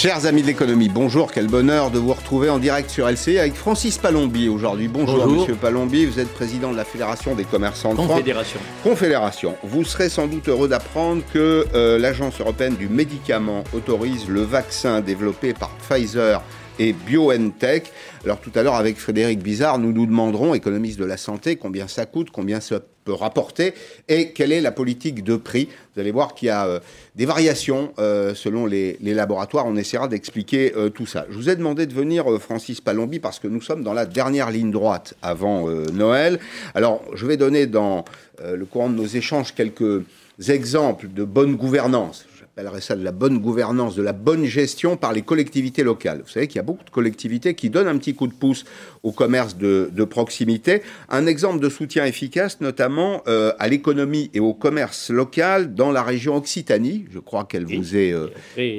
Chers 0.00 0.24
amis 0.24 0.40
de 0.40 0.46
l'économie, 0.46 0.88
bonjour, 0.88 1.30
quel 1.30 1.46
bonheur 1.46 1.90
de 1.90 1.98
vous 1.98 2.14
retrouver 2.14 2.48
en 2.48 2.58
direct 2.58 2.88
sur 2.88 3.06
LCI 3.06 3.38
avec 3.38 3.52
Francis 3.52 3.98
Palombi 3.98 4.48
aujourd'hui. 4.48 4.88
Bonjour, 4.88 5.26
monsieur 5.26 5.56
Palombi, 5.56 6.06
vous 6.06 6.18
êtes 6.18 6.32
président 6.32 6.72
de 6.72 6.76
la 6.78 6.86
Fédération 6.86 7.34
des 7.34 7.44
commerçants 7.44 7.92
de 7.92 7.98
Confédération. 7.98 8.60
Confédération. 8.82 9.56
Vous 9.62 9.84
serez 9.84 10.08
sans 10.08 10.26
doute 10.26 10.48
heureux 10.48 10.68
d'apprendre 10.68 11.22
que 11.34 11.66
euh, 11.74 11.98
l'Agence 11.98 12.40
européenne 12.40 12.76
du 12.76 12.88
médicament 12.88 13.62
autorise 13.74 14.26
le 14.26 14.40
vaccin 14.40 15.02
développé 15.02 15.52
par 15.52 15.68
Pfizer 15.86 16.40
et 16.80 16.94
BioNTech. 16.94 17.92
Alors 18.24 18.40
tout 18.40 18.50
à 18.54 18.62
l'heure 18.62 18.74
avec 18.74 18.96
Frédéric 18.96 19.42
Bizarre, 19.42 19.78
nous 19.78 19.92
nous 19.92 20.06
demanderons, 20.06 20.54
économiste 20.54 20.98
de 20.98 21.04
la 21.04 21.18
santé, 21.18 21.56
combien 21.56 21.86
ça 21.86 22.06
coûte, 22.06 22.30
combien 22.30 22.58
ça 22.60 22.80
peut 23.04 23.12
rapporter 23.12 23.74
et 24.08 24.32
quelle 24.32 24.50
est 24.50 24.62
la 24.62 24.72
politique 24.72 25.22
de 25.22 25.36
prix. 25.36 25.68
Vous 25.94 26.00
allez 26.00 26.10
voir 26.10 26.34
qu'il 26.34 26.46
y 26.46 26.50
a 26.50 26.66
euh, 26.66 26.80
des 27.16 27.26
variations 27.26 27.92
euh, 27.98 28.34
selon 28.34 28.64
les, 28.64 28.96
laboratoires. 29.02 29.66
On 29.66 29.76
essaiera 29.76 30.08
d'expliquer 30.08 30.72
euh, 30.74 30.88
tout 30.88 31.06
ça. 31.06 31.26
Je 31.30 31.36
vous 31.36 31.50
ai 31.50 31.56
demandé 31.56 31.84
de 31.84 31.92
venir, 31.92 32.24
Francis 32.40 32.80
Palombi, 32.80 33.20
parce 33.20 33.38
que 33.38 33.48
nous 33.48 33.60
sommes 33.60 33.84
dans 33.84 33.94
la 33.94 34.06
dernière 34.06 34.50
ligne 34.50 34.70
droite 34.70 35.14
avant 35.20 35.68
Noël. 35.92 36.40
Alors 36.74 37.02
je 37.14 37.26
vais 37.26 37.36
donner 37.36 37.66
dans 37.66 38.04
le 38.42 38.64
courant 38.64 38.88
de 38.88 38.94
nos 38.94 39.06
échanges 39.06 39.54
quelques 39.54 40.02
exemples 40.48 41.08
de 41.12 41.24
bonne 41.24 41.56
gouvernance 41.56 42.24
appellerait 42.56 42.80
ça 42.80 42.96
de 42.96 43.04
la 43.04 43.12
bonne 43.12 43.38
gouvernance, 43.38 43.94
de 43.94 44.02
la 44.02 44.12
bonne 44.12 44.44
gestion 44.44 44.96
par 44.96 45.12
les 45.12 45.22
collectivités 45.22 45.84
locales. 45.84 46.22
Vous 46.24 46.30
savez 46.30 46.48
qu'il 46.48 46.56
y 46.56 46.60
a 46.60 46.64
beaucoup 46.64 46.84
de 46.84 46.90
collectivités 46.90 47.54
qui 47.54 47.70
donnent 47.70 47.86
un 47.86 47.96
petit 47.96 48.14
coup 48.14 48.26
de 48.26 48.32
pouce 48.32 48.64
au 49.02 49.12
commerce 49.12 49.56
de, 49.56 49.88
proximité. 50.04 50.82
Un 51.08 51.26
exemple 51.26 51.60
de 51.60 51.68
soutien 51.68 52.04
efficace, 52.04 52.60
notamment 52.60 53.22
euh, 53.28 53.52
à 53.58 53.68
l'économie 53.68 54.30
et 54.34 54.40
au 54.40 54.54
commerce 54.54 55.10
local 55.10 55.74
dans 55.74 55.92
la 55.92 56.02
région 56.02 56.36
Occitanie. 56.36 57.04
Je 57.12 57.20
crois 57.20 57.44
qu'elle 57.44 57.64
vous 57.64 57.96
est 57.96 58.12
euh, 58.12 58.26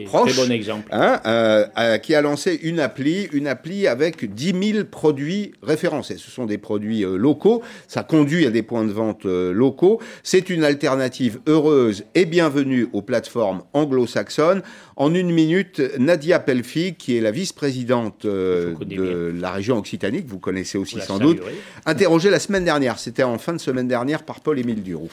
proche. 0.06 0.34
Très 0.34 0.46
bon 0.46 0.52
exemple. 0.52 0.90
Hein, 0.92 1.22
euh, 1.26 1.98
qui 2.00 2.14
a 2.14 2.22
lancé 2.22 2.60
une 2.64 2.80
appli, 2.80 3.30
une 3.32 3.48
appli 3.48 3.88
avec 3.88 4.34
10 4.34 4.74
000 4.74 4.86
produits 4.86 5.54
référencés. 5.64 6.18
Ce 6.18 6.30
sont 6.30 6.46
des 6.46 6.58
produits 6.58 7.02
locaux. 7.04 7.62
Ça 7.88 8.04
conduit 8.04 8.46
à 8.46 8.50
des 8.50 8.64
points 8.64 8.84
de 8.84 8.92
vente 8.92 9.24
locaux. 9.24 10.02
C'est 10.24 10.50
une 10.50 10.64
alternative 10.64 11.40
heureuse 11.48 12.04
et 12.16 12.26
bienvenue 12.26 12.90
aux 12.92 13.02
plateformes 13.02 13.61
anglo-saxonne. 13.74 14.62
En 14.96 15.14
une 15.14 15.32
minute, 15.32 15.82
Nadia 15.98 16.40
Pelfi, 16.40 16.96
qui 16.96 17.18
est 17.18 17.22
la 17.22 17.32
vice-présidente 17.32 18.26
euh, 18.26 18.76
de 18.80 19.34
la 19.36 19.52
région 19.52 19.78
occitanique, 19.78 20.28
vous 20.28 20.40
connaissez 20.40 20.78
aussi 20.78 21.00
sans 21.02 21.20
doute, 21.20 21.42
interrogée 21.86 22.30
la 22.30 22.40
semaine 22.40 22.66
dernière, 22.66 23.00
c'était 23.00 23.24
en 23.24 23.38
fin 23.38 23.54
de 23.54 23.60
semaine 23.60 23.88
dernière 23.88 24.24
par 24.24 24.42
Paul-Émile 24.42 24.84
Duroux. 24.84 25.12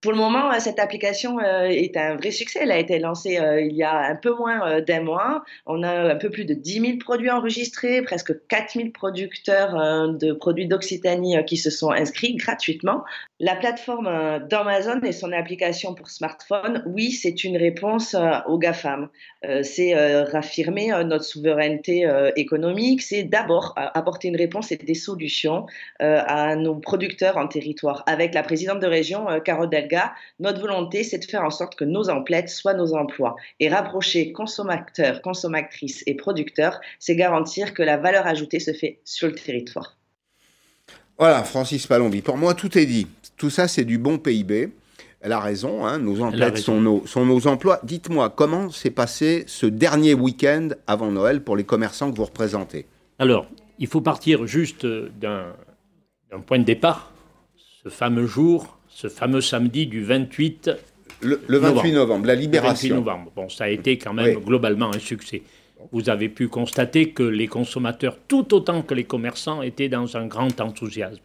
Pour 0.00 0.12
le 0.12 0.18
moment, 0.18 0.52
euh, 0.52 0.60
cette 0.60 0.78
application 0.78 1.40
euh, 1.40 1.64
est 1.64 1.96
un 1.96 2.16
vrai 2.16 2.30
succès. 2.30 2.60
Elle 2.62 2.70
a 2.70 2.78
été 2.78 2.98
lancée 2.98 3.38
il 3.60 3.74
y 3.74 3.82
a 3.82 3.98
un 3.98 4.16
peu 4.16 4.34
moins 4.34 4.80
d'un 4.80 5.00
mois. 5.00 5.42
On 5.66 5.82
a 5.82 6.12
un 6.12 6.16
peu 6.16 6.30
plus 6.30 6.44
de 6.44 6.54
10 6.54 6.80
000 6.80 6.98
produits 6.98 7.30
enregistrés, 7.30 8.02
presque 8.02 8.32
4 8.48 8.74
000 8.74 8.88
producteurs 8.90 9.72
de 10.12 10.32
produits 10.32 10.66
d'Occitanie 10.66 11.36
qui 11.46 11.56
se 11.56 11.70
sont 11.70 11.90
inscrits 11.90 12.36
gratuitement. 12.36 13.04
La 13.40 13.54
plateforme 13.54 14.08
euh, 14.08 14.40
d'Amazon 14.40 15.00
et 15.02 15.12
son 15.12 15.30
application 15.30 15.94
pour 15.94 16.08
smartphone, 16.10 16.82
oui, 16.86 17.12
c'est 17.12 17.44
une 17.44 17.56
réponse 17.56 18.14
euh, 18.14 18.32
aux 18.48 18.58
GAFAM. 18.58 19.08
Euh, 19.44 19.62
c'est 19.62 19.94
raffirmer 20.24 20.88
notre 21.04 21.24
souveraineté 21.24 22.08
économique, 22.36 23.02
c'est 23.02 23.22
d'abord 23.22 23.74
apporter 23.76 24.28
une 24.28 24.36
réponse 24.36 24.72
et 24.72 24.76
des 24.76 24.94
solutions 24.94 25.66
à 26.00 26.56
nos 26.56 26.76
producteurs 26.76 27.36
en 27.36 27.46
territoire. 27.46 28.02
Avec 28.06 28.34
la 28.34 28.42
présidente 28.42 28.80
de 28.80 28.86
région, 28.86 29.26
Carole 29.44 29.70
Delga, 29.88 30.12
notre 30.38 30.60
volonté, 30.60 31.02
c'est 31.02 31.18
de 31.18 31.24
faire 31.24 31.42
en 31.42 31.50
sorte 31.50 31.74
que 31.74 31.84
nos 31.84 32.08
emplettes 32.10 32.48
soient 32.48 32.74
nos 32.74 32.94
emplois. 32.94 33.36
Et 33.60 33.68
rapprocher 33.68 34.32
consommateurs, 34.32 35.22
consommatrices 35.22 36.02
et 36.06 36.14
producteurs, 36.14 36.80
c'est 36.98 37.16
garantir 37.16 37.74
que 37.74 37.82
la 37.82 37.96
valeur 37.96 38.26
ajoutée 38.26 38.60
se 38.60 38.72
fait 38.72 39.00
sur 39.04 39.28
le 39.28 39.34
territoire. 39.34 39.96
Voilà, 41.18 41.42
Francis 41.42 41.86
Palombi. 41.86 42.22
Pour 42.22 42.36
moi, 42.36 42.54
tout 42.54 42.78
est 42.78 42.86
dit. 42.86 43.06
Tout 43.36 43.50
ça, 43.50 43.66
c'est 43.66 43.84
du 43.84 43.98
bon 43.98 44.18
PIB. 44.18 44.70
Elle 45.20 45.32
a 45.32 45.40
raison, 45.40 45.84
hein, 45.84 45.98
nos 45.98 46.20
emplois 46.22 46.54
sont 46.54 46.80
nos, 46.80 47.04
sont 47.04 47.26
nos 47.26 47.48
emplois. 47.48 47.80
Dites-moi, 47.82 48.30
comment 48.30 48.70
s'est 48.70 48.90
passé 48.90 49.42
ce 49.48 49.66
dernier 49.66 50.14
week-end 50.14 50.68
avant 50.86 51.10
Noël 51.10 51.42
pour 51.42 51.56
les 51.56 51.64
commerçants 51.64 52.12
que 52.12 52.16
vous 52.16 52.24
représentez? 52.24 52.86
Alors, 53.18 53.48
il 53.80 53.88
faut 53.88 54.00
partir 54.00 54.46
juste 54.46 54.86
d'un 54.86 55.54
point 56.46 56.60
de 56.60 56.64
départ. 56.64 57.10
Ce 57.82 57.88
fameux 57.88 58.26
jour, 58.26 58.77
ce 58.98 59.08
fameux 59.08 59.40
samedi 59.40 59.86
du 59.86 60.02
28 60.02 60.70
le, 61.20 61.40
28 61.48 61.92
novembre. 61.92 62.26
la 62.26 62.34
libération. 62.34 62.94
Le 62.96 63.00
28 63.00 63.06
novembre. 63.06 63.32
Bon, 63.34 63.48
ça 63.48 63.64
a 63.64 63.68
été 63.68 63.98
quand 63.98 64.12
même 64.12 64.38
globalement 64.38 64.94
un 64.94 64.98
succès 64.98 65.42
vous 65.92 66.10
avez 66.10 66.28
pu 66.28 66.48
constater 66.48 67.10
que 67.10 67.22
les 67.22 67.46
consommateurs, 67.46 68.16
tout 68.28 68.54
autant 68.54 68.82
que 68.82 68.94
les 68.94 69.04
commerçants, 69.04 69.62
étaient 69.62 69.88
dans 69.88 70.16
un 70.16 70.26
grand 70.26 70.60
enthousiasme. 70.60 71.22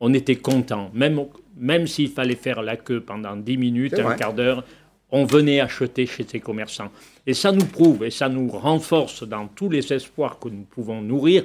On 0.00 0.12
était 0.12 0.36
contents, 0.36 0.90
même, 0.92 1.20
même 1.56 1.86
s'il 1.86 2.10
fallait 2.10 2.34
faire 2.34 2.62
la 2.62 2.76
queue 2.76 3.00
pendant 3.00 3.36
10 3.36 3.56
minutes, 3.56 3.98
un 3.98 4.14
quart 4.14 4.34
d'heure, 4.34 4.64
on 5.10 5.24
venait 5.24 5.60
acheter 5.60 6.06
chez 6.06 6.24
ces 6.24 6.40
commerçants. 6.40 6.90
Et 7.26 7.34
ça 7.34 7.52
nous 7.52 7.64
prouve 7.64 8.04
et 8.04 8.10
ça 8.10 8.28
nous 8.28 8.48
renforce 8.48 9.26
dans 9.26 9.46
tous 9.46 9.70
les 9.70 9.92
espoirs 9.92 10.38
que 10.38 10.48
nous 10.48 10.64
pouvons 10.64 11.00
nourrir. 11.00 11.44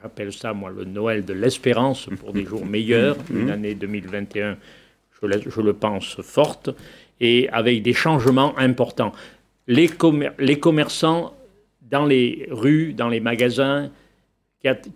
J'appelle 0.00 0.32
ça, 0.32 0.54
moi, 0.54 0.70
le 0.70 0.84
Noël 0.84 1.24
de 1.24 1.34
l'espérance 1.34 2.08
pour 2.18 2.32
des 2.32 2.44
jours 2.46 2.64
meilleurs, 2.76 3.16
une 3.30 3.46
mmh. 3.46 3.50
année 3.50 3.74
2021, 3.74 4.56
je, 5.22 5.50
je 5.50 5.60
le 5.60 5.72
pense, 5.72 6.20
forte, 6.22 6.70
et 7.20 7.48
avec 7.50 7.82
des 7.82 7.92
changements 7.92 8.56
importants. 8.58 9.12
Les, 9.66 9.90
les 10.38 10.58
commerçants 10.58 11.34
dans 11.90 12.06
les 12.06 12.48
rues, 12.50 12.92
dans 12.92 13.08
les 13.08 13.20
magasins, 13.20 13.90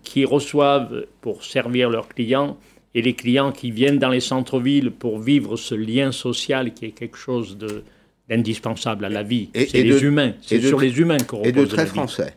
qui 0.03 0.25
reçoivent 0.25 1.05
pour 1.21 1.43
servir 1.43 1.89
leurs 1.89 2.07
clients 2.07 2.57
et 2.93 3.01
les 3.01 3.13
clients 3.13 3.51
qui 3.51 3.71
viennent 3.71 3.99
dans 3.99 4.09
les 4.09 4.19
centres-villes 4.19 4.91
pour 4.91 5.19
vivre 5.19 5.57
ce 5.57 5.75
lien 5.75 6.11
social 6.11 6.73
qui 6.73 6.85
est 6.85 6.91
quelque 6.91 7.17
chose 7.17 7.57
d'indispensable 8.29 9.05
à 9.05 9.09
la 9.09 9.23
vie. 9.23 9.49
C'est 9.53 9.83
les 9.83 10.03
humains, 10.03 10.33
c'est 10.41 10.61
sur 10.61 10.79
les 10.79 10.99
humains 10.99 11.17
qu'on 11.17 11.37
repose 11.37 11.49
Et 11.49 11.51
de 11.51 11.65
très 11.65 11.85
français. 11.85 12.35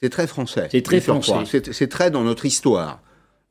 C'est 0.00 0.10
très 0.10 0.26
français. 0.26 0.68
C'est 0.70 0.82
très 0.82 1.00
français. 1.00 1.62
C'est 1.72 1.88
très 1.88 2.10
dans 2.10 2.22
notre 2.22 2.46
histoire. 2.46 3.00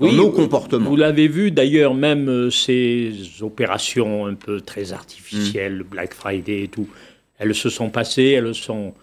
Dans 0.04 0.14
nos 0.14 0.30
comportements. 0.30 0.90
Vous 0.90 0.96
l'avez 0.96 1.28
vu 1.28 1.52
d'ailleurs, 1.52 1.94
même 1.94 2.30
euh, 2.30 2.50
ces 2.50 3.12
opérations 3.42 4.26
un 4.26 4.36
peu 4.36 4.62
très 4.62 4.94
artificielles, 4.94 5.78
le 5.78 5.84
Black 5.84 6.14
Friday 6.14 6.64
et 6.64 6.68
tout, 6.68 6.88
elles 7.40 7.56
se 7.56 7.70
sont 7.70 7.90
passées, 7.90 8.32
elles 8.38 8.56
sont 8.56 8.94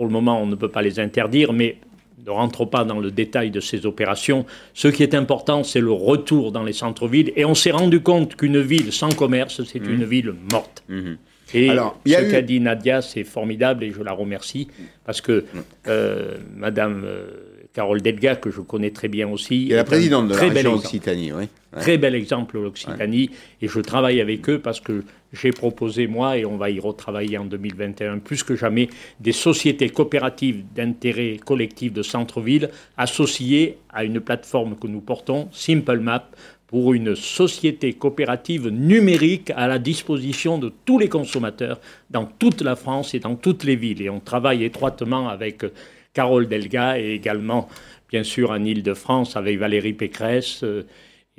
pour 0.00 0.06
le 0.06 0.12
moment, 0.12 0.42
on 0.42 0.46
ne 0.46 0.54
peut 0.54 0.70
pas 0.70 0.80
les 0.80 0.98
interdire, 0.98 1.52
mais 1.52 1.76
ne 2.24 2.30
rentrons 2.30 2.66
pas 2.66 2.84
dans 2.84 2.98
le 3.00 3.10
détail 3.10 3.50
de 3.50 3.60
ces 3.60 3.84
opérations. 3.84 4.46
Ce 4.72 4.88
qui 4.88 5.02
est 5.02 5.14
important, 5.14 5.62
c'est 5.62 5.80
le 5.80 5.92
retour 5.92 6.52
dans 6.52 6.62
les 6.62 6.72
centres-villes. 6.72 7.32
Et 7.36 7.44
on 7.44 7.54
s'est 7.54 7.70
rendu 7.70 8.00
compte 8.00 8.34
qu'une 8.36 8.60
ville 8.60 8.92
sans 8.92 9.10
commerce, 9.10 9.62
c'est 9.64 9.80
mmh. 9.80 9.90
une 9.90 10.04
ville 10.04 10.34
morte. 10.50 10.82
Mmh. 10.88 11.12
Et 11.52 11.68
Alors, 11.68 12.00
ce 12.06 12.30
qu'a 12.30 12.40
dit 12.40 12.60
Nadia, 12.60 13.02
c'est 13.02 13.24
formidable 13.24 13.84
et 13.84 13.90
je 13.90 14.02
la 14.02 14.12
remercie 14.12 14.68
parce 15.04 15.20
que 15.20 15.40
mmh. 15.40 15.58
euh, 15.88 16.38
Madame 16.56 17.02
euh, 17.04 17.26
Carole 17.72 18.02
Delga, 18.02 18.36
que 18.36 18.50
je 18.50 18.60
connais 18.60 18.90
très 18.90 19.08
bien 19.08 19.28
aussi. 19.28 19.68
Et 19.70 19.74
la 19.74 19.84
présidente 19.84 20.28
de 20.28 20.34
la 20.34 20.40
région 20.40 20.74
Occitanie, 20.74 21.32
oui. 21.32 21.48
Très 21.78 21.98
bel 21.98 22.16
exemple 22.16 22.58
l'Occitanie. 22.58 23.30
Et 23.62 23.68
je 23.68 23.78
travaille 23.80 24.20
avec 24.20 24.48
eux 24.48 24.58
parce 24.58 24.80
que 24.80 25.04
j'ai 25.32 25.52
proposé, 25.52 26.08
moi, 26.08 26.36
et 26.36 26.44
on 26.44 26.56
va 26.56 26.70
y 26.70 26.80
retravailler 26.80 27.38
en 27.38 27.44
2021 27.44 28.18
plus 28.18 28.42
que 28.42 28.56
jamais, 28.56 28.88
des 29.20 29.32
sociétés 29.32 29.88
coopératives 29.88 30.64
d'intérêt 30.74 31.38
collectif 31.44 31.92
de 31.92 32.02
centre-ville 32.02 32.70
associées 32.96 33.78
à 33.90 34.02
une 34.02 34.20
plateforme 34.20 34.76
que 34.76 34.88
nous 34.88 35.00
portons, 35.00 35.48
Simple 35.52 36.00
Map, 36.00 36.28
pour 36.66 36.92
une 36.92 37.14
société 37.14 37.92
coopérative 37.92 38.68
numérique 38.68 39.52
à 39.56 39.68
la 39.68 39.78
disposition 39.78 40.58
de 40.58 40.72
tous 40.84 40.98
les 40.98 41.08
consommateurs 41.08 41.80
dans 42.10 42.24
toute 42.24 42.62
la 42.62 42.76
France 42.76 43.14
et 43.14 43.20
dans 43.20 43.34
toutes 43.36 43.64
les 43.64 43.76
villes. 43.76 44.02
Et 44.02 44.10
on 44.10 44.20
travaille 44.20 44.64
étroitement 44.64 45.28
avec 45.28 45.64
Carole 46.12 46.48
Delga 46.48 46.98
et 46.98 47.14
également, 47.14 47.68
bien 48.08 48.22
sûr, 48.22 48.50
en 48.50 48.62
Ile-de-France 48.62 49.36
avec 49.36 49.58
Valérie 49.58 49.92
Pécresse. 49.92 50.62
Euh, 50.62 50.84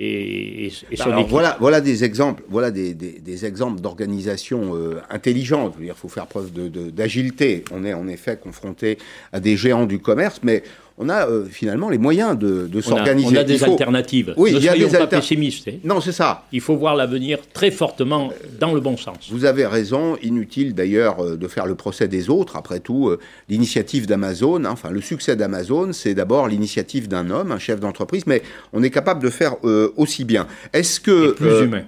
et, 0.03 0.71
Alors, 0.99 1.27
voilà, 1.27 1.57
voilà 1.59 1.79
des 1.79 2.03
exemples, 2.03 2.41
voilà 2.49 2.71
des, 2.71 2.95
des, 2.95 3.45
exemples 3.45 3.81
d'organisation 3.81 4.75
euh, 4.75 4.99
intelligente. 5.11 5.75
Il 5.79 5.93
faut 5.93 6.07
faire 6.07 6.25
preuve 6.25 6.51
d'agilité. 6.91 7.57
De, 7.57 7.63
On 7.71 7.85
est 7.85 7.93
en 7.93 8.07
effet 8.07 8.35
confronté 8.37 8.97
à 9.31 9.39
des 9.39 9.55
géants 9.57 9.85
du 9.85 9.99
commerce, 9.99 10.39
mais 10.41 10.63
on 11.01 11.09
a 11.09 11.27
euh, 11.27 11.45
finalement 11.45 11.89
les 11.89 11.97
moyens 11.97 12.37
de, 12.37 12.69
s'organiser. 12.81 13.35
On 13.35 13.39
a 13.39 13.43
des 13.43 13.63
alternatives. 13.63 14.33
Oui, 14.37 14.53
ne 14.53 14.57
il 14.57 14.63
y 14.63 14.69
a 14.69 14.75
des 14.75 14.85
pas 14.85 15.07
pessimistes. 15.07 15.67
Hein. 15.67 15.77
Non, 15.83 15.99
c'est 15.99 16.11
ça. 16.11 16.45
Il 16.51 16.61
faut 16.61 16.75
voir 16.75 16.95
l'avenir 16.95 17.39
très 17.53 17.71
fortement 17.71 18.31
dans 18.59 18.73
le 18.73 18.79
bon 18.79 18.97
sens. 18.97 19.29
Vous 19.31 19.45
avez 19.45 19.65
raison. 19.65 20.15
Inutile 20.21 20.75
d'ailleurs 20.75 21.23
euh, 21.23 21.37
de 21.37 21.47
faire 21.47 21.65
le 21.65 21.75
procès 21.75 22.07
des 22.07 22.29
autres. 22.29 22.55
Après 22.55 22.79
tout, 22.79 23.09
euh, 23.09 23.19
l'initiative 23.49 24.05
d'Amazon, 24.05 24.63
hein, 24.63 24.69
enfin 24.71 24.91
le 24.91 25.01
succès 25.01 25.35
d'Amazon, 25.35 25.91
c'est 25.91 26.13
d'abord 26.13 26.47
l'initiative 26.47 27.07
d'un 27.07 27.31
homme, 27.31 27.51
un 27.51 27.59
chef 27.59 27.79
d'entreprise, 27.79 28.27
mais 28.27 28.43
on 28.71 28.83
est 28.83 28.91
capable 28.91 29.23
de 29.23 29.29
faire 29.29 29.55
aussi 29.97 30.23
bien. 30.23 30.47
Est-ce 30.73 30.99
que 30.99 31.31
et 31.31 31.33
plus 31.33 31.61
humain 31.61 31.83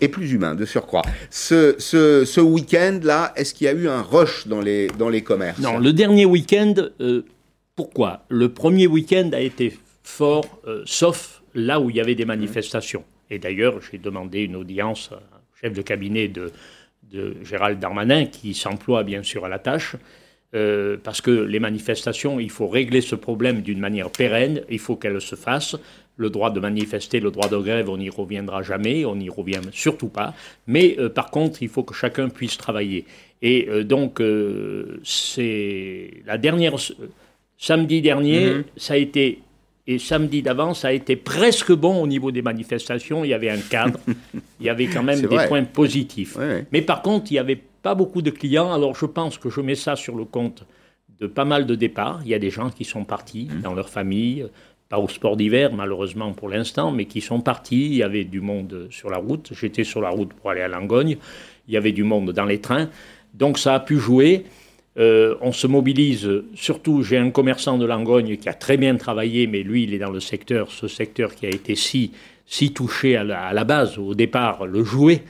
et 0.00 0.08
plus 0.08 0.32
humain 0.32 0.54
de 0.54 0.64
surcroît. 0.64 1.02
Ce, 1.30 1.74
ce, 1.78 2.24
ce 2.24 2.40
week-end 2.40 3.00
là, 3.02 3.32
est-ce 3.36 3.54
qu'il 3.54 3.64
y 3.66 3.68
a 3.68 3.72
eu 3.72 3.88
un 3.88 4.02
rush 4.02 4.46
dans 4.46 4.60
les 4.60 4.88
dans 4.98 5.08
les 5.08 5.22
commerces? 5.22 5.58
Non, 5.58 5.78
le 5.78 5.92
dernier 5.92 6.26
week-end. 6.26 6.74
Pourquoi 7.78 8.24
Le 8.28 8.48
premier 8.48 8.88
week-end 8.88 9.30
a 9.32 9.38
été 9.38 9.72
fort, 10.02 10.60
euh, 10.66 10.82
sauf 10.84 11.44
là 11.54 11.78
où 11.78 11.90
il 11.90 11.94
y 11.94 12.00
avait 12.00 12.16
des 12.16 12.24
manifestations. 12.24 13.04
Et 13.30 13.38
d'ailleurs, 13.38 13.78
j'ai 13.80 13.98
demandé 13.98 14.40
une 14.40 14.56
audience 14.56 15.12
au 15.12 15.56
chef 15.60 15.74
de 15.74 15.82
cabinet 15.82 16.26
de, 16.26 16.50
Gérald 17.44 17.78
Darmanin, 17.78 18.26
qui 18.26 18.52
s'emploie 18.52 19.04
bien 19.04 19.22
sûr 19.22 19.44
à 19.44 19.48
la 19.48 19.60
tâche, 19.60 19.94
euh, 20.56 20.96
parce 21.00 21.20
que 21.20 21.30
les 21.30 21.60
manifestations, 21.60 22.40
il 22.40 22.50
faut 22.50 22.66
régler 22.66 23.00
ce 23.00 23.14
problème 23.14 23.60
d'une 23.62 23.78
manière 23.78 24.10
pérenne, 24.10 24.62
il 24.68 24.80
faut 24.80 24.96
qu'elles 24.96 25.20
se 25.20 25.36
fassent. 25.36 25.76
Le 26.16 26.30
droit 26.30 26.50
de 26.50 26.58
manifester, 26.58 27.20
le 27.20 27.30
droit 27.30 27.48
de 27.48 27.58
grève, 27.58 27.88
on 27.88 27.98
n'y 27.98 28.10
reviendra 28.10 28.64
jamais, 28.64 29.04
on 29.04 29.14
n'y 29.14 29.30
revient 29.30 29.60
surtout 29.70 30.08
pas. 30.08 30.34
Mais 30.66 30.96
euh, 30.98 31.08
par 31.08 31.30
contre, 31.30 31.62
il 31.62 31.68
faut 31.68 31.84
que 31.84 31.94
chacun 31.94 32.28
puisse 32.28 32.56
travailler. 32.56 33.04
Et 33.40 33.68
donc, 33.84 34.20
c'est 35.04 36.10
la 36.26 36.38
dernière 36.38 36.74
Samedi 37.60 38.00
dernier, 38.00 38.50
mhm. 38.50 38.64
ça 38.76 38.94
a 38.94 38.96
été, 38.96 39.42
et 39.88 39.98
samedi 39.98 40.42
d'avant, 40.42 40.74
ça 40.74 40.88
a 40.88 40.92
été 40.92 41.16
presque 41.16 41.72
bon 41.72 42.00
au 42.00 42.06
niveau 42.06 42.30
des 42.30 42.40
manifestations. 42.40 43.24
Il 43.24 43.28
y 43.30 43.34
avait 43.34 43.50
un 43.50 43.58
cadre, 43.58 43.98
il 44.60 44.66
y 44.66 44.68
avait 44.68 44.86
quand 44.86 45.02
même 45.02 45.20
des 45.20 45.46
points 45.48 45.64
positifs. 45.64 46.38
Mais 46.70 46.82
par 46.82 47.02
contre, 47.02 47.32
il 47.32 47.34
n'y 47.34 47.40
avait 47.40 47.60
pas 47.82 47.96
beaucoup 47.96 48.22
de 48.22 48.30
clients. 48.30 48.72
Alors 48.72 48.94
je 48.94 49.06
pense 49.06 49.38
que 49.38 49.50
je 49.50 49.60
mets 49.60 49.74
ça 49.74 49.96
sur 49.96 50.14
le 50.14 50.24
compte 50.24 50.64
de 51.18 51.26
pas 51.26 51.44
mal 51.44 51.66
de 51.66 51.74
départs. 51.74 52.20
Il 52.24 52.30
y 52.30 52.34
a 52.34 52.38
des 52.38 52.50
gens 52.50 52.70
qui 52.70 52.84
sont 52.84 53.04
partis 53.04 53.48
mhm. 53.50 53.62
dans 53.62 53.74
leur 53.74 53.88
famille, 53.88 54.46
pas 54.88 55.00
au 55.00 55.08
sport 55.08 55.36
d'hiver 55.36 55.72
malheureusement 55.74 56.32
pour 56.32 56.48
l'instant, 56.48 56.92
mais 56.92 57.06
qui 57.06 57.20
sont 57.20 57.40
partis. 57.40 57.86
Il 57.86 57.94
y 57.96 58.04
avait 58.04 58.22
du 58.22 58.40
monde 58.40 58.86
sur 58.90 59.10
la 59.10 59.18
route. 59.18 59.50
J'étais 59.52 59.82
sur 59.82 60.00
la 60.00 60.10
route 60.10 60.32
pour 60.32 60.50
aller 60.50 60.60
à 60.60 60.68
Langogne. 60.68 61.16
Il 61.66 61.74
y 61.74 61.76
avait 61.76 61.92
du 61.92 62.04
monde 62.04 62.30
dans 62.30 62.46
les 62.46 62.60
trains. 62.60 62.88
Donc 63.34 63.58
ça 63.58 63.74
a 63.74 63.80
pu 63.80 63.98
jouer. 63.98 64.44
Euh, 64.98 65.36
on 65.40 65.52
se 65.52 65.68
mobilise, 65.68 66.28
surtout 66.54 67.02
j'ai 67.02 67.18
un 67.18 67.30
commerçant 67.30 67.78
de 67.78 67.86
Langogne 67.86 68.36
qui 68.36 68.48
a 68.48 68.54
très 68.54 68.76
bien 68.76 68.96
travaillé, 68.96 69.46
mais 69.46 69.62
lui 69.62 69.84
il 69.84 69.94
est 69.94 69.98
dans 69.98 70.10
le 70.10 70.18
secteur, 70.18 70.72
ce 70.72 70.88
secteur 70.88 71.36
qui 71.36 71.46
a 71.46 71.50
été 71.50 71.76
si, 71.76 72.10
si 72.46 72.72
touché 72.72 73.16
à 73.16 73.22
la, 73.22 73.64
base, 73.64 73.96
au 73.98 74.14
départ, 74.14 74.66
le 74.66 74.82
jouet. 74.82 75.22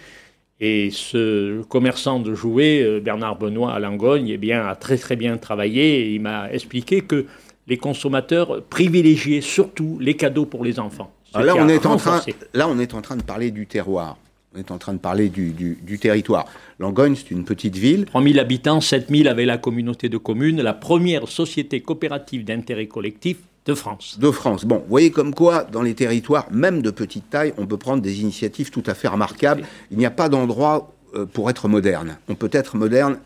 Et 0.61 0.91
ce 0.91 1.63
commerçant 1.65 2.19
de 2.19 2.35
jouets, 2.35 2.83
euh, 2.83 2.99
Bernard 2.99 3.37
Benoît 3.37 3.73
à 3.73 3.79
Langogne, 3.79 4.29
eh 4.29 4.39
bien, 4.39 4.67
a 4.67 4.75
très 4.75 4.97
très 4.97 5.17
bien 5.17 5.37
travaillé 5.37 6.01
et 6.01 6.15
il 6.15 6.21
m'a 6.21 6.51
expliqué 6.51 7.03
que 7.03 7.27
les 7.69 7.77
consommateurs 7.77 8.63
privilégiaient 8.65 9.43
surtout 9.43 9.99
les 10.01 10.15
cadeaux 10.15 10.47
pour 10.47 10.65
les 10.65 10.81
enfants. 10.81 11.13
Là, 11.35 11.55
on 11.57 11.69
est 11.69 11.85
en 11.85 11.97
train, 11.97 12.23
là, 12.55 12.67
on 12.69 12.79
est 12.79 12.95
en 12.95 13.03
train 13.03 13.17
de 13.17 13.23
parler 13.23 13.51
du 13.51 13.67
terroir. 13.67 14.17
On 14.55 14.59
est 14.59 14.71
en 14.71 14.79
train 14.79 14.95
de 14.95 14.99
parler 14.99 15.29
du, 15.29 15.51
du, 15.51 15.99
territoire. 15.99 16.47
Langogne, 16.79 17.15
c'est 17.15 17.31
une 17.31 17.45
petite 17.45 17.77
ville. 17.77 18.07
3000 18.07 18.41
habitants, 18.41 18.81
7000 18.81 19.29
avec 19.29 19.47
la 19.47 19.59
communauté 19.59 20.09
de 20.09 20.17
communes, 20.17 20.63
la 20.63 20.73
première 20.73 21.29
société 21.29 21.81
coopérative 21.83 22.45
d'intérêt 22.45 22.87
collectif 22.87 23.37
de 23.67 23.75
France. 23.75 24.19
De 24.19 24.31
France. 24.31 24.65
Bon, 24.65 24.79
vous 24.79 24.89
voyez 24.89 25.11
comme 25.11 25.35
quoi, 25.35 25.65
dans 25.65 25.83
les 25.83 25.95
territoires, 25.95 26.47
même 26.51 26.81
de 26.81 26.91
petite 26.91 27.29
taille, 27.29 27.53
on 27.59 27.67
peut 27.67 27.77
prendre 27.77 28.03
des 28.03 28.23
initiatives 28.23 28.71
tout 28.71 28.83
à 28.87 28.95
fait 28.95 29.09
remarquables. 29.09 29.65
Il 29.91 29.99
n'y 29.99 30.07
a 30.07 30.11
pas 30.11 30.31
d'endroit 30.31 30.95
pour 31.33 31.51
être 31.51 31.69
moderne. 31.69 32.19
On 32.29 32.35
peut 32.35 32.51
être 32.53 32.77
moderne 32.77 33.19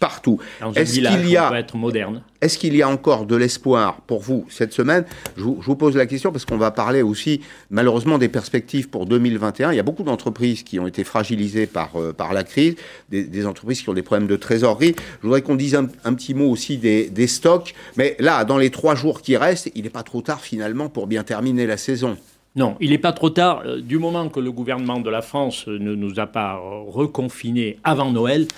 partout. 0.00 0.40
Euh, 0.62 0.72
est-ce 0.74 0.94
qu'il 0.94 1.28
y 1.28 1.36
a 1.36 1.52
être 1.58 1.76
moderne 1.76 2.22
Est-ce 2.40 2.58
qu'il 2.58 2.74
y 2.74 2.82
a 2.82 2.88
encore 2.88 3.26
de 3.26 3.36
l'espoir 3.36 4.00
pour 4.06 4.20
vous 4.20 4.46
cette 4.48 4.72
semaine? 4.72 5.04
Je 5.36 5.42
vous, 5.42 5.76
pose 5.76 5.96
la 5.96 6.06
question 6.06 6.32
parce 6.32 6.44
qu'on 6.44 6.56
va 6.56 6.70
parler 6.72 7.02
aussi 7.02 7.42
malheureusement 7.70 8.18
des 8.18 8.28
perspectives 8.28 8.88
pour 8.88 9.06
2021. 9.06 9.72
Il 9.72 9.76
y 9.76 9.80
a 9.80 9.84
beaucoup 9.84 10.02
d'entreprises 10.02 10.62
qui 10.62 10.80
ont 10.80 10.86
été 10.86 11.04
fragilisées 11.04 11.66
par 11.66 11.90
euh, 11.96 12.12
par 12.12 12.32
la 12.32 12.42
crise, 12.42 12.74
des, 13.10 13.46
entreprises 13.46 13.82
qui 13.82 13.88
ont 13.88 13.94
des 13.94 14.02
problèmes 14.02 14.28
de 14.28 14.36
trésorerie. 14.36 14.94
Je 15.20 15.26
voudrais 15.26 15.42
qu'on 15.42 15.54
dise 15.54 15.74
un, 15.74 15.84
petit 15.84 16.34
mot 16.34 16.50
aussi 16.50 16.78
des, 16.78 17.08
des 17.08 17.26
stocks. 17.26 17.74
Mais 17.96 18.16
là, 18.18 18.44
dans 18.44 18.58
les 18.58 18.70
trois 18.70 18.94
jours 18.94 19.22
qui 19.22 19.36
restent, 19.36 19.70
il 19.74 19.84
n'est 19.84 19.90
pas 19.90 20.02
trop 20.02 20.22
tard 20.22 20.40
finalement 20.40 20.88
pour 20.88 21.06
bien 21.06 21.22
terminer 21.22 21.66
la 21.66 21.76
saison. 21.76 22.16
Non, 22.56 22.76
il 22.80 22.90
n'est 22.90 22.98
pas 22.98 23.12
trop 23.12 23.30
tard. 23.30 23.62
Euh, 23.64 23.80
du 23.80 23.98
moment 23.98 24.28
que 24.28 24.40
le 24.40 24.50
gouvernement 24.50 25.00
de 25.00 25.10
la 25.10 25.22
France 25.22 25.66
ne 25.68 25.94
nous 25.94 26.18
a 26.18 26.26
pas 26.26 26.56
reconfinés 26.56 27.78
avant 27.84 28.10
Noël, 28.10 28.48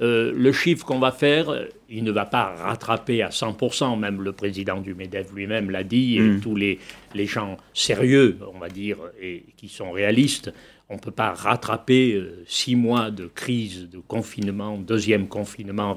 euh, 0.00 0.32
le 0.34 0.52
chiffre 0.52 0.84
qu'on 0.84 0.98
va 0.98 1.10
faire, 1.10 1.48
euh, 1.48 1.64
il 1.88 2.04
ne 2.04 2.12
va 2.12 2.26
pas 2.26 2.54
rattraper 2.54 3.22
à 3.22 3.30
100%, 3.30 3.98
même 3.98 4.22
le 4.22 4.32
président 4.32 4.80
du 4.80 4.94
MEDEF 4.94 5.32
lui-même 5.32 5.70
l'a 5.70 5.82
dit, 5.82 6.16
et 6.16 6.20
mm. 6.20 6.40
tous 6.40 6.54
les, 6.54 6.78
les, 7.14 7.26
gens 7.26 7.56
sérieux, 7.72 8.38
on 8.54 8.58
va 8.58 8.68
dire, 8.68 8.98
et 9.20 9.44
qui 9.56 9.68
sont 9.68 9.90
réalistes, 9.90 10.52
on 10.90 10.94
ne 10.94 11.00
peut 11.00 11.10
pas 11.10 11.32
rattraper 11.32 12.22
six 12.46 12.76
mois 12.76 13.10
de 13.10 13.26
crise, 13.26 13.90
de 13.90 13.98
confinement, 13.98 14.78
deuxième 14.78 15.26
confinement, 15.28 15.94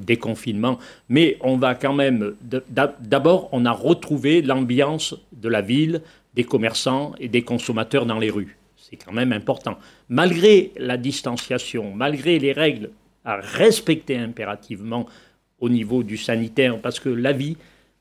déconfinement, 0.00 0.78
mais 1.08 1.36
on 1.40 1.56
va 1.56 1.74
quand 1.74 1.92
même, 1.92 2.34
d'abord, 3.00 3.48
on 3.50 3.64
a 3.64 3.72
retrouvé 3.72 4.40
l'ambiance 4.40 5.16
de 5.32 5.48
la 5.48 5.62
ville, 5.62 6.00
des 6.34 6.44
commerçants 6.44 7.14
et 7.18 7.28
des 7.28 7.42
consommateurs 7.42 8.06
dans 8.06 8.18
les 8.18 8.30
rues. 8.30 8.56
C'est 8.76 8.96
quand 8.96 9.12
même 9.12 9.32
important. 9.32 9.78
Malgré 10.08 10.72
la 10.76 10.96
distanciation, 10.96 11.92
malgré 11.94 12.38
les 12.38 12.52
règles 12.52 12.90
à 13.24 13.36
respecter 13.36 14.16
impérativement 14.16 15.06
au 15.60 15.68
niveau 15.68 16.02
du 16.02 16.16
sanitaire, 16.16 16.78
parce 16.80 16.98
que 16.98 17.08
la 17.08 17.32
vie, 17.32 17.56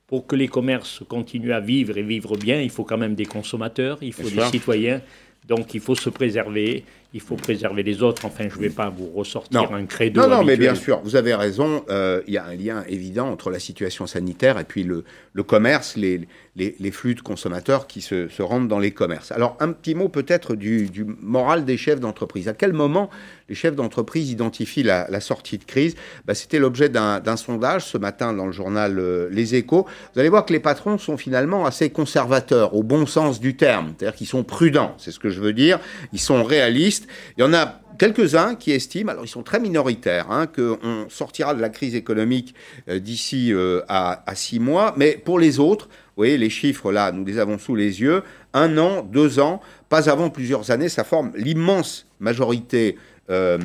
pour 0.08 0.28
que 0.28 0.36
les 0.36 0.48
commerces 0.48 1.04
continuent 1.08 1.54
à 1.54 1.60
vivre 1.60 1.98
et 1.98 2.02
vivre 2.02 2.36
bien, 2.36 2.60
il 2.60 2.70
faut 2.70 2.84
quand 2.84 2.98
même 2.98 3.16
des 3.16 3.26
consommateurs, 3.26 4.00
il 4.02 4.14
faut 4.14 4.30
des 4.30 4.46
citoyens. 4.46 5.02
Donc 5.48 5.74
il 5.74 5.80
faut 5.80 5.96
se 5.96 6.10
préserver, 6.10 6.84
il 7.14 7.20
faut 7.20 7.36
préserver 7.36 7.84
les 7.84 8.02
autres. 8.02 8.26
Enfin, 8.26 8.48
je 8.50 8.56
ne 8.56 8.62
vais 8.62 8.70
pas 8.70 8.90
vous 8.90 9.10
ressortir 9.14 9.74
un 9.74 9.86
credo. 9.86 10.22
Non, 10.22 10.30
non, 10.30 10.44
mais 10.44 10.56
bien 10.56 10.76
sûr, 10.76 11.02
vous 11.04 11.16
avez 11.16 11.36
raison. 11.36 11.84
Euh, 11.90 12.22
il 12.28 12.34
y 12.34 12.38
a 12.38 12.46
un 12.46 12.56
lien 12.56 12.84
évident 12.88 13.30
entre 13.30 13.50
la 13.50 13.60
situation 13.60 14.08
sanitaire 14.08 14.58
et 14.60 14.64
puis 14.64 14.84
le, 14.84 15.04
le 15.34 15.44
commerce, 15.44 15.98
les, 15.98 16.28
les, 16.56 16.76
les, 16.80 16.92
flux 16.92 17.16
de 17.16 17.22
consommateurs 17.22 17.88
qui 17.88 18.02
se, 18.02 18.28
se, 18.30 18.42
rendent 18.42 18.68
dans 18.68 18.80
les 18.80 18.92
commerces. 18.92 19.32
Alors, 19.32 19.58
un 19.60 19.72
petit 19.72 19.96
mot 19.96 20.10
peut-être 20.10 20.56
du, 20.56 20.90
du, 20.90 21.04
moral 21.04 21.66
des 21.66 21.78
chefs 21.78 22.00
d'entreprise. 22.00 22.48
À 22.48 22.54
quel 22.54 22.74
moment 22.74 23.10
les 23.50 23.56
chefs 23.56 23.76
d'entreprise 23.76 24.32
identifient 24.32 24.84
la, 24.84 25.08
la, 25.10 25.20
sortie 25.20 25.58
de 25.58 25.66
crise? 25.66 25.96
Bah, 26.26 26.34
C'était 26.34 26.60
l'objet 26.60 26.90
d'un 26.90 27.38
sondage 27.38 27.86
ce 27.86 27.98
matin 27.98 28.34
dans 28.34 28.46
le 28.46 28.52
journal 28.52 29.00
euh, 29.00 29.30
Les 29.32 29.56
Échos. 29.56 29.86
Vous 30.14 30.20
allez 30.20 30.30
voir 30.30 30.46
que 30.46 30.54
les 30.54 30.60
patrons 30.60 30.98
sont 30.98 31.18
finalement 31.18 31.66
assez 31.66 31.90
conservateurs, 31.90 32.74
au 32.76 32.84
bon 32.84 33.06
sens 33.06 33.40
du 33.40 33.56
terme. 33.56 33.94
C'est-à-dire 33.98 34.18
qu'ils 34.18 34.28
sont 34.28 34.44
prudents, 34.44 34.96
c'est 34.98 35.12
ce 35.12 35.20
que 35.20 35.30
je 35.30 35.42
veux 35.42 35.54
dire. 35.54 35.80
Ils 36.14 36.20
sont 36.20 36.44
réalistes. 36.44 37.01
Il 37.38 37.42
y 37.42 37.44
en 37.44 37.54
a 37.54 37.82
quelques-uns 37.98 38.56
qui 38.56 38.72
estiment, 38.72 39.12
alors 39.12 39.26
ils 39.26 39.30
sont 39.30 39.44
très 39.44 39.60
minoritaires, 39.60 40.32
hein, 40.32 40.48
qu'on 40.48 41.08
sortira 41.10 41.54
de 41.54 41.62
la 41.62 41.70
crise 41.70 41.96
économique 41.96 42.56
euh, 42.90 43.00
d'ici 43.00 43.54
euh, 43.54 43.82
à, 43.88 44.24
six 44.36 44.60
mois, 44.60 44.94
mais 44.98 45.22
pour 45.24 45.40
les 45.40 45.60
autres, 45.60 45.88
vous 45.88 46.24
voyez, 46.24 46.38
les 46.38 46.50
chiffres 46.50 46.92
là, 46.92 47.12
nous 47.12 47.26
les 47.26 47.40
avons 47.40 47.58
sous 47.58 47.76
les 47.76 48.02
yeux, 48.02 48.24
un 48.54 48.78
an, 48.78 49.04
deux 49.04 49.40
ans, 49.40 49.62
pas 49.90 50.10
avant 50.10 50.30
plusieurs 50.30 50.72
années, 50.72 50.90
ça 50.90 51.04
forme 51.04 51.32
l'immense 51.36 52.06
majorité 52.20 52.98
euh, 53.30 53.58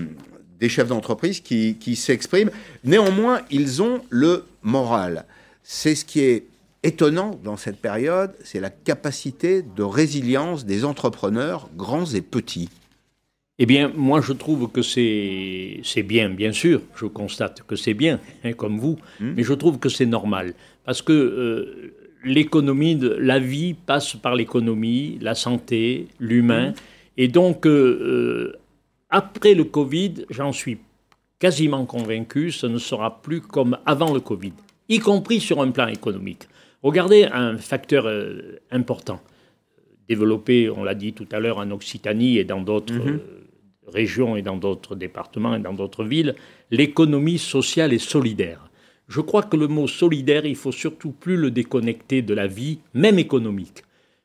des 0.60 0.68
chefs 0.68 0.88
d'entreprise 0.88 1.40
qui, 1.40 1.76
qui 1.78 1.96
s'expriment. 1.96 2.50
Néanmoins, 2.84 3.42
ils 3.50 3.82
ont 3.82 4.02
le 4.10 4.44
moral. 4.62 5.26
C'est 5.62 5.94
ce 5.94 6.04
qui 6.04 6.20
est 6.20 6.46
étonnant 6.82 7.38
dans 7.42 7.56
cette 7.56 7.78
période, 7.78 8.34
c'est 8.44 8.60
la 8.60 8.70
capacité 8.70 9.62
de 9.62 9.82
résilience 9.82 10.64
des 10.64 10.84
entrepreneurs, 10.84 11.68
grands 11.76 12.06
et 12.06 12.20
petits. 12.22 12.68
Eh 13.58 13.64
bien, 13.64 13.90
moi, 13.94 14.20
je 14.20 14.34
trouve 14.34 14.70
que 14.70 14.82
c'est 14.82 16.02
bien, 16.02 16.28
bien 16.28 16.52
sûr. 16.52 16.82
Je 16.94 17.06
constate 17.06 17.62
que 17.62 17.74
c'est 17.74 17.94
bien, 17.94 18.20
hein, 18.44 18.52
comme 18.52 18.78
vous, 18.78 18.98
hmm. 19.18 19.32
mais 19.34 19.42
je 19.42 19.54
trouve 19.54 19.78
que 19.78 19.88
c'est 19.88 20.06
normal. 20.06 20.52
Parce 20.84 21.00
que 21.00 21.12
euh, 21.12 21.94
l'économie, 22.22 23.00
la 23.18 23.38
vie 23.38 23.72
passe 23.74 24.14
par 24.14 24.34
l'économie, 24.34 25.18
la 25.22 25.34
santé, 25.34 26.08
l'humain. 26.20 26.70
Hmm. 26.70 26.74
Et 27.16 27.28
donc, 27.28 27.66
euh, 27.66 27.70
euh, 27.72 28.58
après 29.08 29.54
le 29.54 29.64
Covid, 29.64 30.26
j'en 30.28 30.52
suis 30.52 30.76
quasiment 31.38 31.86
convaincu, 31.86 32.52
ce 32.52 32.66
ne 32.66 32.78
sera 32.78 33.22
plus 33.22 33.40
comme 33.40 33.78
avant 33.86 34.12
le 34.12 34.20
Covid, 34.20 34.52
y 34.90 34.98
compris 34.98 35.40
sur 35.40 35.62
un 35.62 35.70
plan 35.70 35.86
économique. 35.86 36.46
Regardez 36.82 37.24
un 37.24 37.56
facteur 37.56 38.06
important 38.70 39.20
développé, 40.08 40.70
on 40.70 40.84
l'a 40.84 40.94
dit 40.94 41.14
tout 41.14 41.26
à 41.32 41.40
l'heure, 41.40 41.58
en 41.58 41.70
Occitanie 41.72 42.38
et 42.38 42.44
dans 42.44 42.60
d'autres 42.60 42.94
hmm 42.94 43.18
régions 43.92 44.36
et 44.36 44.42
dans 44.42 44.56
d'autres 44.56 44.96
départements 44.96 45.54
et 45.54 45.60
dans 45.60 45.72
d'autres 45.72 46.04
villes, 46.04 46.34
l'économie 46.70 47.38
sociale 47.38 47.92
et 47.92 47.98
solidaire. 47.98 48.68
Je 49.08 49.20
crois 49.20 49.42
que 49.42 49.56
le 49.56 49.68
mot 49.68 49.86
solidaire, 49.86 50.46
il 50.46 50.56
faut 50.56 50.72
surtout 50.72 51.12
plus 51.12 51.36
le 51.36 51.50
déconnecter 51.50 52.22
de 52.22 52.34
la 52.34 52.46
vie, 52.46 52.78
même 52.94 53.18
économique. 53.18 53.84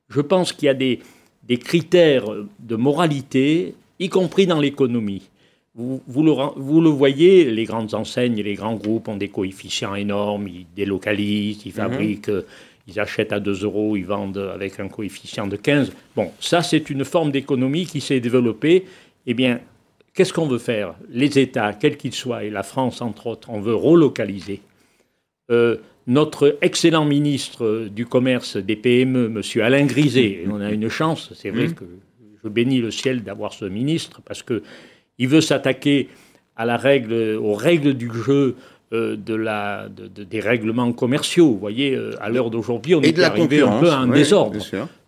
Je 0.10 0.22
pense 0.22 0.54
qu'il 0.54 0.66
y 0.66 0.70
a 0.70 0.74
des, 0.74 1.00
des 1.44 1.58
critères 1.58 2.26
de 2.60 2.76
moralité, 2.76 3.76
y 4.00 4.10
compris 4.10 4.48
dans 4.48 4.60
l'économie. 4.60 5.30
Vous, 5.76 6.02
vous, 6.06 6.24
le, 6.24 6.34
vous, 6.58 6.82
le, 6.82 6.90
voyez, 6.90 7.50
les 7.50 7.64
grandes 7.64 7.94
enseignes 7.94 8.38
et 8.38 8.44
les 8.44 8.56
grands 8.56 8.76
groupes 8.76 9.08
ont 9.08 9.16
des 9.16 9.30
coefficients 9.30 9.96
énormes, 9.96 10.48
ils 10.48 10.66
délocalisent, 10.76 11.66
ils 11.66 11.70
mhm. 11.70 11.76
fabriquent, 11.76 12.32
ils 12.88 13.00
achètent 13.00 13.32
à 13.32 13.40
2 13.40 13.64
euros, 13.64 13.96
ils 13.96 14.06
vendent 14.06 14.52
avec 14.54 14.80
un 14.80 14.90
coefficient 14.90 15.48
de 15.48 15.56
15. 15.56 15.94
Bon, 16.16 16.32
ça 16.40 16.62
c'est 16.62 16.90
une 16.90 17.06
forme 17.06 17.32
d'économie 17.32 17.86
qui 17.86 18.02
s'est 18.02 18.20
développée. 18.20 18.86
Eh 19.28 19.34
bien, 19.34 19.60
qu'est-ce 20.14 20.34
qu'on 20.34 20.48
veut 20.48 20.58
faire? 20.58 20.96
Les 21.10 21.40
États, 21.40 21.74
quels 21.74 21.98
qu'ils 21.98 22.14
soient, 22.14 22.44
et 22.44 22.50
la 22.50 22.64
France 22.64 23.02
entre 23.02 23.28
autres, 23.28 23.50
on 23.50 23.62
veut 23.62 23.76
relocaliser. 23.76 24.62
Euh, 25.50 25.78
notre 26.08 26.58
excellent 26.62 27.06
ministre 27.06 27.88
du 27.90 28.06
Commerce 28.06 28.58
des 28.58 28.76
PME, 28.76 29.26
M. 29.26 29.62
Alain 29.62 29.86
Griset, 29.86 30.46
on 30.50 30.60
a 30.60 30.72
une 30.72 30.90
chance, 30.90 31.32
c'est 31.36 31.52
vrai 31.52 31.68
mmh. 31.68 31.74
que 31.74 31.86
je 32.44 32.50
bénis 32.50 32.82
le 32.82 32.90
ciel 32.90 33.24
d'avoir 33.24 33.54
ce 33.54 33.66
ministre, 33.66 34.22
parce 34.26 34.42
qu'il 34.42 35.28
veut 35.28 35.42
s'attaquer 35.42 36.10
à 36.56 36.66
la 36.66 36.78
règle, 36.78 37.38
aux 37.38 37.54
règles 37.54 37.94
du 37.94 38.10
jeu 38.12 38.56
euh, 38.94 39.16
de 39.16 39.36
la, 39.36 39.88
des 39.90 40.42
règlements 40.42 40.92
commerciaux. 40.92 41.52
Vous 41.52 41.58
voyez, 41.58 41.96
euh, 41.96 42.12
à 42.20 42.28
l'heure 42.28 42.50
d'aujourd'hui, 42.50 42.94
on 42.94 43.02
est 43.02 43.18
arrivé 43.20 43.62
un 43.62 43.80
peu 43.80 43.90
à 43.90 44.00
un 44.00 44.08
désordre. 44.08 44.60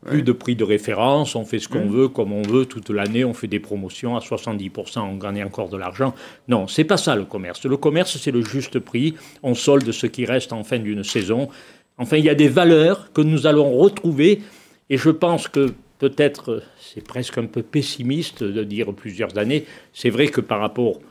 Plus 0.05 0.21
de 0.21 0.31
prix 0.31 0.55
de 0.55 0.63
référence, 0.63 1.35
on 1.35 1.43
fait 1.43 1.59
ce 1.59 1.67
qu'on 1.67 1.83
mmh. 1.87 1.91
veut, 1.91 2.07
comme 2.07 2.31
on 2.31 2.43
veut, 2.43 2.65
toute 2.65 2.89
l'année, 2.89 3.25
on 3.25 3.33
fait 3.33 3.47
des 3.47 3.59
promotions 3.59 4.15
à 4.15 4.19
70%, 4.19 4.99
on 4.99 5.17
gagne 5.17 5.43
encore 5.43 5.67
de 5.67 5.75
l'argent. 5.75 6.15
Non, 6.47 6.65
c'est 6.67 6.85
pas 6.85 6.95
ça 6.95 7.17
le 7.17 7.25
commerce. 7.25 7.65
Le 7.65 7.75
commerce, 7.75 8.17
c'est 8.17 8.31
le 8.31 8.41
juste 8.41 8.79
prix, 8.79 9.15
on 9.43 9.53
solde 9.53 9.91
ce 9.91 10.07
qui 10.07 10.23
reste 10.23 10.53
en 10.53 10.63
fin 10.63 10.79
d'une 10.79 11.03
saison. 11.03 11.49
Enfin, 11.97 12.15
il 12.15 12.23
y 12.23 12.29
a 12.29 12.35
des 12.35 12.47
valeurs 12.47 13.11
que 13.11 13.19
nous 13.19 13.47
allons 13.47 13.69
retrouver, 13.77 14.43
et 14.89 14.95
je 14.95 15.09
pense 15.09 15.49
que 15.49 15.73
peut-être, 15.99 16.63
c'est 16.79 17.05
presque 17.05 17.37
un 17.37 17.47
peu 17.47 17.63
pessimiste 17.63 18.45
de 18.45 18.63
dire 18.63 18.93
plusieurs 18.93 19.37
années, 19.37 19.65
c'est 19.91 20.09
vrai 20.09 20.29
que 20.29 20.39
par 20.39 20.61
rapport... 20.61 21.01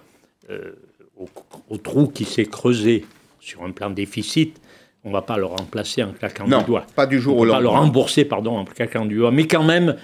Euh, 0.49 0.73
au, 1.71 1.77
trou 1.79 2.07
qui 2.09 2.25
s'est 2.25 2.47
creusé 2.47 3.05
sur 3.41 3.65
un 3.65 3.71
plan 3.71 3.91
déficit, 3.91 4.61
on 5.05 5.09
ne 5.09 5.15
va 5.15 5.23
pas 5.23 5.37
le 5.37 5.47
remplacer 5.47 6.03
en 6.03 6.13
claquant 6.13 6.45
du 6.45 6.65
doigt. 6.65 6.87
Pas 6.95 7.07
du 7.07 7.21
jour 7.21 7.37
au 7.37 7.45
lendemain. 7.45 7.69
On 7.69 7.73
va 7.73 7.79
le 7.79 7.81
rembourser, 7.81 8.25
pardon, 8.25 8.57
en 8.57 8.65
claquant 8.65 9.05
du 9.05 9.17
doigt. 9.17 9.33
Mais 9.33 9.47
quand 9.47 9.65
même, 9.65 9.97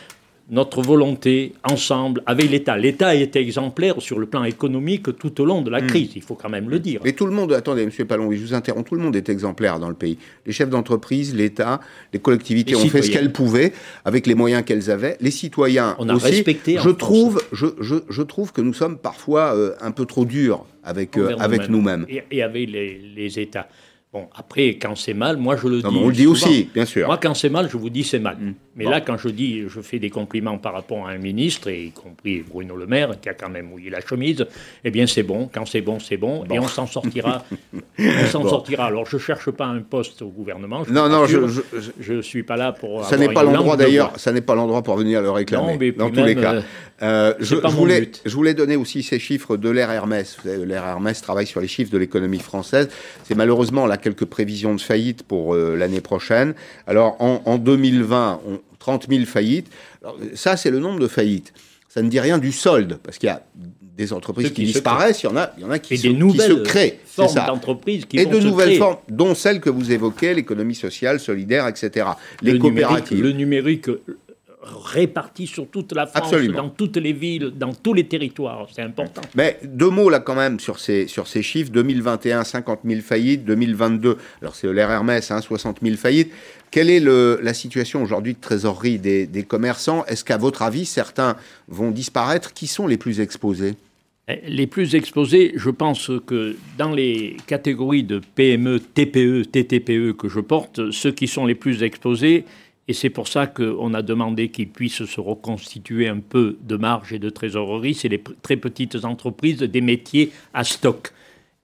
notre 0.51 0.81
volonté, 0.81 1.53
ensemble, 1.63 2.23
avec 2.25 2.51
l'État. 2.51 2.77
L'État 2.77 3.09
a 3.09 3.15
été 3.15 3.39
exemplaire 3.39 4.01
sur 4.01 4.19
le 4.19 4.27
plan 4.27 4.45
économique 4.45 5.17
tout 5.19 5.41
au 5.41 5.45
long 5.45 5.61
de 5.61 5.71
la 5.71 5.83
hmm. 5.83 5.87
crise, 5.87 6.11
il 6.17 6.23
faut 6.23 6.35
quand 6.35 6.49
même 6.49 6.71
le 6.71 6.79
dire. 6.79 7.01
Mais 7.05 7.13
tout 7.13 7.27
le 7.27 7.33
monde, 7.33 7.53
attendez, 7.53 7.83
M. 7.83 7.91
Pallon, 8.07 8.33
je 8.33 8.39
vous 8.39 8.55
interromps, 8.55 8.89
tout 8.89 8.95
le 8.95 9.03
monde 9.03 9.15
est 9.15 9.29
exemplaire 9.29 9.79
dans 9.79 9.89
le 9.89 9.95
pays. 9.95 10.19
Les 10.47 10.53
chefs 10.53 10.71
d'entreprise, 10.71 11.35
l'État, 11.35 11.81
les 12.13 12.19
collectivités 12.19 12.75
ont 12.77 12.89
fait 12.89 13.03
ce 13.03 13.11
qu'elles 13.11 13.33
pouvaient 13.33 13.73
avec 14.05 14.27
les 14.27 14.35
moyens 14.35 14.65
qu'elles 14.65 14.91
avaient. 14.91 15.17
Les 15.21 15.31
citoyens 15.31 15.97
On 15.99 16.09
a 16.09 16.15
aussi. 16.15 16.27
respecté. 16.27 16.79
Je 16.83 16.91
trouve, 16.91 17.43
je, 17.53 17.67
je, 17.81 17.97
je, 18.09 18.23
trouve 18.23 18.53
que 18.53 18.63
nous 18.63 18.75
sommes 18.75 18.97
parfois 18.97 19.55
euh, 19.55 19.75
un 19.81 19.91
peu 19.91 20.07
trop 20.07 20.25
durs 20.25 20.65
avec, 20.83 21.19
euh, 21.19 21.37
avec 21.39 21.69
nous-mêmes. 21.69 22.07
et, 22.09 22.43
avec 22.43 22.71
les, 22.71 22.99
les 23.15 23.39
États. 23.39 23.69
Bon, 24.11 24.27
après, 24.35 24.79
quand 24.81 24.97
c'est 24.97 25.13
mal, 25.13 25.37
moi 25.37 25.57
je 25.57 25.69
le 25.69 25.83
dis. 25.83 25.87
on 25.87 26.09
le 26.09 26.15
dit 26.15 26.27
aussi, 26.27 26.71
bien 26.73 26.87
sûr. 26.87 27.07
Moi, 27.07 27.19
quand 27.21 27.35
c'est 27.35 27.51
mal, 27.51 27.69
je 27.71 27.77
vous 27.77 27.91
dis 27.91 28.05
c'est 28.05 28.19
mal. 28.19 28.39
Mm. 28.39 28.55
Mais 28.77 28.85
là, 28.85 29.03
quand 29.03 29.19
je 29.19 29.29
dis, 29.29 29.65
je 29.69 29.81
fais 29.81 29.99
des 29.99 30.09
compliments 30.09 30.57
par 30.57 30.73
rapport 30.73 31.07
à 31.07 31.11
un 31.11 31.19
ministre, 31.19 31.69
et 31.69 31.87
y 31.87 31.91
compris 31.91 32.41
Bruno 32.41 32.75
Le 32.77 32.87
Maire, 32.87 33.21
qui 33.21 33.29
a 33.29 33.35
quand 33.35 33.51
même 33.51 33.67
mouillé 33.67 33.91
la 33.91 34.01
chemise, 34.01 34.47
eh 34.83 34.91
bien 34.91 35.07
c'est 35.07 35.25
bon. 35.25 35.51
Quand 35.53 35.67
c'est 35.67 35.83
bon, 35.83 35.99
c'est 35.99 36.17
bon, 36.17 36.45
Et 36.51 36.59
on 36.59 36.69
s'en 36.69 36.87
sortira. 36.87 37.45
on 37.99 38.27
s'en 38.31 38.49
sortira. 38.49 38.87
Alors, 38.87 39.05
je 39.05 39.17
ne 39.17 39.21
cherche 39.21 39.51
pas 39.51 39.67
un 39.67 39.81
poste 39.81 40.23
au 40.23 40.29
gouvernement. 40.29 40.85
non, 40.89 41.09
non, 41.11 41.27
je 41.27 42.13
ne 42.13 42.23
suis 42.23 42.45
pas 42.45 42.57
là 42.57 42.73
pour. 42.73 43.05
Ça 43.05 43.19
n'est 43.19 43.29
pas 43.29 43.43
l'endroit 43.43 43.77
d'ailleurs. 43.77 44.13
Ça 44.17 44.33
n'est 44.33 44.41
pas 44.41 44.55
l'endroit 44.55 44.83
pour 44.83 44.97
venir 44.97 45.21
le 45.21 45.31
réclamer. 45.31 45.73
Non, 45.73 45.79
mais 45.79 45.93
dans 45.93 46.11
tous 46.11 46.25
les 46.25 46.35
cas. 46.35 46.55
Euh, 46.55 46.63
euh, 47.01 47.35
je, 47.39 47.55
voulais, 47.55 48.11
je, 48.25 48.35
voulais, 48.35 48.55
donner 48.55 48.75
aussi 48.75 49.05
ces 49.05 49.21
chiffres 49.21 49.57
de 49.57 49.71
l'ère 49.71 49.91
Hermès. 49.91 50.37
L'ère 50.45 50.85
Hermès 50.85 51.21
travaille 51.23 51.47
sur 51.47 51.61
les 51.61 51.69
chiffres 51.69 51.93
de 51.93 51.99
l'économie 51.99 52.41
française. 52.41 52.89
C'est 53.23 53.37
malheureusement 53.37 53.87
là 53.87 53.98
quelques 53.99 54.25
prévisions 54.25 54.75
de 54.75 54.81
faillite 54.81 55.23
pour 55.23 55.55
euh, 55.55 55.77
l'année 55.77 56.01
prochaine. 56.01 56.55
Alors 56.87 57.17
en, 57.21 57.43
en 57.45 57.59
2020, 57.59 58.41
on, 58.47 58.61
30 58.79 59.07
000 59.09 59.25
faillites. 59.27 59.71
ça, 60.35 60.57
c'est 60.57 60.71
le 60.71 60.79
nombre 60.79 60.99
de 61.01 61.09
faillites. 61.09 61.53
Ça 61.89 62.03
ne 62.03 62.09
dit 62.09 62.21
rien 62.21 62.39
du 62.39 62.53
solde, 62.53 62.99
parce 63.03 63.19
qu'il 63.19 63.29
y 63.29 63.31
a 63.31 63.43
des 63.97 64.13
entreprises 64.13 64.53
qui, 64.53 64.65
disparaissent, 64.65 65.23
il 65.23 65.27
y 65.27 65.29
en 65.29 65.37
a, 65.37 65.53
il 65.57 65.63
y 65.63 65.67
en 65.67 65.71
a 65.71 65.79
qui, 65.79 65.99
se, 65.99 66.07
qui 66.07 66.39
se 66.39 66.53
créent. 66.63 67.01
Formes 67.05 67.35
d'entreprises 67.35 68.05
qui 68.05 68.19
Et 68.19 68.27
de 68.27 68.39
nouvelles 68.39 68.77
formes, 68.77 68.99
dont 69.09 69.35
celles 69.35 69.61
que 69.61 69.71
vous 69.71 69.91
évoquez, 69.91 70.35
l'économie 70.35 70.75
sociale, 70.75 71.19
solidaire, 71.19 71.67
etc. 71.67 72.07
Les 72.43 72.53
le 72.53 72.59
coopératives. 72.59 73.21
le 73.21 73.33
numérique 73.33 73.89
répartis 74.63 75.47
sur 75.47 75.69
toute 75.69 75.93
la 75.93 76.07
France, 76.07 76.35
dans 76.55 76.69
toutes 76.69 76.97
les 76.97 77.13
villes, 77.13 77.53
dans 77.57 77.73
tous 77.73 77.95
les 77.95 78.07
territoires. 78.07 78.67
C'est 78.73 78.83
important. 78.83 79.23
Mais 79.35 79.59
deux 79.63 79.91
mots 79.91 80.11
là 80.11 80.21
quand 80.21 80.35
même 80.35 80.59
sur 80.59 80.79
ces, 80.79 81.07
sur 81.07 81.27
ces 81.27 81.43
chiffres. 81.43 81.71
2021, 81.71 82.45
50 82.45 82.81
000 82.85 83.01
faillites. 83.01 83.45
2022, 83.45 84.17
alors 84.43 84.55
c'est 84.55 84.73
l'air 84.73 84.91
Hermès, 84.91 85.31
hein, 85.31 85.41
60 85.41 85.79
000 85.83 85.97
faillites. 85.97 86.33
Quelle 86.71 86.91
est 86.91 87.01
le, 87.01 87.39
la 87.43 87.55
situation 87.55 88.03
aujourd'hui 88.03 88.35
de 88.35 88.41
trésorerie 88.41 88.99
des, 88.99 89.27
des 89.27 89.43
commerçants? 89.43 90.05
Est-ce 90.07 90.25
qu'à 90.25 90.37
votre 90.37 90.63
avis, 90.63 90.85
certains 90.85 91.37
vont 91.69 91.91
disparaître? 91.91 92.53
Qui 92.53 92.67
sont 92.67 92.87
les 92.87 92.99
plus 92.99 93.21
exposés? 93.21 93.75
Eh, 94.29 94.41
les 94.47 94.67
plus 94.67 94.95
exposés, 94.95 95.53
je 95.57 95.71
pense 95.71 96.11
que 96.27 96.57
dans 96.77 96.93
les 96.93 97.39
catégories 97.47 98.05
de 98.05 98.21
PME, 98.35 98.81
TPE, 98.81 99.45
TTPE 99.51 100.13
que 100.17 100.29
je 100.29 100.41
porte, 100.41 100.91
ceux 100.91 101.13
qui 101.13 101.27
sont 101.27 101.47
les 101.47 101.55
plus 101.55 101.83
exposés, 101.83 102.45
et 102.89 102.95
c'est 102.95 103.11
pour 103.11 103.29
ça 103.29 103.47
qu'on 103.47 103.93
a 103.93 104.01
demandé 104.01 104.49
qu'ils 104.49 104.71
puissent 104.71 105.05
se 105.05 105.21
reconstituer 105.21 106.09
un 106.09 106.21
peu 106.21 106.57
de 106.63 106.77
marge 106.77 107.13
et 107.13 107.19
de 107.19 107.29
trésorerie. 107.29 107.95
C'est 107.95 108.09
les 108.09 108.23
très 108.43 108.57
petites 108.57 109.05
entreprises 109.05 109.59
des 109.59 109.83
métiers 109.83 110.33
à 110.55 110.65
stock. 110.65 111.13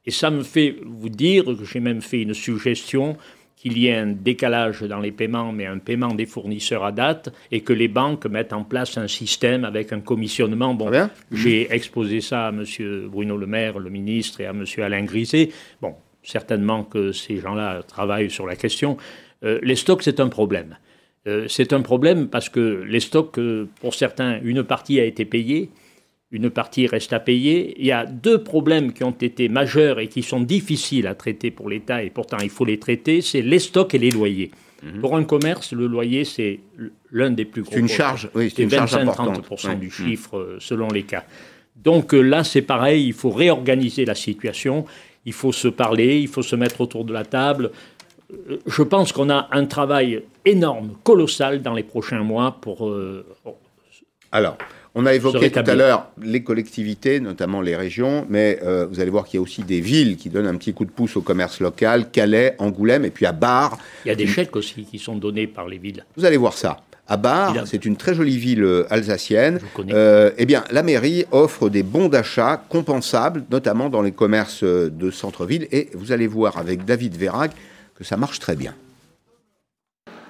Et 0.04 0.10
ça 0.10 0.30
me 0.30 0.42
fait 0.42 0.76
vous 0.84 1.08
dire 1.08 1.44
que 1.44 1.64
j'ai 1.64 1.80
même 1.80 2.02
fait 2.02 2.20
une 2.20 2.34
suggestion 2.34 3.16
qu'il 3.56 3.78
y 3.78 3.86
ait 3.86 3.96
un 3.96 4.08
décalage 4.08 4.82
dans 4.82 5.00
les 5.00 5.12
paiements, 5.12 5.50
mais 5.50 5.64
un 5.64 5.78
paiement 5.78 6.12
des 6.12 6.26
fournisseurs 6.26 6.84
à 6.84 6.92
date, 6.92 7.32
et 7.50 7.62
que 7.62 7.72
les 7.72 7.88
banques 7.88 8.26
mettent 8.26 8.52
en 8.52 8.62
place 8.62 8.98
un 8.98 9.08
système 9.08 9.64
avec 9.64 9.94
un 9.94 10.00
commissionnement. 10.00 10.74
Bon, 10.74 10.90
j'ai 11.32 11.72
exposé 11.72 12.20
ça 12.20 12.48
à 12.48 12.50
M. 12.50 12.64
Bruno 13.08 13.38
Le 13.38 13.46
Maire, 13.46 13.78
le 13.78 13.88
ministre, 13.88 14.42
et 14.42 14.46
à 14.46 14.50
M. 14.50 14.66
Alain 14.76 15.04
Griset. 15.04 15.48
Bon, 15.80 15.94
certainement 16.22 16.84
que 16.84 17.12
ces 17.12 17.38
gens-là 17.38 17.82
travaillent 17.84 18.30
sur 18.30 18.46
la 18.46 18.56
question. 18.56 18.98
Euh, 19.44 19.58
les 19.62 19.76
stocks, 19.76 20.02
c'est 20.02 20.20
un 20.20 20.28
problème. 20.28 20.76
Euh, 21.26 21.46
c'est 21.48 21.72
un 21.72 21.80
problème 21.80 22.28
parce 22.28 22.48
que 22.48 22.82
les 22.86 23.00
stocks, 23.00 23.38
euh, 23.38 23.68
pour 23.80 23.94
certains, 23.94 24.40
une 24.42 24.62
partie 24.62 25.00
a 25.00 25.04
été 25.04 25.24
payée, 25.24 25.70
une 26.30 26.50
partie 26.50 26.86
reste 26.86 27.12
à 27.12 27.20
payer. 27.20 27.74
Il 27.78 27.86
y 27.86 27.92
a 27.92 28.04
deux 28.04 28.42
problèmes 28.42 28.92
qui 28.92 29.04
ont 29.04 29.16
été 29.18 29.48
majeurs 29.48 30.00
et 30.00 30.08
qui 30.08 30.22
sont 30.22 30.40
difficiles 30.40 31.06
à 31.06 31.14
traiter 31.14 31.50
pour 31.50 31.70
l'État, 31.70 32.02
et 32.02 32.10
pourtant 32.10 32.38
il 32.42 32.50
faut 32.50 32.64
les 32.64 32.78
traiter, 32.78 33.20
c'est 33.20 33.40
les 33.40 33.58
stocks 33.58 33.94
et 33.94 33.98
les 33.98 34.10
loyers. 34.10 34.50
Mhm. 34.82 35.00
Pour 35.00 35.16
un 35.16 35.24
commerce, 35.24 35.72
le 35.72 35.86
loyer, 35.86 36.24
c'est 36.24 36.60
l'un 37.10 37.30
des 37.30 37.46
plus 37.46 37.62
gros. 37.62 37.72
C'est 37.72 37.80
une 37.80 37.88
charge, 37.88 38.28
oui, 38.34 38.52
c'est 38.54 38.64
une 38.64 38.68
25-30% 38.68 39.78
du 39.78 39.90
chiffre 39.90 40.36
euh, 40.36 40.56
selon 40.60 40.88
les 40.88 41.04
cas. 41.04 41.24
Donc 41.76 42.12
là, 42.12 42.44
c'est 42.44 42.62
pareil, 42.62 43.06
il 43.06 43.12
faut 43.12 43.30
réorganiser 43.30 44.04
la 44.04 44.14
situation, 44.14 44.84
il 45.24 45.32
faut 45.32 45.52
se 45.52 45.68
parler, 45.68 46.18
il 46.18 46.28
faut 46.28 46.42
se 46.42 46.54
mettre 46.54 46.80
autour 46.80 47.04
de 47.04 47.12
la 47.12 47.24
table, 47.24 47.70
je 48.66 48.82
pense 48.82 49.12
qu'on 49.12 49.30
a 49.30 49.48
un 49.52 49.66
travail 49.66 50.22
énorme, 50.44 50.92
colossal 51.02 51.62
dans 51.62 51.74
les 51.74 51.82
prochains 51.82 52.22
mois 52.22 52.58
pour. 52.60 52.88
Euh, 52.88 53.24
Alors, 54.32 54.56
on 54.94 55.06
a 55.06 55.14
évoqué 55.14 55.50
tout 55.50 55.58
à 55.64 55.74
l'heure 55.74 56.08
les 56.22 56.42
collectivités, 56.42 57.20
notamment 57.20 57.60
les 57.60 57.76
régions, 57.76 58.26
mais 58.28 58.58
euh, 58.62 58.86
vous 58.86 59.00
allez 59.00 59.10
voir 59.10 59.24
qu'il 59.24 59.38
y 59.38 59.40
a 59.40 59.42
aussi 59.42 59.62
des 59.62 59.80
villes 59.80 60.16
qui 60.16 60.28
donnent 60.28 60.46
un 60.46 60.56
petit 60.56 60.72
coup 60.72 60.84
de 60.84 60.90
pouce 60.90 61.16
au 61.16 61.20
commerce 61.22 61.60
local, 61.60 62.10
Calais, 62.10 62.54
Angoulême, 62.58 63.04
et 63.04 63.10
puis 63.10 63.26
à 63.26 63.32
Bar. 63.32 63.78
Il 64.04 64.08
y 64.08 64.12
a 64.12 64.14
des 64.14 64.26
chèques 64.26 64.56
aussi 64.56 64.84
qui 64.84 64.98
sont 64.98 65.16
donnés 65.16 65.46
par 65.46 65.68
les 65.68 65.78
villes. 65.78 66.04
Vous 66.16 66.24
allez 66.24 66.36
voir 66.36 66.54
ça. 66.54 66.78
À 67.06 67.18
Bar, 67.18 67.66
c'est 67.66 67.84
une 67.84 67.96
très 67.96 68.14
jolie 68.14 68.38
ville 68.38 68.64
euh, 68.64 68.86
alsacienne. 68.88 69.60
eh 69.86 70.46
bien, 70.46 70.64
la 70.70 70.82
mairie 70.82 71.26
offre 71.32 71.68
des 71.68 71.82
bons 71.82 72.08
d'achat 72.08 72.64
compensables, 72.68 73.44
notamment 73.50 73.90
dans 73.90 74.00
les 74.00 74.12
commerces 74.12 74.64
de 74.64 75.10
centre-ville. 75.10 75.68
Et 75.70 75.90
vous 75.92 76.12
allez 76.12 76.26
voir 76.26 76.56
avec 76.56 76.86
David 76.86 77.16
Vérac 77.16 77.50
que 77.94 78.04
ça 78.04 78.16
marche 78.16 78.38
très 78.38 78.56
bien. 78.56 78.74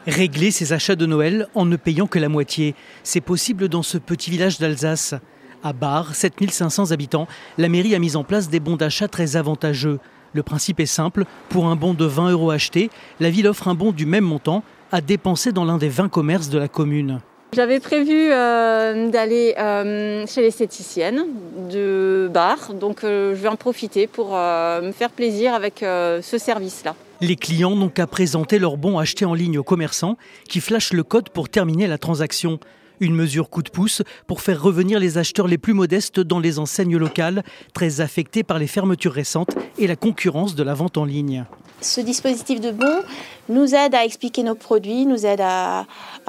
Régler 0.07 0.51
ses 0.51 0.75
achats 0.75 0.97
de 0.97 1.07
Noël 1.07 1.49
en 1.55 1.65
ne 1.65 1.77
payant 1.77 2.07
que 2.07 2.19
la 2.19 2.29
moitié, 2.29 2.75
c'est 3.03 3.23
possible 3.23 3.69
dans 3.69 3.83
ce 3.83 3.97
petit 3.97 4.31
village 4.31 4.59
d'Alsace. 4.59 5.15
À 5.63 5.73
Bar, 5.73 6.15
7500 6.15 6.91
habitants, 6.91 7.27
la 7.57 7.71
mairie 7.71 7.95
a 7.95 7.99
mis 7.99 8.17
en 8.17 8.23
place 8.23 8.51
des 8.51 8.61
bons 8.61 8.77
d'achat 8.77 9.09
très 9.09 9.37
avantageux. 9.37 9.99
Le 10.35 10.43
principe 10.43 10.79
est 10.81 10.87
simple, 10.87 11.25
pour 11.49 11.67
un 11.67 11.77
bon 11.77 11.95
de 11.95 12.05
20 12.05 12.33
euros 12.33 12.51
acheté, 12.51 12.91
la 13.19 13.31
ville 13.31 13.49
offre 13.49 13.69
un 13.69 13.75
bon 13.75 13.93
du 13.93 14.05
même 14.05 14.25
montant 14.25 14.63
à 14.93 15.01
dépenser 15.01 15.53
dans 15.53 15.65
l'un 15.65 15.79
des 15.79 15.89
20 15.89 16.11
commerces 16.11 16.51
de 16.51 16.59
la 16.59 16.69
commune. 16.69 17.21
J'avais 17.55 17.81
prévu 17.81 18.31
euh, 18.31 19.09
d'aller 19.09 19.55
euh, 19.59 20.27
chez 20.27 20.43
l'esthéticienne 20.43 21.25
de 21.71 22.29
bar, 22.31 22.75
donc 22.75 22.99
je 23.03 23.33
vais 23.33 23.49
en 23.49 23.57
profiter 23.57 24.07
pour 24.07 24.33
me 24.33 24.93
faire 24.93 25.11
plaisir 25.11 25.55
avec 25.55 25.77
ce 25.79 26.37
service-là. 26.37 26.95
Les 27.27 27.37
clients 27.37 27.75
n'ont 27.75 27.89
qu'à 27.89 28.07
présenter 28.07 28.59
leur 28.59 28.77
bon 28.77 28.99
acheté 28.99 29.25
en 29.25 29.33
ligne 29.33 29.57
au 29.57 29.63
commerçant 29.63 30.19
qui 30.47 30.61
flash 30.61 30.93
le 30.93 31.03
code 31.03 31.31
pour 31.31 31.49
terminer 31.49 31.87
la 31.87 31.97
transaction. 31.97 32.61
Une 33.01 33.15
mesure 33.15 33.49
coup 33.49 33.63
de 33.63 33.71
pouce 33.71 34.03
pour 34.27 34.43
faire 34.43 34.61
revenir 34.63 35.01
les 35.01 35.17
acheteurs 35.17 35.49
les 35.49 35.57
plus 35.57 35.73
modestes 35.73 36.21
dans 36.21 36.39
les 36.39 36.59
enseignes 36.59 36.99
locales, 36.99 37.43
très 37.73 38.03
affectées 38.03 38.43
par 38.43 38.59
les 38.59 38.67
fermetures 38.67 39.15
récentes 39.15 39.57
et 39.79 39.87
la 39.87 39.97
concurrence 39.97 40.55
de 40.55 40.63
la 40.63 40.75
vente 40.75 40.99
en 40.99 41.07
ligne. 41.07 41.47
Ce 41.85 42.01
dispositif 42.01 42.63
de 42.63 42.71
bon 42.71 43.03
nous 43.51 43.75
aide 43.75 43.95
à 43.95 44.07
expliquer 44.07 44.43
nos 44.43 44.55
produits, 44.55 45.05
nous 45.05 45.27
aide 45.27 45.43
à, 45.43 45.85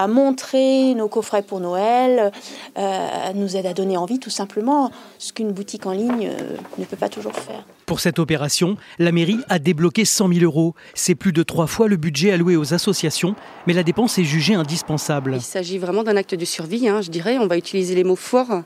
montrer 0.09 0.93
nos 0.95 1.07
coffrets 1.07 1.43
pour 1.43 1.61
Noël, 1.61 2.33
euh, 2.77 3.07
nous 3.35 3.55
aide 3.55 3.65
à 3.65 3.73
donner 3.73 3.95
envie 3.95 4.19
tout 4.19 4.29
simplement, 4.29 4.91
ce 5.17 5.31
qu'une 5.31 5.53
boutique 5.53 5.85
en 5.85 5.93
ligne 5.93 6.27
euh, 6.27 6.57
ne 6.77 6.83
peut 6.83 6.97
pas 6.97 7.07
toujours 7.07 7.31
faire. 7.33 7.63
Pour 7.85 8.01
cette 8.01 8.19
opération, 8.19 8.75
la 8.99 9.13
mairie 9.13 9.39
a 9.47 9.57
débloqué 9.57 10.03
100 10.03 10.27
000 10.27 10.39
euros. 10.41 10.75
C'est 10.93 11.15
plus 11.15 11.31
de 11.31 11.41
trois 11.41 11.67
fois 11.67 11.87
le 11.87 11.95
budget 11.95 12.33
alloué 12.33 12.57
aux 12.57 12.73
associations, 12.73 13.33
mais 13.65 13.71
la 13.71 13.83
dépense 13.83 14.17
est 14.17 14.25
jugée 14.25 14.55
indispensable. 14.55 15.35
Il 15.35 15.41
s'agit 15.41 15.77
vraiment 15.77 16.03
d'un 16.03 16.17
acte 16.17 16.35
de 16.35 16.45
survie, 16.45 16.89
hein, 16.89 17.01
je 17.01 17.11
dirais. 17.11 17.37
On 17.37 17.47
va 17.47 17.55
utiliser 17.55 17.95
les 17.95 18.03
mots 18.03 18.17
forts. 18.17 18.63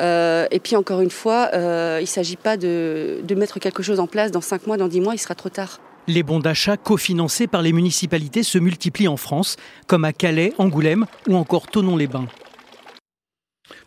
Euh, 0.00 0.48
et 0.50 0.58
puis 0.58 0.74
encore 0.74 1.00
une 1.00 1.10
fois, 1.10 1.50
il 1.52 2.00
ne 2.00 2.06
s'agit 2.06 2.36
pas 2.36 2.56
de, 2.56 3.20
de 3.22 3.34
mettre 3.36 3.60
quelque 3.60 3.84
chose 3.84 4.00
en 4.00 4.08
place 4.08 4.32
dans 4.32 4.40
5 4.40 4.66
mois, 4.66 4.76
dans 4.76 4.88
10 4.88 5.00
mois, 5.00 5.14
il 5.14 5.18
sera 5.18 5.36
trop 5.36 5.48
tard. 5.48 5.78
Les 6.06 6.22
bons 6.22 6.38
d'achat 6.38 6.76
cofinancés 6.76 7.46
par 7.46 7.62
les 7.62 7.72
municipalités 7.72 8.42
se 8.42 8.58
multiplient 8.58 9.08
en 9.08 9.16
France, 9.16 9.56
comme 9.86 10.04
à 10.04 10.12
Calais, 10.12 10.52
Angoulême 10.58 11.06
ou 11.28 11.36
encore 11.36 11.66
Tonon-les-Bains. 11.66 12.28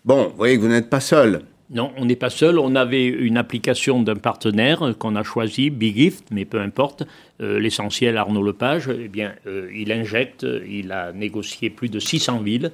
Bon, 0.04 0.30
vous 0.30 0.36
voyez 0.36 0.56
que 0.56 0.62
vous 0.62 0.68
n'êtes 0.68 0.90
pas 0.90 1.00
seul. 1.00 1.44
Non, 1.70 1.92
on 1.98 2.06
n'est 2.06 2.16
pas 2.16 2.30
seul. 2.30 2.58
On 2.58 2.76
avait 2.76 3.06
une 3.06 3.38
application 3.38 4.02
d'un 4.02 4.16
partenaire 4.16 4.96
qu'on 4.98 5.16
a 5.16 5.24
choisi, 5.24 5.70
Big 5.70 5.96
Gift, 5.98 6.30
mais 6.32 6.46
peu 6.46 6.60
importe. 6.60 7.04
Euh, 7.42 7.60
l'essentiel, 7.60 8.18
Arnaud 8.18 8.42
Lepage, 8.42 8.90
eh 8.90 9.10
bien, 9.10 9.36
euh, 9.46 9.70
il 9.76 9.92
injecte, 9.92 10.46
il 10.68 10.92
a 10.92 11.12
négocié 11.12 11.70
plus 11.70 11.90
de 11.90 12.00
600 12.00 12.40
villes 12.40 12.72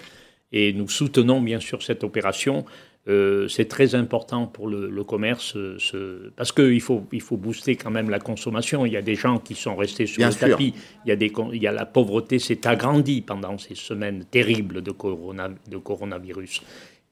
et 0.54 0.72
nous 0.72 0.88
soutenons 0.88 1.42
bien 1.42 1.60
sûr 1.60 1.84
cette 1.84 2.04
opération. 2.04 2.64
Euh, 3.10 3.50
c'est 3.50 3.68
très 3.68 3.96
important 3.96 4.48
pour 4.48 4.70
le, 4.70 5.04
commerce, 5.04 5.58
euh, 5.58 6.32
parce 6.38 6.54
qu'il 6.54 6.80
faut, 6.80 7.04
il 7.12 7.20
faut 7.20 7.36
booster 7.36 7.76
quand 7.76 7.92
même 7.92 8.10
la 8.10 8.20
consommation. 8.20 8.86
Il 8.86 8.94
y 8.94 8.98
a 8.98 9.02
des 9.02 9.16
gens 9.16 9.40
qui 9.40 9.56
sont 9.56 9.76
restés 9.76 10.06
sur 10.06 10.26
le 10.26 10.34
tapis. 10.34 10.74
Il 11.06 11.10
y, 11.10 11.12
a 11.12 11.18
des, 11.18 11.32
il 11.52 11.62
y 11.62 11.68
a 11.68 11.74
la 11.74 11.86
pauvreté 11.86 12.40
s'est 12.40 12.66
agrandie 12.66 13.22
pendant 13.22 13.58
ces 13.58 13.76
semaines 13.76 14.24
terribles 14.32 14.82
de, 14.82 14.92
corona, 14.92 15.50
de 15.70 15.78
coronavirus. 15.78 16.62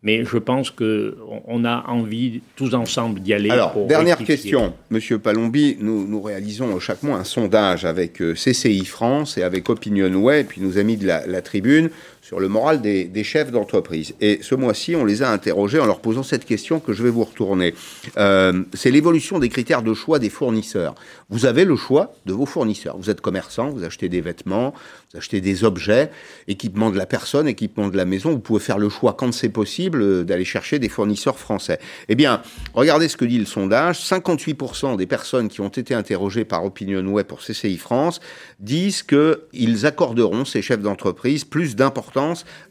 Mais 0.04 0.24
je 0.26 0.38
pense 0.38 0.72
qu'on 0.72 1.14
on 1.46 1.66
a 1.66 1.86
envie 1.88 2.42
tous 2.56 2.74
ensemble 2.74 3.20
d'y 3.20 3.34
aller. 3.34 3.52
Alors, 3.52 3.86
dernière 3.86 4.18
question, 4.18 4.74
Monsieur 4.90 5.20
Palombi. 5.20 5.78
Nous, 5.80 6.08
nous 6.08 6.22
réalisons 6.22 6.80
chaque 6.80 7.04
mois 7.04 7.18
un 7.18 7.24
sondage 7.24 7.86
avec 7.86 8.20
euh, 8.20 8.34
CCI 8.34 8.86
France 8.86 9.38
et 9.38 9.44
avec 9.44 9.70
Opinionway, 9.70 10.46
puis 10.46 10.60
nos 10.62 10.80
amis 10.80 10.98
de 10.98 11.06
la, 11.06 11.28
la 11.28 11.44
Tribune, 11.44 11.92
sur 12.22 12.40
le 12.40 12.48
moral 12.48 12.82
des, 12.82 13.24
chefs 13.24 13.52
d'entreprise. 13.52 14.14
Et 14.22 14.40
ce 14.42 14.56
mois-ci, 14.56 14.96
on 14.96 15.06
les 15.06 15.24
a 15.24 15.32
interrogés 15.32 15.80
en 15.80 15.86
leur 15.86 16.00
posant 16.00 16.24
cette 16.24 16.46
question 16.46 16.80
que 16.80 16.94
je 16.94 17.04
vais 17.04 17.10
vous 17.10 17.24
retourner. 17.24 17.74
Euh, 18.18 18.64
c'est 18.74 18.92
l'évolution 18.92 19.40
des 19.40 19.50
critères 19.50 19.82
de 19.82 19.94
choix 19.94 20.20
des 20.20 20.30
fournisseurs. 20.30 20.96
Vous 21.30 21.46
avez 21.46 21.66
le 21.66 21.76
choix 21.76 22.14
de 22.26 22.34
vos 22.34 22.46
fournisseurs. 22.46 22.98
Vous 22.98 23.10
êtes 23.10 23.22
commerçant, 23.22 23.70
vous 23.70 23.84
achetez 23.84 24.08
des 24.08 24.22
vêtements, 24.22 24.74
vous 25.12 25.18
achetez 25.18 25.42
des 25.42 25.64
objets, 25.64 26.12
équipement 26.48 26.92
de 26.92 26.98
la 26.98 27.06
personne, 27.06 27.48
équipement 27.48 27.88
de 27.88 27.98
la 27.98 28.06
maison. 28.06 28.32
Vous 28.32 28.40
pouvez 28.40 28.60
faire 28.60 28.78
le 28.78 28.90
choix, 28.90 29.14
quand 29.14 29.34
c'est 29.34 29.50
possible, 29.50 30.02
euh, 30.02 30.24
d'aller 30.24 30.46
chercher 30.46 30.78
des 30.78 30.90
fournisseurs 30.90 31.40
français. 31.40 31.80
Eh 32.08 32.16
bien, 32.16 32.42
regardez 32.74 33.08
ce 33.08 33.18
que 33.18 33.26
dit 33.26 33.40
le 33.40 33.46
sondage. 33.46 34.00
58% 34.00 34.96
des 34.96 35.08
personnes 35.08 35.50
qui 35.50 35.62
ont 35.62 35.70
été 35.70 35.94
interrogées 35.96 36.46
par 36.46 36.66
OpinionWay 36.66 37.24
pour 37.24 37.40
CCI 37.40 37.78
France 37.78 38.20
disent 38.60 39.04
qu'ils 39.04 39.86
accorderont, 39.86 40.46
ces 40.46 40.62
chefs 40.62 40.82
d'entreprise, 40.82 41.46
plus 41.46 41.76
d'importance 41.76 42.11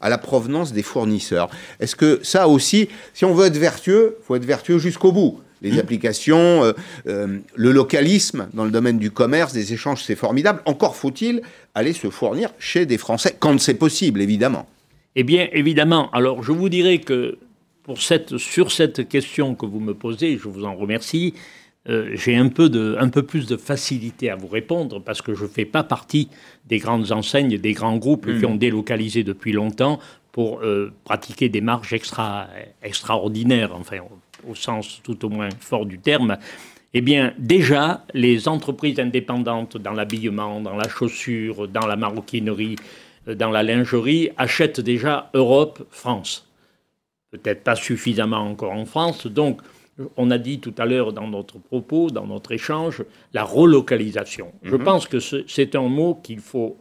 à 0.01 0.09
la 0.09 0.17
provenance 0.17 0.73
des 0.73 0.83
fournisseurs. 0.83 1.49
Est-ce 1.79 1.95
que 1.95 2.19
ça 2.23 2.47
aussi, 2.47 2.89
si 3.13 3.25
on 3.25 3.33
veut 3.33 3.47
être 3.47 3.57
vertueux, 3.57 4.17
il 4.19 4.25
faut 4.25 4.35
être 4.35 4.45
vertueux 4.45 4.77
jusqu'au 4.77 5.11
bout 5.11 5.39
les 5.61 5.73
mmh. 5.73 5.79
applications, 5.79 6.63
euh, 6.63 6.73
euh, 7.07 7.37
le 7.55 7.71
localisme 7.71 8.49
dans 8.53 8.65
le 8.65 8.71
domaine 8.71 8.97
du 8.97 9.11
commerce, 9.11 9.53
des 9.53 9.73
échanges, 9.73 10.03
c'est 10.03 10.15
formidable. 10.15 10.61
Encore 10.65 10.95
faut-il 10.95 11.41
aller 11.75 11.93
se 11.93 12.09
fournir 12.09 12.49
chez 12.57 12.85
des 12.85 12.97
Français, 12.97 13.35
quand 13.39 13.59
c'est 13.59 13.75
possible, 13.75 14.21
évidemment. 14.21 14.67
Eh 15.15 15.23
bien, 15.23 15.47
évidemment. 15.51 16.09
Alors, 16.11 16.41
je 16.41 16.51
vous 16.51 16.69
dirais 16.69 16.97
que 16.99 17.37
pour 17.83 18.01
cette, 18.01 18.37
sur 18.37 18.71
cette 18.71 19.07
question 19.07 19.55
que 19.55 19.65
vous 19.65 19.79
me 19.79 19.93
posez, 19.93 20.37
je 20.37 20.47
vous 20.47 20.65
en 20.65 20.75
remercie. 20.75 21.33
Euh, 21.89 22.11
j'ai 22.13 22.35
un 22.35 22.49
peu, 22.49 22.69
de, 22.69 22.95
un 22.99 23.09
peu 23.09 23.23
plus 23.23 23.47
de 23.47 23.57
facilité 23.57 24.29
à 24.29 24.35
vous 24.35 24.47
répondre 24.47 25.01
parce 25.01 25.21
que 25.21 25.33
je 25.33 25.43
ne 25.43 25.49
fais 25.49 25.65
pas 25.65 25.83
partie 25.83 26.29
des 26.67 26.77
grandes 26.77 27.11
enseignes, 27.11 27.57
des 27.57 27.73
grands 27.73 27.97
groupes 27.97 28.27
qui 28.27 28.45
hmm. 28.45 28.51
ont 28.51 28.55
délocalisé 28.55 29.23
depuis 29.23 29.51
longtemps 29.51 29.99
pour 30.31 30.61
euh, 30.61 30.93
pratiquer 31.03 31.49
des 31.49 31.61
marges 31.61 31.93
extra, 31.93 32.47
extraordinaires, 32.83 33.71
enfin 33.73 33.97
au, 34.47 34.55
sens 34.55 35.01
tout 35.03 35.25
au 35.25 35.29
moins 35.29 35.49
fort 35.59 35.87
du 35.87 35.97
terme. 35.97 36.37
Eh 36.93 37.01
bien, 37.01 37.33
déjà, 37.39 38.05
les 38.13 38.47
entreprises 38.47 38.99
indépendantes 38.99 39.77
dans 39.77 39.93
l'habillement, 39.93 40.59
dans 40.61 40.75
la 40.75 40.87
chaussure, 40.87 41.67
dans 41.67 41.87
la 41.87 41.95
maroquinerie, 41.95 42.75
euh, 43.27 43.33
dans 43.33 43.49
la 43.49 43.63
lingerie 43.63 44.29
achètent 44.37 44.81
déjà 44.81 45.31
Europe, 45.33 45.83
France. 45.89 46.47
Peut-être 47.31 47.63
pas 47.63 47.75
suffisamment 47.75 48.41
encore 48.41 48.73
en 48.73 48.85
France. 48.85 49.25
Donc, 49.25 49.61
on 50.17 50.31
a 50.31 50.37
dit 50.37 50.59
tout 50.59 50.73
à 50.77 50.85
l'heure 50.85 51.13
dans 51.13 51.27
notre 51.27 51.59
propos, 51.59 52.09
dans 52.09 52.27
notre 52.27 52.51
échange, 52.51 53.03
la 53.33 53.43
relocalisation. 53.43 54.51
Je 54.63 54.75
mhm. 54.75 54.83
pense 54.83 55.07
que 55.07 55.19
c'est 55.19 55.75
un 55.75 55.87
mot 55.87 56.15
qu'il 56.15 56.39
faut 56.39 56.77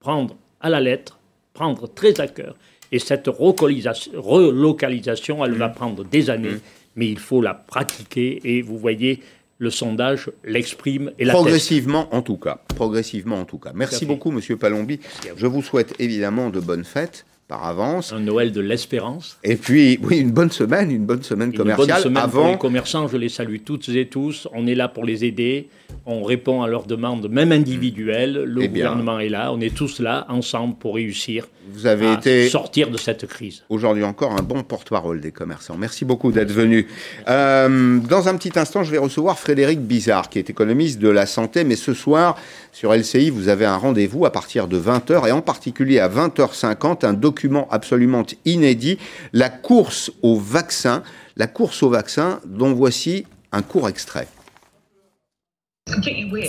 prendre 0.00 0.34
à 0.60 0.70
la 0.70 0.80
lettre, 0.80 1.18
prendre 1.52 1.88
très 1.88 2.20
à 2.20 2.28
cœur. 2.28 2.56
Et 2.92 2.98
cette 2.98 3.28
relocalisation, 3.28 5.44
elle 5.44 5.54
va 5.54 5.68
mhm. 5.68 5.74
prendre 5.74 6.04
des 6.04 6.30
années, 6.30 6.50
mhm. 6.50 6.60
mais 6.96 7.08
il 7.08 7.18
faut 7.18 7.42
la 7.42 7.54
pratiquer. 7.54 8.40
Et 8.44 8.62
vous 8.62 8.78
voyez, 8.78 9.20
le 9.58 9.70
sondage 9.70 10.30
l'exprime 10.44 11.12
et 11.18 11.24
la 11.24 11.32
Progressivement, 11.32 12.14
en 12.14 12.22
tout 12.22 12.36
cas. 12.36 12.60
Progressivement, 12.74 13.40
en 13.40 13.44
tout 13.44 13.58
cas. 13.58 13.72
Merci 13.74 14.06
beaucoup, 14.06 14.30
Monsieur 14.30 14.56
Palombi. 14.56 15.00
Je 15.36 15.46
vous 15.46 15.62
souhaite 15.62 15.94
évidemment 15.98 16.50
de 16.50 16.60
bonnes 16.60 16.84
fêtes 16.84 17.26
par 17.48 17.64
avance. 17.64 18.12
Un 18.12 18.20
Noël 18.20 18.52
de 18.52 18.60
l'espérance. 18.60 19.38
Et 19.44 19.56
puis, 19.56 19.98
oui, 20.02 20.18
une 20.18 20.32
bonne 20.32 20.50
semaine, 20.50 20.90
une 20.90 21.04
bonne 21.04 21.22
semaine 21.22 21.52
commerciale. 21.52 21.88
Une 21.88 21.94
bonne 21.94 22.02
semaine 22.02 22.22
avant... 22.22 22.42
pour 22.42 22.50
les 22.50 22.58
commerçants, 22.58 23.08
je 23.08 23.16
les 23.16 23.28
salue 23.28 23.58
toutes 23.64 23.88
et 23.90 24.06
tous. 24.06 24.48
On 24.52 24.66
est 24.66 24.74
là 24.74 24.88
pour 24.88 25.04
les 25.04 25.24
aider. 25.24 25.68
On 26.06 26.22
répond 26.22 26.62
à 26.62 26.68
leurs 26.68 26.86
demandes, 26.86 27.28
même 27.28 27.52
individuelles. 27.52 28.44
Le 28.46 28.62
eh 28.62 28.68
gouvernement 28.68 29.18
est 29.18 29.28
là. 29.28 29.52
On 29.52 29.60
est 29.60 29.74
tous 29.74 30.00
là, 30.00 30.26
ensemble, 30.28 30.76
pour 30.76 30.96
réussir 30.96 31.46
Vous 31.72 31.86
avez 31.86 32.08
à 32.08 32.14
été 32.14 32.48
sortir 32.48 32.90
de 32.90 32.96
cette 32.96 33.26
crise. 33.26 33.62
Aujourd'hui 33.68 34.04
encore, 34.04 34.32
un 34.32 34.42
bon 34.42 34.62
porte-parole 34.62 35.20
des 35.20 35.32
commerçants. 35.32 35.76
Merci 35.78 36.04
beaucoup 36.04 36.32
d'être 36.32 36.52
venu. 36.52 36.86
Euh, 37.28 37.98
dans 38.00 38.28
un 38.28 38.36
petit 38.36 38.58
instant, 38.58 38.82
je 38.82 38.90
vais 38.90 38.98
recevoir 38.98 39.38
Frédéric 39.38 39.80
Bizarre, 39.80 40.28
qui 40.28 40.38
est 40.38 40.50
économiste 40.50 40.98
de 40.98 41.08
la 41.08 41.26
santé. 41.26 41.64
Mais 41.64 41.76
ce 41.76 41.94
soir, 41.94 42.36
sur 42.72 42.94
LCI, 42.94 43.30
vous 43.30 43.48
avez 43.48 43.64
un 43.64 43.76
rendez-vous 43.76 44.26
à 44.26 44.32
partir 44.32 44.68
de 44.68 44.78
20h 44.78 45.28
et 45.28 45.32
en 45.32 45.42
particulier 45.42 46.00
à 46.00 46.08
20h50, 46.08 47.06
un 47.06 47.12
document 47.12 47.68
absolument 47.70 48.24
inédit, 48.44 48.98
la 49.32 49.48
course 49.48 50.12
au 50.22 50.38
vaccin. 50.38 51.02
La 51.36 51.48
course 51.48 51.82
au 51.82 51.90
vaccin 51.90 52.40
dont 52.46 52.72
voici 52.74 53.26
un 53.50 53.62
court 53.62 53.88
extrait. 53.88 54.28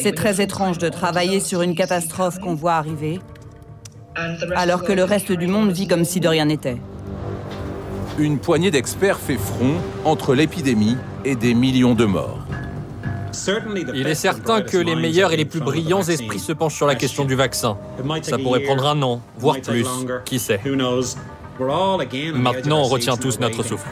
C'est 0.01 0.15
très 0.15 0.41
étrange 0.41 0.77
de 0.77 0.89
travailler 0.89 1.39
sur 1.39 1.61
une 1.61 1.75
catastrophe 1.75 2.39
qu'on 2.39 2.55
voit 2.55 2.75
arriver, 2.75 3.19
alors 4.55 4.83
que 4.83 4.93
le 4.93 5.03
reste 5.03 5.31
du 5.31 5.47
monde 5.47 5.71
vit 5.71 5.87
comme 5.87 6.05
si 6.05 6.19
de 6.19 6.27
rien 6.27 6.45
n'était. 6.45 6.77
Une 8.17 8.39
poignée 8.39 8.71
d'experts 8.71 9.19
fait 9.19 9.37
front 9.37 9.75
entre 10.05 10.35
l'épidémie 10.35 10.95
et 11.25 11.35
des 11.35 11.53
millions 11.53 11.95
de 11.95 12.05
morts. 12.05 12.39
Il 13.93 14.07
est 14.07 14.15
certain 14.15 14.61
que 14.61 14.77
les 14.77 14.95
meilleurs 14.95 15.33
et 15.33 15.37
les 15.37 15.45
plus 15.45 15.59
brillants 15.59 16.03
esprits 16.03 16.39
se 16.39 16.53
penchent 16.53 16.75
sur 16.75 16.87
la 16.87 16.95
question 16.95 17.25
du 17.25 17.35
vaccin. 17.35 17.77
Ça 18.21 18.37
pourrait 18.37 18.61
prendre 18.61 18.87
un 18.87 19.01
an, 19.01 19.21
voire 19.37 19.59
plus, 19.59 19.85
qui 20.23 20.39
sait? 20.39 20.61
Maintenant, 22.33 22.79
on 22.79 22.85
retient 22.85 23.17
tous 23.17 23.39
notre 23.39 23.63
souffle. 23.63 23.89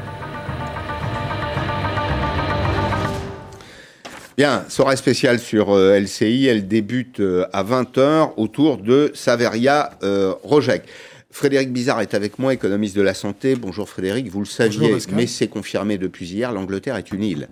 Bien, 4.35 4.65
soirée 4.67 4.95
spéciale 4.95 5.39
sur 5.39 5.69
euh, 5.69 5.99
LCI, 5.99 6.47
elle 6.47 6.67
débute 6.67 7.19
euh, 7.19 7.45
à 7.53 7.63
20h 7.63 8.31
autour 8.37 8.77
de 8.77 9.11
Saveria 9.13 9.91
euh, 10.01 10.33
Rojek. 10.41 10.85
Frédéric 11.29 11.71
Bizarre 11.71 12.01
est 12.01 12.15
avec 12.15 12.39
moi, 12.39 12.51
économiste 12.51 12.95
de 12.95 13.03
la 13.03 13.13
santé. 13.13 13.55
Bonjour 13.55 13.87
Frédéric, 13.87 14.29
vous 14.29 14.39
le 14.39 14.45
saviez, 14.45 14.97
mais 15.11 15.27
c'est 15.27 15.47
confirmé 15.47 15.99
depuis 15.99 16.25
hier, 16.25 16.51
l'Angleterre 16.51 16.95
est 16.95 17.11
une 17.11 17.23
île. 17.23 17.47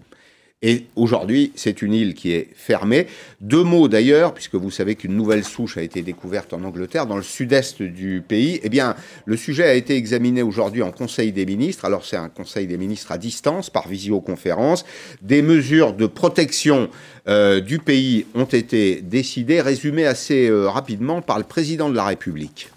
Et 0.64 0.86
aujourd'hui, 0.96 1.52
c'est 1.56 1.82
une 1.82 1.94
île 1.94 2.14
qui 2.14 2.34
est 2.34 2.50
fermée. 2.54 3.08
Deux 3.40 3.64
mots 3.64 3.88
d'ailleurs, 3.88 4.36
puisque 4.36 4.54
vous 4.54 4.70
savez 4.70 4.94
qu'une 4.94 5.16
nouvelle 5.16 5.44
souche 5.44 5.78
a 5.78 5.82
été 5.82 6.04
découverte 6.04 6.54
en 6.54 6.64
Angleterre, 6.64 7.08
dans 7.08 7.18
le 7.18 7.24
sud-est 7.24 7.82
du 7.82 8.22
pays. 8.22 8.60
Eh 8.62 8.70
bien, 8.70 8.96
le 9.26 9.38
sujet 9.38 9.64
a 9.64 9.74
été 9.74 9.96
examiné 9.96 10.44
aujourd'hui 10.44 10.84
en 10.84 10.92
Conseil 10.92 11.32
des 11.32 11.48
ministres. 11.48 11.86
Alors, 11.86 12.06
c'est 12.06 12.16
un 12.16 12.30
Conseil 12.30 12.68
des 12.68 12.78
ministres 12.78 13.12
à 13.12 13.18
distance, 13.18 13.72
par 13.72 13.88
visioconférence. 13.88 14.86
Des 15.24 15.42
mesures 15.42 15.94
de 15.94 16.06
protection 16.06 16.90
euh, 17.28 17.60
du 17.60 17.80
pays 17.80 18.28
ont 18.36 18.46
été 18.46 19.02
décidées, 19.02 19.62
résumées 19.62 20.06
assez 20.06 20.48
euh, 20.48 20.70
rapidement 20.70 21.24
par 21.24 21.40
le 21.40 21.44
président 21.44 21.90
de 21.90 21.96
la 21.96 22.06
République. 22.06 22.70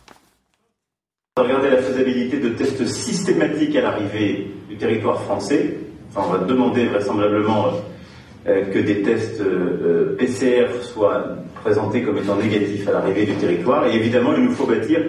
Regarder 1.36 1.68
la 1.68 1.82
faisabilité 1.82 2.38
de 2.38 2.50
tests 2.50 2.86
systématiques 2.86 3.76
à 3.76 3.82
l'arrivée 3.82 4.52
du 4.70 4.78
territoire 4.78 5.22
français 5.24 5.76
on 6.16 6.28
va 6.28 6.38
demander 6.38 6.86
vraisemblablement 6.86 7.72
euh, 8.46 8.64
que 8.66 8.78
des 8.78 9.02
tests 9.02 9.40
euh, 9.40 10.16
PCR 10.18 10.66
soient 10.82 11.24
présentés 11.62 12.02
comme 12.02 12.18
étant 12.18 12.36
négatifs 12.36 12.86
à 12.88 12.92
l'arrivée 12.92 13.26
du 13.26 13.34
territoire. 13.34 13.86
Et 13.86 13.94
évidemment, 13.94 14.34
il 14.36 14.44
nous 14.44 14.52
faut 14.52 14.66
bâtir 14.66 15.00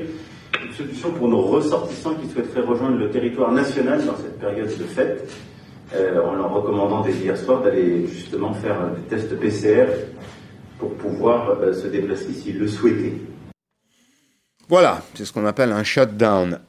une 0.64 0.74
solution 0.74 1.12
pour 1.12 1.28
nos 1.28 1.42
ressortissants 1.42 2.16
qui 2.16 2.30
souhaiteraient 2.30 2.62
rejoindre 2.62 2.98
le 2.98 3.10
territoire 3.10 3.52
national 3.52 4.06
dans 4.06 4.16
cette 4.18 4.40
période 4.40 4.68
de 4.68 4.84
fête, 4.84 5.30
euh, 5.94 6.22
en 6.24 6.36
leur 6.36 6.52
recommandant 6.54 7.02
dès 7.02 7.12
hier 7.12 7.38
soir 7.38 7.62
d'aller 7.62 8.08
justement 8.08 8.54
faire 8.54 8.78
des 8.96 9.16
tests 9.16 9.38
PCR 9.38 9.88
pour 10.80 10.94
pouvoir 10.96 11.58
se 11.74 11.88
déplacer 11.88 12.34
s'ils 12.34 12.60
le 12.60 12.68
souhaitaient. 12.68 13.14
Voilà, 14.68 15.02
c'est 15.14 15.26
ce 15.26 15.32
qu'on 15.32 15.46
appelle 15.46 15.72
un 15.72 15.84
shutdown. 15.84 16.60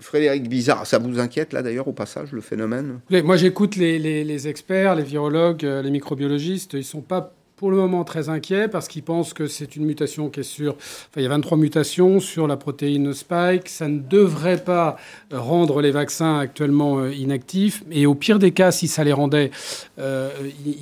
Frédéric 0.00 0.48
Bizarre, 0.48 0.86
ça 0.86 0.98
vous 0.98 1.18
inquiète 1.18 1.52
là 1.52 1.62
d'ailleurs 1.62 1.88
au 1.88 1.92
passage 1.92 2.32
le 2.32 2.40
phénomène? 2.40 3.00
Moi 3.10 3.36
j'écoute 3.36 3.76
les, 3.76 3.98
les, 3.98 4.48
experts, 4.48 4.94
les 4.94 5.02
virologues, 5.02 5.64
euh, 5.64 5.82
les 5.82 5.90
microbiologistes, 5.90 6.74
ils 6.74 6.84
sont 6.84 7.02
pas 7.02 7.34
pour 7.60 7.70
le 7.70 7.76
moment 7.76 8.04
très 8.04 8.30
inquiets 8.30 8.68
parce 8.68 8.88
qu'ils 8.88 9.02
pensent 9.02 9.34
que 9.34 9.46
c'est 9.46 9.76
une 9.76 9.84
mutation 9.84 10.30
qui 10.30 10.40
est 10.40 10.44
sur. 10.44 10.76
Enfin, 10.76 11.18
il 11.18 11.24
y 11.24 11.26
a 11.26 11.28
23 11.28 11.58
mutations 11.58 12.18
sur 12.18 12.46
la 12.46 12.56
protéine 12.56 13.12
spike. 13.12 13.68
Ça 13.68 13.86
ne 13.86 13.98
devrait 13.98 14.64
pas 14.64 14.96
rendre 15.30 15.82
les 15.82 15.90
vaccins 15.90 16.38
actuellement 16.38 17.00
euh, 17.00 17.12
inactifs. 17.12 17.84
Et 17.90 18.06
au 18.06 18.14
pire 18.14 18.38
des 18.38 18.52
cas, 18.52 18.70
si 18.70 18.88
ça 18.88 19.04
les 19.04 19.12
rendait 19.12 19.50
euh, 19.98 20.30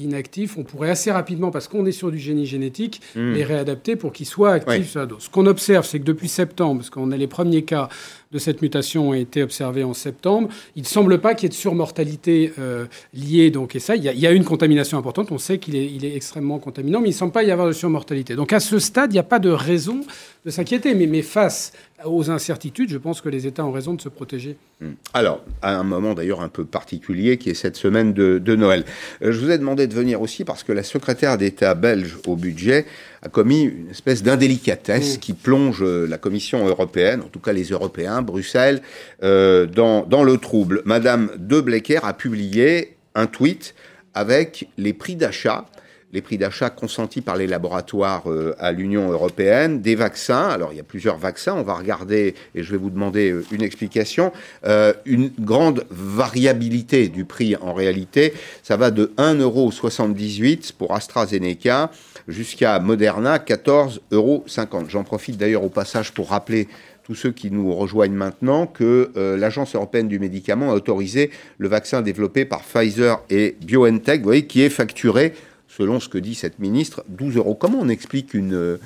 inactifs, 0.01 0.57
on 0.57 0.62
pourrait 0.62 0.90
assez 0.90 1.11
rapidement, 1.11 1.51
parce 1.51 1.66
qu'on 1.66 1.85
est 1.85 1.90
sur 1.90 2.12
du 2.12 2.18
génie 2.21 2.47
génétique, 2.47 3.01
hmm. 3.16 3.33
les 3.33 3.42
réadapter 3.42 3.97
pour 3.97 4.12
qu'ils 4.12 4.27
soient 4.27 4.53
actifs 4.53 4.90
sur 4.90 5.01
la 5.01 5.07
dose. 5.07 5.25
Ce 5.25 5.31
qu'on 5.31 5.47
observe, 5.47 5.85
c'est 5.85 5.99
que 5.99 6.05
depuis 6.05 6.29
septembre, 6.29 6.77
parce 6.77 6.90
qu'on 6.90 7.11
a 7.11 7.16
les 7.16 7.27
premiers 7.27 7.64
cas 7.64 7.88
de 8.31 8.38
cette 8.38 8.61
mutation 8.61 9.11
ont 9.11 9.14
été 9.14 9.43
observés 9.43 9.85
en 9.85 9.95
septembre. 9.95 10.49
Il 10.77 10.83
ne 10.83 10.87
semble 10.87 11.19
pas 11.19 11.35
qu'il 11.35 11.45
y 11.45 11.47
ait 11.47 11.49
de 11.51 11.55
surmortalité 11.55 12.53
euh, 12.59 12.87
liée 13.14 13.51
donc 13.51 13.75
et 13.75 13.81
ça. 13.81 13.97
Il 13.97 14.03
y, 14.03 14.27
a, 14.27 14.33
une 14.33 14.45
contamination 14.45 14.99
importante. 14.99 15.33
On 15.33 15.38
sait 15.38 15.59
qu'il 15.59 15.77
est, 15.77 16.17
extrêmement 16.17 16.59
contaminant, 16.59 17.01
mais 17.01 17.09
il 17.09 17.12
ne 17.12 17.17
semble 17.17 17.33
pas 17.33 17.43
y 17.43 17.51
avoir 17.51 17.67
de 17.67 17.73
surmortalité. 17.73 18.35
Donc 18.35 18.53
à 18.53 18.61
ce 18.61 18.79
stade, 18.79 19.12
il 19.12 19.14
n'y 19.14 19.21
a 19.21 19.25
pas 19.25 19.38
de 19.38 19.49
raison 19.49 20.01
de 20.45 20.51
s'inquiéter. 20.51 20.95
Mais 20.95 21.23
face 21.23 21.73
aux 22.05 22.31
incertitudes, 22.31 22.91
je 22.91 22.99
pense 22.99 23.21
que 23.21 23.29
les 23.29 23.47
États 23.47 23.65
ont 23.65 23.73
raison 23.73 23.95
de 23.95 24.01
se 24.01 24.09
protéger. 24.09 24.57
Hmm. 24.81 24.93
Alors, 25.15 25.43
à 25.63 25.77
un 25.77 25.83
moment 25.83 26.15
d'ailleurs 26.15 26.41
un 26.41 26.49
peu 26.49 26.65
particulier, 26.65 27.39
qui 27.39 27.51
est 27.51 27.55
cette 27.55 27.77
semaine 27.77 28.13
de, 28.13 28.57
Noël. 28.57 28.85
Euh, 29.23 29.33
je 29.33 29.41
vous 29.41 29.51
ai 29.51 29.59
demandé 29.59 29.87
de 29.87 29.95
venir 29.95 30.21
aussi 30.21 30.45
parce 30.45 30.63
que 30.63 30.73
la 30.73 30.83
secrétaire 30.83 31.39
d'État 31.39 31.75
belge 31.75 32.17
au 32.27 32.37
budget 32.37 32.87
a 33.23 33.29
commis 33.29 33.63
une 33.63 33.91
espèce 33.91 34.23
d'indélicatesse 34.23 35.17
hmm. 35.17 35.21
qui 35.21 35.33
plonge 35.33 35.83
euh, 35.83 36.07
la 36.07 36.19
Commission 36.19 36.67
européenne, 36.67 37.21
en 37.23 37.29
tout 37.29 37.41
cas 37.41 37.53
les 37.53 37.65
Européens, 37.65 38.23
Bruxelles, 38.23 38.81
euh, 39.23 39.67
dans, 39.67 40.07
dans 40.07 40.23
le 40.23 40.39
trouble. 40.39 40.83
Madame 40.85 41.31
De 41.37 41.61
Blecker 41.61 42.01
a 42.05 42.13
publié 42.13 42.97
un 43.15 43.27
tweet 43.27 43.75
avec 44.15 44.69
les 44.77 44.93
prix 44.93 45.17
d'achat 45.17 45.67
les 46.12 46.23
prix 46.23 46.38
d'achat 46.38 46.71
consentis 46.71 47.21
par 47.21 47.37
les 47.37 47.47
laboratoires 47.47 48.31
euh, 48.31 48.55
à 48.59 48.73
l'Union 48.73 49.11
européenne, 49.11 49.83
des 49.83 49.94
vaccins. 49.94 50.49
Alors, 50.49 50.73
il 50.73 50.77
y 50.77 50.81
a 50.81 50.85
plusieurs 50.85 51.18
vaccins. 51.18 51.55
On 51.55 51.62
va 51.62 51.75
regarder, 51.75 52.35
et 52.55 52.62
je 52.62 52.71
vais 52.71 52.79
vous 52.79 52.88
demander 52.88 53.31
euh, 53.31 53.44
une 53.53 53.62
explication, 53.62 54.33
euh, 54.64 54.94
une 55.05 55.31
grande 55.38 55.85
variabilité 55.90 57.09
du 57.09 57.27
prix 57.27 57.57
en 57.57 57.75
réalité. 57.75 58.33
Ça 58.62 58.79
va 58.79 58.90
de 58.90 59.12
1,78€ 59.18 60.73
pour 60.79 60.94
AstraZeneca 60.94 61.90
jusqu'à 62.27 62.79
Moderna, 62.81 63.37
14,50 63.37 64.01
euros. 64.12 64.44
J'en 64.88 65.05
profite 65.05 65.37
d'ailleurs 65.37 65.64
au 65.64 65.68
passage 65.68 66.12
pour 66.12 66.31
rappeler 66.31 66.68
tous 67.05 67.14
ceux 67.14 67.33
qui 67.33 67.51
nous 67.51 67.75
rejoignent 67.75 68.16
maintenant 68.16 68.66
que 68.66 69.11
l'Agence 69.16 69.75
européenne 69.75 70.09
du 70.09 70.18
médicament 70.18 70.73
a 70.73 70.75
autorisé 70.75 71.31
le 71.57 71.66
vaccin 71.66 72.03
développé 72.03 72.44
par 72.44 72.61
Pfizer 72.61 73.23
et 73.31 73.57
BioNTech, 73.62 74.21
vous 74.21 74.25
voyez, 74.25 74.47
qui 74.47 74.61
est 74.61 74.68
facturé 74.68 75.33
selon 75.79 76.01
ce 76.01 76.09
que 76.09 76.19
dit 76.19 76.35
cette 76.35 76.59
ministre, 76.59 77.05
12 77.09 77.37
euros. 77.37 77.55
Comment 77.55 77.79
on 77.81 77.88
explique 77.88 78.35
une, 78.35 78.79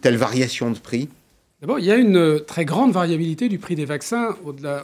telle 0.00 0.16
variation 0.16 0.70
de 0.70 0.78
prix? 0.78 1.08
D'abord, 1.60 1.80
il 1.80 1.86
y 1.86 1.90
a 1.90 1.96
une 1.96 2.40
très 2.46 2.64
grande 2.64 2.92
variabilité 2.92 3.48
du 3.48 3.58
prix 3.58 3.74
des 3.74 3.86
vaccins 3.86 4.36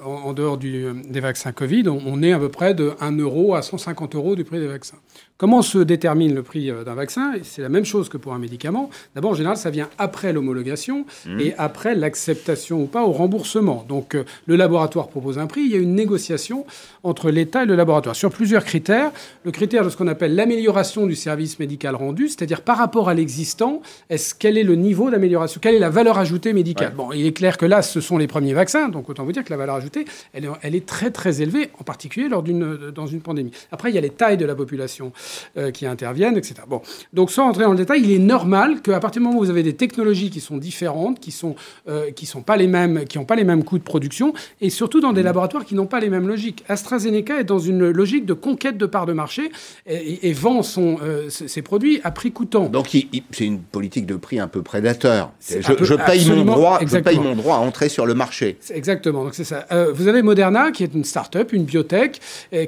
en, 0.05 0.33
dehors 0.33 0.59
des 0.59 1.21
vaccins 1.21 1.53
Covid. 1.53 1.89
On, 1.89 2.23
est 2.23 2.33
à 2.33 2.39
peu 2.39 2.49
près 2.49 2.75
de 2.75 2.95
1 3.01 3.17
euro 3.19 3.55
à 3.55 3.63
150 3.63 4.15
euros 4.17 4.35
du 4.35 4.43
prix 4.43 4.59
des 4.59 4.67
vaccins. 4.67 4.97
Comment 5.43 5.63
se 5.63 5.79
détermine 5.79 6.37
le 6.37 6.45
prix 6.45 6.71
euh, 6.71 6.85
d'un 6.85 6.95
vaccin? 6.95 7.33
C'est 7.43 7.63
la 7.63 7.69
même 7.69 7.85
chose 7.85 8.09
que 8.09 8.17
pour 8.17 8.33
un 8.33 8.39
médicament. 8.39 8.91
D'abord, 9.17 9.33
en 9.33 9.35
général, 9.35 9.57
ça 9.57 9.71
vient 9.71 9.89
après 9.99 10.33
l'homologation 10.33 11.05
mmh. 11.27 11.41
et 11.41 11.55
après 11.59 11.97
l'acceptation 11.97 12.83
ou 12.83 12.87
pas 12.87 13.03
au 13.03 13.11
remboursement. 13.11 13.85
Donc, 13.89 14.15
euh, 14.15 14.23
le 14.47 14.55
laboratoire 14.55 15.09
propose 15.09 15.41
un 15.41 15.49
prix. 15.49 15.63
Il 15.63 15.73
y 15.73 15.75
a 15.75 15.79
une 15.79 15.97
négociation 15.97 16.65
entre 17.03 17.29
l'État 17.33 17.65
et 17.65 17.67
le 17.67 17.75
laboratoire 17.75 18.15
sur 18.15 18.31
plusieurs 18.31 18.65
critères. 18.65 19.11
Le 19.43 19.51
critère 19.51 19.85
de 19.85 19.91
ce 19.91 19.97
qu'on 19.97 20.07
appelle 20.07 20.37
l'amélioration 20.37 21.09
du 21.09 21.17
service 21.17 21.59
médical 21.59 21.97
rendu, 21.97 22.29
c'est-à-dire 22.29 22.61
par 22.61 22.79
rapport 22.79 23.09
à 23.09 23.15
l'existant, 23.15 23.83
est-ce 24.11 24.37
quel 24.37 24.57
est 24.57 24.63
le 24.63 24.77
niveau 24.77 25.11
d'amélioration? 25.11 25.59
Quelle 25.61 25.75
est 25.75 25.81
la 25.81 25.91
valeur 25.91 26.19
ajoutée 26.19 26.53
médicale? 26.53 26.93
Bon, 26.97 27.11
il 27.11 27.27
est 27.27 27.33
clair 27.33 27.57
que 27.59 27.67
là, 27.67 27.83
ce 27.83 28.01
sont 28.01 28.17
les 28.17 28.29
premiers 28.29 28.55
vaccins. 28.55 28.89
Donc, 28.89 29.11
autant 29.11 29.25
vous 29.25 29.33
dire 29.33 29.43
que 29.43 29.51
la 29.51 29.57
valeur 29.57 29.75
ajoutée, 29.75 30.05
elle 30.35 30.45
est, 30.45 30.51
elle 30.63 30.77
est 30.77 30.87
très 30.87 31.11
très 31.11 31.43
élevée, 31.43 31.71
en 31.81 31.83
particulier 31.83 32.29
lors 32.29 32.45
d'une 32.45 32.93
dans 32.95 33.09
une 33.09 33.23
pandémie. 33.23 33.51
Après, 33.73 33.91
il 33.91 33.97
y 33.97 33.99
a 33.99 34.03
les 34.03 34.11
tailles 34.11 34.37
de 34.37 34.47
la 34.47 34.55
population. 34.55 35.11
Euh, 35.57 35.71
qui 35.71 35.87
interviennent, 35.87 36.37
etc. 36.37 36.55
Bon, 36.67 36.81
donc 37.13 37.31
sans 37.31 37.45
rentrer 37.45 37.65
dans 37.65 37.73
le 37.73 37.77
détail, 37.77 38.01
il 38.03 38.11
est 38.11 38.19
normal 38.19 38.81
qu'à 38.81 39.01
partir 39.01 39.21
du 39.21 39.27
moment 39.27 39.39
où 39.39 39.45
vous 39.45 39.51
avez 39.51 39.63
des 39.63 39.75
technologies 39.75 40.31
qui 40.31 40.41
sont 40.41 40.57
différentes, 40.57 41.21
qui 41.21 41.31
sont 41.31 41.57
euh, 41.89 42.11
qui 42.11 42.25
sont 42.25 42.41
pas 42.41 42.57
les 42.57 42.67
mêmes, 42.67 43.05
qui 43.05 43.19
n'ont 43.19 43.25
pas 43.25 43.37
les 43.37 43.45
mêmes 43.45 43.63
coûts 43.63 43.79
de 43.79 43.83
production, 43.83 44.33
et 44.61 44.71
surtout 44.71 45.01
dans 45.01 45.13
des 45.13 45.21
mmh. 45.21 45.25
laboratoires 45.25 45.65
qui 45.65 45.75
n'ont 45.75 45.87
pas 45.87 46.01
les 46.01 46.09
mêmes 46.09 46.27
logiques. 46.27 46.65
AstraZeneca 46.69 47.39
est 47.39 47.45
dans 47.45 47.59
une 47.59 47.91
logique 47.91 48.25
de 48.25 48.33
conquête 48.33 48.79
de 48.79 48.87
parts 48.87 49.05
de 49.05 49.13
marché 49.13 49.51
et, 49.87 50.33
vend 50.33 50.63
son, 50.63 50.99
euh, 51.03 51.29
ses 51.29 51.61
produits 51.63 52.01
à 52.03 52.11
prix 52.11 52.33
coûtant. 52.33 52.67
Donc 52.67 52.89
c'est 52.89 53.45
une 53.45 53.61
politique 53.61 54.07
de 54.07 54.17
prix 54.17 54.39
un 54.39 54.49
peu 54.49 54.63
prédateur. 54.63 55.33
Je, 55.49 55.95
paye 55.95 56.29
mon 56.31 56.45
droit, 56.45 56.81
je 56.85 56.99
paye 56.99 57.19
mon 57.19 57.37
droit 57.37 57.57
à 57.57 57.61
entrer 57.61 57.89
sur 57.89 58.07
le 58.07 58.15
marché. 58.15 58.57
Exactement. 58.71 59.25
Donc 59.25 59.35
c'est 59.35 59.45
ça. 59.45 59.67
vous 59.93 60.09
avez 60.09 60.23
Moderna 60.23 60.71
qui 60.71 60.83
est 60.83 60.95
une 60.95 61.05
start-up, 61.05 61.53
une 61.53 61.65
biotech, 61.65 62.21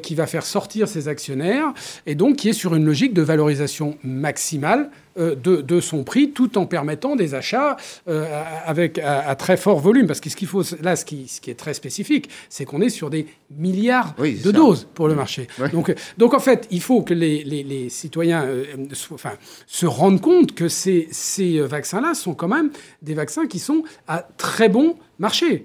qui 0.02 0.14
va 0.14 0.26
faire 0.26 0.44
sortir 0.44 0.86
ses 0.86 1.08
actionnaires 1.08 1.72
et 2.06 2.14
donc 2.14 2.36
qui 2.44 2.50
est 2.50 2.52
sur 2.52 2.74
une 2.74 2.84
logique 2.84 3.14
de 3.14 3.22
valorisation 3.22 3.96
maximale 4.04 4.90
euh, 5.16 5.34
de, 5.34 5.80
son 5.80 6.04
prix, 6.04 6.32
tout 6.32 6.58
en 6.58 6.66
permettant 6.66 7.16
des 7.16 7.34
achats 7.34 7.78
euh, 8.06 8.26
avec 8.66 8.98
à, 8.98 9.34
très 9.34 9.56
fort 9.56 9.80
volume. 9.80 10.06
Parce 10.06 10.20
que 10.20 10.28
ce 10.28 10.36
qu'il 10.36 10.46
faut 10.46 10.62
là, 10.82 10.94
ce 10.94 11.06
qui, 11.06 11.26
ce 11.26 11.40
qui 11.40 11.50
est 11.50 11.54
très 11.54 11.72
spécifique, 11.72 12.28
c'est 12.50 12.66
qu'on 12.66 12.82
est 12.82 12.90
sur 12.90 13.08
des 13.08 13.28
milliards 13.50 14.14
de 14.18 14.50
doses 14.50 14.86
pour 14.92 15.08
le 15.08 15.14
marché. 15.14 15.46
Donc, 15.72 15.94
donc 16.18 16.34
en 16.34 16.38
fait, 16.38 16.68
il 16.70 16.82
faut 16.82 17.00
que 17.00 17.14
les, 17.14 17.44
les, 17.44 17.88
citoyens 17.88 18.44
euh, 18.44 18.66
enfin, 19.10 19.32
se 19.66 19.86
rendent 19.86 20.20
compte 20.20 20.54
que 20.54 20.68
ces, 20.68 21.08
ces 21.12 21.60
vaccins-là 21.60 22.12
sont 22.12 22.34
quand 22.34 22.48
même 22.48 22.72
des 23.00 23.14
vaccins 23.14 23.46
qui 23.46 23.58
sont 23.58 23.84
à 24.06 24.18
très 24.36 24.68
bon 24.68 24.96
marché 25.18 25.64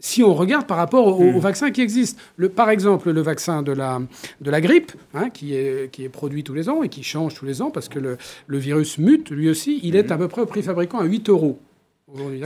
si 0.00 0.22
on 0.22 0.34
regarde 0.34 0.66
par 0.66 0.76
rapport 0.76 1.20
aux, 1.20 1.32
hmm. 1.32 1.38
vaccins 1.38 1.70
qui 1.70 1.80
existent. 1.80 2.20
Le, 2.36 2.48
par 2.48 2.70
exemple, 2.70 3.10
le 3.10 3.20
vaccin 3.20 3.62
de 3.62 3.72
la, 3.72 4.00
de 4.40 4.50
la 4.50 4.60
grippe, 4.60 4.92
hein, 5.14 5.30
qui, 5.30 5.54
est, 5.54 5.90
qui 5.90 6.04
est 6.04 6.08
produit 6.08 6.44
tous 6.44 6.54
les 6.54 6.68
ans 6.68 6.82
et 6.82 6.88
qui 6.88 7.02
change 7.02 7.34
tous 7.34 7.44
les 7.44 7.62
ans 7.62 7.70
parce 7.70 7.88
que 7.88 7.98
le, 7.98 8.16
le 8.46 8.58
virus 8.58 8.98
mute 8.98 9.30
lui 9.30 9.48
aussi, 9.48 9.80
il 9.82 9.96
est 9.96 10.10
hmm. 10.10 10.12
à 10.12 10.18
peu 10.18 10.28
près 10.28 10.42
au 10.42 10.46
prix 10.46 10.62
fabricant 10.62 10.98
à 10.98 11.04
8 11.04 11.28
euros. 11.28 11.60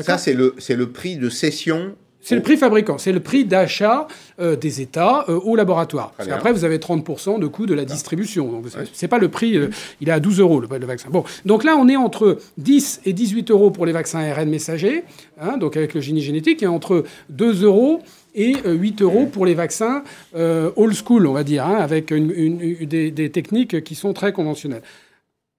Ça, 0.03 0.19
c'est 0.19 0.35
le, 0.35 0.57
le 0.69 0.91
prix 0.91 1.17
de 1.17 1.29
cession 1.29 1.95
c'est 2.23 2.37
le 2.37 2.43
prix 2.43 2.57
fabricant, 2.57 2.99
c'est 2.99 3.13
le 3.13 3.21
prix 3.21 3.45
d'achat 3.45 4.07
euh, 4.41 4.55
des 4.55 4.81
États 4.81 5.25
euh, 5.29 5.41
au 5.41 5.57
laboratoire. 5.57 6.13
Parce 6.17 6.29
qu'après, 6.29 6.53
vous 6.53 6.65
avez 6.65 6.79
30% 6.79 7.41
de 7.41 7.47
coût 7.49 7.67
de 7.67 7.75
la 7.75 7.85
distribution. 7.85 8.51
Donc, 8.51 8.67
c'est 8.93 9.09
pas 9.09 9.19
le 9.19 9.29
prix, 9.29 9.57
euh, 9.57 9.71
il 10.01 10.09
est 10.09 10.13
à 10.13 10.21
12 10.21 10.39
euros 10.39 10.61
le, 10.61 10.87
vaccin. 10.87 11.11
Bon, 11.11 11.25
donc 11.45 11.65
là, 11.65 11.77
on 11.77 11.89
est 11.89 11.97
entre 11.97 12.39
10 12.59 13.03
et 13.05 13.13
18 13.13 13.51
euros 13.51 13.73
pour 13.73 13.87
les 13.87 13.93
vaccins 13.93 14.21
ARN 14.21 14.49
messagers, 14.49 15.03
hein, 15.41 15.57
donc 15.57 15.77
avec 15.77 15.95
le 15.95 16.01
génie 16.01 16.23
génétique, 16.23 16.63
et 16.63 16.69
entre 16.69 17.05
2 17.31 17.65
euros 17.65 18.01
et 18.35 18.55
8 18.65 19.03
euros 19.03 19.27
pour 19.27 19.45
les 19.45 19.55
vaccins 19.55 20.05
old 20.35 20.95
school, 20.95 21.27
on 21.27 21.33
va 21.33 21.45
dire, 21.45 21.67
hein, 21.67 21.77
avec 21.77 22.15
des, 22.15 23.11
des 23.11 23.31
techniques 23.31 23.83
qui 23.85 23.95
sont 23.95 24.13
très 24.13 24.33
conventionnelles. 24.33 24.83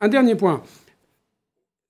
Un 0.02 0.08
dernier 0.08 0.36
point. 0.36 0.63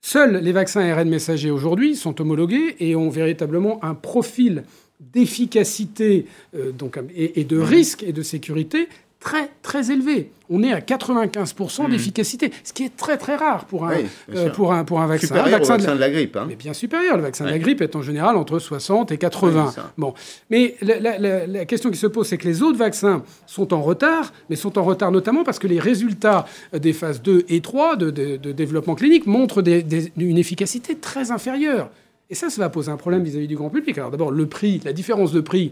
Seuls 0.05 0.43
les 0.43 0.51
vaccins 0.51 0.81
ARN 0.81 1.07
messagers 1.07 1.49
aujourd'hui 1.49 1.95
sont 1.95 2.19
homologués 2.19 2.75
et 2.81 2.93
ont 2.93 3.09
véritablement 3.09 3.81
un 3.85 3.95
profil 3.95 4.63
d'efficacité 4.99 6.25
euh, 6.55 6.73
donc, 6.73 6.99
et, 7.15 7.45
de 7.45 7.57
risque 7.57 8.03
et 8.03 8.11
de 8.11 8.21
sécurité 8.21 8.89
très 9.23 9.49
très 9.61 9.89
élevé. 9.89 10.31
On 10.49 10.61
est 10.61 10.73
à 10.73 10.81
95% 10.81 11.87
hmm. 11.87 11.91
d'efficacité, 11.91 12.51
ce 12.65 12.73
qui 12.73 12.83
est 12.83 12.95
très 12.95 13.17
très 13.17 13.37
rare 13.37 13.63
pour 13.65 13.85
un, 13.85 13.93
euh, 14.35 14.49
pour 14.49 14.73
un, 14.73 14.83
pour 14.83 14.99
un 14.99 15.07
vaccin. 15.07 15.27
Supérieur 15.27 15.57
vaccin, 15.57 15.75
au 15.75 15.77
vaccin 15.77 15.95
de, 15.95 15.99
la 15.99 16.09
grippe. 16.09 16.35
Hein. 16.35 16.45
Mais 16.49 16.55
bien 16.55 16.73
supérieur. 16.73 17.15
Le 17.15 17.23
vaccin 17.23 17.45
de 17.45 17.49
la 17.49 17.57
grippe 17.57 17.81
est 17.81 17.95
en 17.95 18.01
général 18.01 18.35
entre 18.35 18.59
60 18.59 19.13
et 19.13 19.17
80. 19.17 19.73
bon. 19.97 20.13
Mais 20.49 20.75
la, 20.81 21.65
question 21.65 21.89
qui 21.89 21.97
se 21.97 22.07
pose, 22.07 22.27
c'est 22.27 22.37
que 22.37 22.47
les 22.47 22.61
autres 22.61 22.77
vaccins 22.77 23.23
sont 23.47 23.73
en 23.73 23.81
retard, 23.81 24.33
mais 24.49 24.57
sont 24.57 24.77
en 24.77 24.83
retard 24.83 25.11
notamment 25.11 25.45
parce 25.45 25.57
que 25.57 25.67
les 25.67 25.79
résultats 25.79 26.45
des 26.77 26.91
phases 26.91 27.21
2 27.21 27.45
et 27.47 27.61
3 27.61 27.95
de, 27.95 28.09
de, 28.11 28.51
développement 28.51 28.95
clinique 28.95 29.25
montrent 29.25 29.63
une 29.65 30.37
efficacité 30.37 30.95
très 30.95 31.31
inférieure. 31.31 31.89
Et 32.29 32.35
ça, 32.35 32.49
ça 32.49 32.61
va 32.61 32.69
poser 32.69 32.91
un 32.91 32.97
problème 32.97 33.23
vis-à-vis 33.23 33.47
du 33.47 33.55
grand 33.55 33.69
public. 33.69 33.97
Alors 33.97 34.11
d'abord, 34.11 34.31
le 34.31 34.47
prix, 34.47 34.81
la 34.83 34.91
différence 34.91 35.31
de 35.31 35.39
prix 35.39 35.71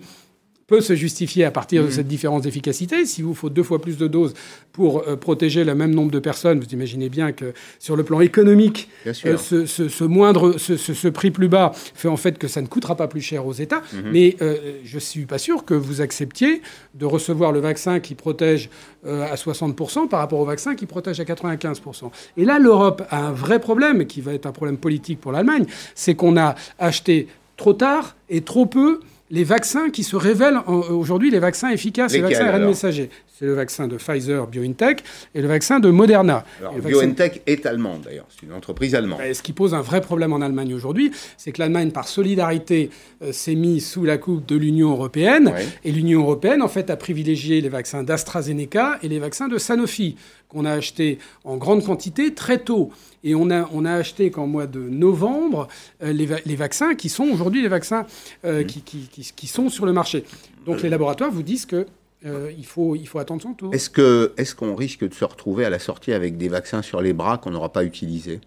peut 0.71 0.79
se 0.79 0.95
justifier 0.95 1.43
à 1.43 1.51
partir 1.51 1.83
de 1.83 1.89
mmh. 1.89 1.91
cette 1.91 2.07
différence 2.07 2.43
d'efficacité. 2.43 3.05
Si 3.05 3.21
vous 3.21 3.33
faut 3.33 3.49
deux 3.49 3.61
fois 3.61 3.81
plus 3.81 3.97
de 3.97 4.07
doses 4.07 4.33
pour 4.71 5.03
euh, 5.05 5.17
protéger 5.17 5.65
le 5.65 5.75
même 5.75 5.93
nombre 5.93 6.11
de 6.11 6.19
personnes, 6.19 6.61
vous 6.61 6.71
imaginez 6.71 7.09
bien 7.09 7.33
que 7.33 7.53
sur 7.77 7.97
le 7.97 8.03
plan 8.05 8.21
économique, 8.21 8.87
euh, 9.05 9.35
ce, 9.35 10.03
moindre, 10.05 10.57
ce, 10.57 11.07
prix 11.09 11.29
plus 11.29 11.49
bas 11.49 11.73
fait 11.75 12.07
en 12.07 12.15
fait 12.15 12.37
que 12.37 12.47
ça 12.47 12.61
ne 12.61 12.67
coûtera 12.67 12.95
pas 12.95 13.09
plus 13.09 13.19
cher 13.19 13.45
aux 13.45 13.51
États. 13.51 13.79
Mmh. 13.79 13.97
Mais 14.13 14.37
euh, 14.41 14.79
je 14.85 14.95
ne 14.95 15.01
suis 15.01 15.25
pas 15.25 15.39
sûr 15.39 15.65
que 15.65 15.73
vous 15.73 15.99
acceptiez 15.99 16.61
de 16.95 17.05
recevoir 17.05 17.51
le 17.51 17.59
vaccin 17.59 17.99
qui 17.99 18.15
protège 18.15 18.69
à 19.05 19.35
60% 19.35 20.07
par 20.07 20.21
rapport 20.21 20.39
au 20.39 20.45
vaccin 20.45 20.75
qui 20.75 20.85
protège 20.85 21.19
à 21.19 21.23
95%. 21.25 22.11
Et 22.37 22.45
là, 22.45 22.59
l'Europe 22.59 23.01
a 23.09 23.25
un 23.25 23.31
vrai 23.33 23.59
problème, 23.59 24.05
qui 24.05 24.21
va 24.21 24.33
être 24.33 24.45
un 24.45 24.51
problème 24.53 24.77
politique 24.77 25.19
pour 25.19 25.33
l'Allemagne, 25.33 25.65
c'est 25.95 26.15
qu'on 26.15 26.37
a 26.37 26.55
acheté 26.79 27.27
trop 27.57 27.73
tard 27.73 28.15
et 28.29 28.41
trop 28.41 28.67
peu 28.67 29.01
les 29.31 29.43
vaccins 29.45 29.89
qui 29.89 30.03
se 30.03 30.15
révèlent 30.15 30.59
aujourd'hui 30.67 31.31
les 31.31 31.39
vaccins 31.39 31.71
efficaces, 31.71 32.13
les 32.13 32.21
vaccins 32.21 32.45
ARN 32.45 32.65
messager. 32.65 33.09
C'est 33.39 33.45
le 33.45 33.53
vaccin 33.53 33.87
de 33.87 33.97
Pfizer 33.97 34.45
BioNTech 34.45 35.03
et 35.33 35.41
le 35.41 35.47
vaccin 35.47 35.79
de 35.79 35.89
Moderna. 35.89 36.45
Alors, 36.59 36.75
BioNTech 36.75 37.41
est 37.47 37.65
allemande 37.65 38.01
d'ailleurs, 38.03 38.27
c'est 38.29 38.45
une 38.45 38.53
entreprise 38.53 38.93
allemande. 38.93 39.19
Ben, 39.19 39.33
ce 39.33 39.41
qui 39.41 39.53
pose 39.53 39.73
un 39.73 39.81
vrai 39.81 40.01
problème 40.01 40.33
en 40.33 40.41
Allemagne 40.41 40.73
aujourd'hui, 40.75 41.11
c'est 41.37 41.51
que 41.51 41.59
l'Allemagne, 41.59 41.91
par 41.91 42.07
solidarité, 42.07 42.91
euh, 43.23 43.31
s'est 43.31 43.55
mise 43.55 43.89
sous 43.89 44.03
la 44.03 44.17
coupe 44.17 44.45
de 44.45 44.55
l'Union 44.57 44.91
européenne. 44.91 45.53
Et 45.83 45.91
l'Union 45.91 46.21
européenne, 46.21 46.61
en 46.61 46.67
fait, 46.67 46.89
a 46.89 46.97
privilégié 46.97 47.61
les 47.61 47.69
vaccins 47.69 48.03
d'AstraZeneca 48.03 48.99
et 49.01 49.07
les 49.07 49.19
vaccins 49.19 49.47
de 49.47 49.57
Sanofi, 49.57 50.17
qu'on 50.51 50.65
a 50.65 50.71
achetés 50.71 51.17
en 51.43 51.57
grande 51.57 51.83
quantité 51.83 52.33
très 52.33 52.59
tôt. 52.59 52.91
Et 53.23 53.35
on 53.35 53.49
a, 53.49 53.69
on 53.73 53.85
a 53.85 53.93
acheté 53.93 54.31
qu'en 54.31 54.47
mois 54.47 54.67
de 54.67 54.79
novembre 54.79 55.67
euh, 56.03 56.11
les, 56.11 56.55
vaccins 56.55 56.95
qui 56.95 57.09
sont 57.09 57.25
aujourd'hui 57.25 57.61
les 57.61 57.67
vaccins 57.67 58.05
euh, 58.45 58.63
qui, 58.63 58.81
qui, 58.81 59.07
qui, 59.07 59.47
sont 59.47 59.69
sur 59.69 59.85
le 59.85 59.93
marché. 59.93 60.23
Donc 60.65 60.81
les 60.81 60.89
laboratoires 60.89 61.31
vous 61.31 61.43
disent 61.43 61.65
que 61.65 61.85
euh, 62.25 62.51
il, 62.57 62.65
faut, 62.65 62.95
il 62.95 63.07
faut 63.07 63.19
attendre 63.19 63.41
son 63.41 63.53
tour. 63.53 63.73
Est-ce 63.73 63.89
qu'on 63.89 64.33
est 64.37 64.55
qu'on 64.55 64.75
risque 64.75 65.07
de 65.07 65.13
se 65.13 65.25
retrouver 65.25 65.65
à 65.65 65.69
la 65.69 65.79
sortie 65.79 66.13
avec 66.13 66.37
des 66.37 66.49
vaccins 66.49 66.81
sur 66.81 67.01
les 67.01 67.13
bras 67.13 67.37
qu'on 67.37 67.51
n'aura 67.51 67.71
pas 67.71 67.83
utilisés? 67.83 68.41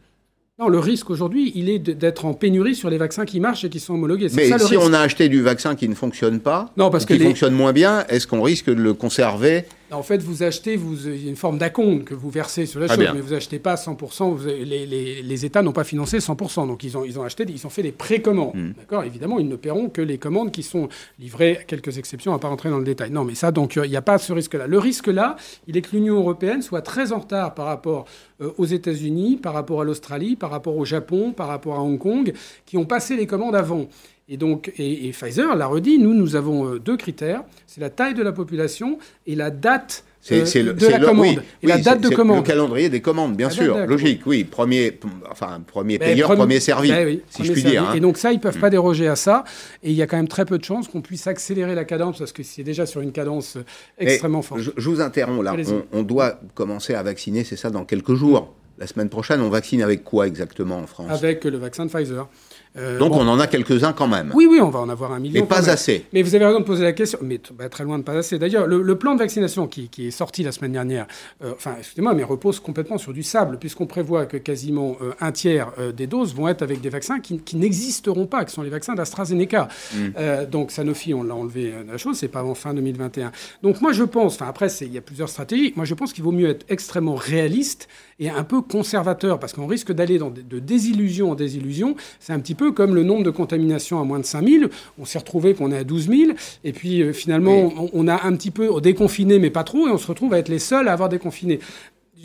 Non, 0.61 0.69
le 0.69 0.79
risque 0.79 1.11
aujourd'hui, 1.11 1.51
il 1.57 1.69
est 1.69 1.81
d'être 1.81 2.27
en 2.27 2.33
pénurie 2.33 2.77
sur 2.77 2.89
les 2.89 2.97
vaccins 2.97 3.25
qui 3.25 3.41
marchent 3.41 3.65
et 3.65 3.69
qui 3.69 3.81
sont 3.81 3.95
homologués. 3.95 4.29
Mais 4.35 4.57
si 4.61 4.77
on 4.77 4.93
a 4.93 5.01
acheté 5.01 5.29
du 5.29 5.43
vaccin 5.43 5.75
qui 5.75 5.89
ne 5.89 5.97
fonctionne 5.97 6.39
pas, 6.39 6.71
non, 6.77 6.91
parce 6.91 7.07
qui 7.07 7.19
fonctionne 7.19 7.55
moins 7.55 7.73
bien, 7.73 8.05
est-ce 8.09 8.29
qu'on 8.29 8.41
risque 8.41 8.67
de 8.67 8.81
le 8.81 8.95
conserver 8.95 9.65
en 9.97 10.03
fait, 10.03 10.23
vous 10.23 10.43
achetez, 10.43 10.77
vous, 10.77 11.09
il 11.09 11.25
y 11.25 11.27
a 11.27 11.31
une 11.31 11.37
forme 11.37 11.59
d'acompte 11.59 12.05
que 12.05 12.15
vous 12.15 12.31
versez 12.31 12.67
sur 12.67 12.81
la 12.81 12.89
chose, 12.89 13.07
mais 13.15 13.21
vous 13.21 13.33
achetez 13.33 13.59
pas 13.59 13.75
100%. 13.75 14.45
les, 14.45 15.45
États 15.45 15.63
n'ont 15.63 15.73
pas 15.73 15.85
financé 15.85 16.19
100%, 16.19 16.67
donc 16.67 16.85
ils 16.85 16.97
ont, 16.97 17.05
ils 17.05 17.19
ont 17.19 17.23
acheté, 17.23 17.45
ils 17.49 17.67
ont 17.67 17.71
fait 17.71 17.83
des 17.83 17.93
précommandes. 17.93 18.55
Hmm. 18.55 18.73
D'accord? 18.79 19.05
Évidemment, 19.05 19.39
ils 19.39 19.49
ne 19.49 19.57
paieront 19.57 19.89
que 19.89 20.01
les 20.01 20.19
commandes 20.19 20.51
qui 20.51 20.63
sont 20.63 20.89
livrées, 21.19 21.65
quelques 21.67 21.99
exceptions, 21.99 22.33
à 22.35 22.39
pas 22.39 22.49
rentrer 22.49 22.71
dans 22.71 22.79
le 22.79 22.85
détail. 22.85 23.11
Non, 23.11 23.25
mais 23.25 23.35
ça, 23.35 23.51
donc, 23.51 23.77
il 23.77 23.91
n'y 23.91 23.97
a 23.97 24.03
pas 24.03 24.19
ce 24.19 24.33
risque-là. 24.33 24.67
Le 24.67 24.79
risque 24.79 25.09
là, 25.09 25.37
il 25.67 25.77
est 25.77 25.83
que 25.83 25.95
l'Union 25.95 26.17
européenne 26.17 26.63
soit 26.63 26.83
très 26.83 27.13
en 27.13 27.19
retard 27.19 27.55
par 27.55 27.67
rapport 27.67 28.07
euh, 28.41 28.51
aux 28.59 28.65
États-Unis, 28.65 29.37
par 29.37 29.55
rapport 29.55 29.81
à 29.81 29.85
l'Australie, 29.85 30.37
par 30.37 30.51
rapport 30.51 30.77
au 30.77 30.85
Japon, 30.85 31.33
par 31.33 31.49
rapport 31.49 31.77
à 31.77 31.83
Hong 31.83 31.99
Kong, 31.99 32.33
qui 32.67 32.77
ont 32.77 32.85
passé 32.85 33.17
les 33.17 33.27
commandes 33.27 33.55
avant. 33.55 33.87
Et 34.29 34.39
donc, 34.39 34.73
et, 34.79 35.11
Pfizer 35.11 35.55
l'a 35.55 35.67
redit, 35.67 35.99
nous, 35.99 36.15
nous 36.15 36.35
avons 36.35 36.67
euh, 36.67 36.79
deux 36.79 36.97
critères. 36.97 37.45
C'est 37.67 37.83
la 37.83 37.91
taille 37.91 38.15
de 38.15 38.23
la 38.23 38.33
population 38.33 38.99
et 39.27 39.35
la 39.35 39.51
date 39.51 40.05
euh, 40.33 40.45
de 40.45 40.87
la 40.87 40.99
commande. 40.99 41.43
et 41.63 41.67
la 41.67 41.77
date 41.77 42.01
de 42.01 42.09
commande. 42.09 42.39
Le 42.39 42.43
calendrier 42.43 42.89
des 42.89 43.03
commandes, 43.03 43.37
bien 43.37 43.51
sûr. 43.51 43.87
Logique, 43.87 44.23
oui. 44.25 44.45
Premier, 44.45 44.99
enfin, 45.31 45.61
premier 45.67 45.99
ben, 45.99 46.13
payeur, 46.13 46.35
premier, 46.35 46.61
servi, 46.61 46.89
ben 46.89 47.19
si 47.29 47.45
je 47.45 47.53
puis 47.53 47.63
dire. 47.63 47.91
Hein. 47.91 47.95
Et 47.95 48.01
donc 48.01 48.17
ça, 48.17 48.33
ils 48.33 48.37
ne 48.37 48.41
peuvent 48.41 48.57
mm. 48.57 48.61
pas 48.61 48.71
déroger 48.71 49.09
à 49.09 49.17
ça. 49.17 49.45
Et 49.83 49.91
il 49.91 49.97
y 49.97 50.01
a 50.01 50.07
quand 50.07 50.17
même 50.17 50.29
très 50.29 50.47
peu 50.47 50.57
de 50.57 50.65
chances 50.65 50.89
qu'on 50.89 51.03
puisse 51.03 51.27
accélérer 51.27 51.75
la 51.75 51.85
cadence, 51.85 52.19
parce 52.19 52.33
que 52.33 52.43
c'est 52.43 52.63
déjà 52.63 52.87
sur 52.87 53.03
une 53.03 53.13
cadence 53.13 53.57
euh, 53.57 53.65
extrêmement 53.99 54.41
forte. 54.41 54.63
Je, 54.63 54.89
vous 54.89 55.03
interromps 55.03 55.45
là. 55.45 55.55
On, 55.93 55.99
on, 55.99 56.03
doit 56.03 56.41
commencer 56.55 56.95
à 56.95 57.03
vacciner, 57.03 57.45
c'est 57.45 57.57
ça, 57.57 57.69
dans 57.69 57.85
quelques 57.85 58.15
jours. 58.15 58.55
La 58.79 58.87
semaine 58.87 59.09
prochaine, 59.09 59.41
on 59.41 59.51
vaccine 59.51 59.83
avec 59.83 60.03
quoi 60.03 60.27
exactement 60.27 60.79
en 60.79 60.87
France? 60.87 61.11
Avec 61.11 61.45
le 61.45 61.59
vaccin 61.59 61.87
de 61.87 61.91
Pfizer. 61.91 62.29
Euh, 62.77 62.99
Donc 62.99 63.13
on 63.13 63.27
en 63.29 63.39
a 63.39 63.47
quelques-uns 63.47 63.93
quand 63.93 64.09
même. 64.09 64.33
Oui, 64.35 64.47
oui, 64.51 64.61
on 64.61 64.71
va 64.71 64.81
en 64.81 64.89
avoir 64.89 65.13
un 65.13 65.21
million. 65.21 65.41
Mais 65.41 65.47
pas 65.47 65.71
assez. 65.71 66.07
Mais 66.13 66.23
vous 66.23 66.35
avez 66.35 66.45
raison 66.45 66.61
de 66.61 66.65
poser 66.65 66.83
la 66.83 66.93
question. 66.93 67.19
Mais 67.23 67.41
bah, 67.53 67.69
très 67.69 67.85
loin 67.85 67.99
de 67.99 68.03
pas 68.03 68.15
assez. 68.15 68.39
D'ailleurs, 68.39 68.67
le, 68.67 68.95
plan 68.99 69.15
de 69.15 69.19
vaccination 69.19 69.67
qui, 69.67 69.91
est 69.99 70.11
sorti 70.11 70.43
la 70.43 70.53
semaine 70.53 70.73
dernière, 70.73 71.07
euh, 71.43 71.53
enfin, 71.55 71.75
excusez-moi, 71.79 72.15
mais 72.15 72.25
repose 72.25 72.61
complètement 72.61 72.99
sur 72.99 73.13
du 73.13 73.23
sable, 73.23 73.59
puisqu'on 73.59 73.87
prévoit 73.87 74.27
que 74.27 74.37
quasiment 74.37 74.97
euh, 75.03 75.13
un 75.21 75.33
tiers 75.33 75.73
des 75.97 76.07
doses 76.07 76.35
vont 76.35 76.49
être 76.49 76.63
avec 76.63 76.81
des 76.81 76.89
vaccins 76.89 77.21
qui, 77.21 77.57
n'existeront 77.57 78.27
pas, 78.27 78.45
qui 78.45 78.53
sont 78.53 78.63
les 78.63 78.71
vaccins 78.71 78.95
d'AstraZeneca. 78.95 79.69
Mm. 79.95 80.47
donc 80.51 80.71
Sanofi, 80.71 81.15
on 81.15 81.23
l'a 81.23 81.35
enlevé 81.35 81.73
la 81.87 81.97
chose, 81.97 82.19
c'est 82.19 82.29
pas 82.29 82.41
avant 82.41 82.55
fin 82.55 82.75
2021. 82.75 83.33
Donc 83.63 83.81
moi 83.81 83.93
je 83.93 84.03
pense, 84.03 84.35
enfin 84.35 84.47
après, 84.49 84.69
il 84.81 84.93
y 84.93 84.99
a 84.99 85.01
plusieurs 85.01 85.29
stratégies. 85.29 85.73
Moi 85.77 85.85
je 85.85 85.95
pense 85.95 86.13
qu'il 86.13 86.25
vaut 86.25 86.33
mieux 86.33 86.49
être 86.49 86.67
extrêmement 86.69 87.15
réaliste 87.15 87.89
et 88.19 88.31
un 88.31 88.45
peu 88.45 88.61
conservateur, 88.61 89.39
parce 89.39 89.53
qu'on 89.53 89.67
risque 89.67 89.93
d'aller 89.93 90.19
de 90.19 90.59
désillusion 90.59 91.31
en 91.31 91.35
désillusion. 91.35 91.97
C'est 92.21 92.33
un 92.33 92.41
petit 92.41 92.55
peu 92.55 92.73
comme 92.73 92.95
le 92.95 93.03
nombre 93.03 93.25
de 93.25 93.31
contaminations 93.31 94.01
à 94.01 94.05
moins 94.05 94.19
de 94.19 94.25
5000. 94.25 94.69
On 94.99 95.05
s'est 95.05 95.19
retrouvé 95.19 95.55
qu'on 95.55 95.73
est 95.73 95.79
à 95.79 95.85
12 95.85 96.09
000, 96.09 96.33
et 96.65 96.73
puis 96.73 97.03
euh, 97.03 97.13
finalement, 97.13 97.73
on, 97.93 98.09
a 98.09 98.27
un 98.27 98.33
petit 98.37 98.51
peu 98.51 98.81
déconfiné, 98.81 99.39
mais 99.39 99.51
pas 99.51 99.65
trop, 99.65 99.89
et 99.89 99.91
on 99.91 99.99
se 99.99 100.07
retrouve 100.07 100.35
à 100.35 100.39
être 100.39 100.49
les 100.49 100.59
seuls 100.59 100.89
à 100.89 100.93
avoir 100.93 101.09
déconfiné. 101.09 101.61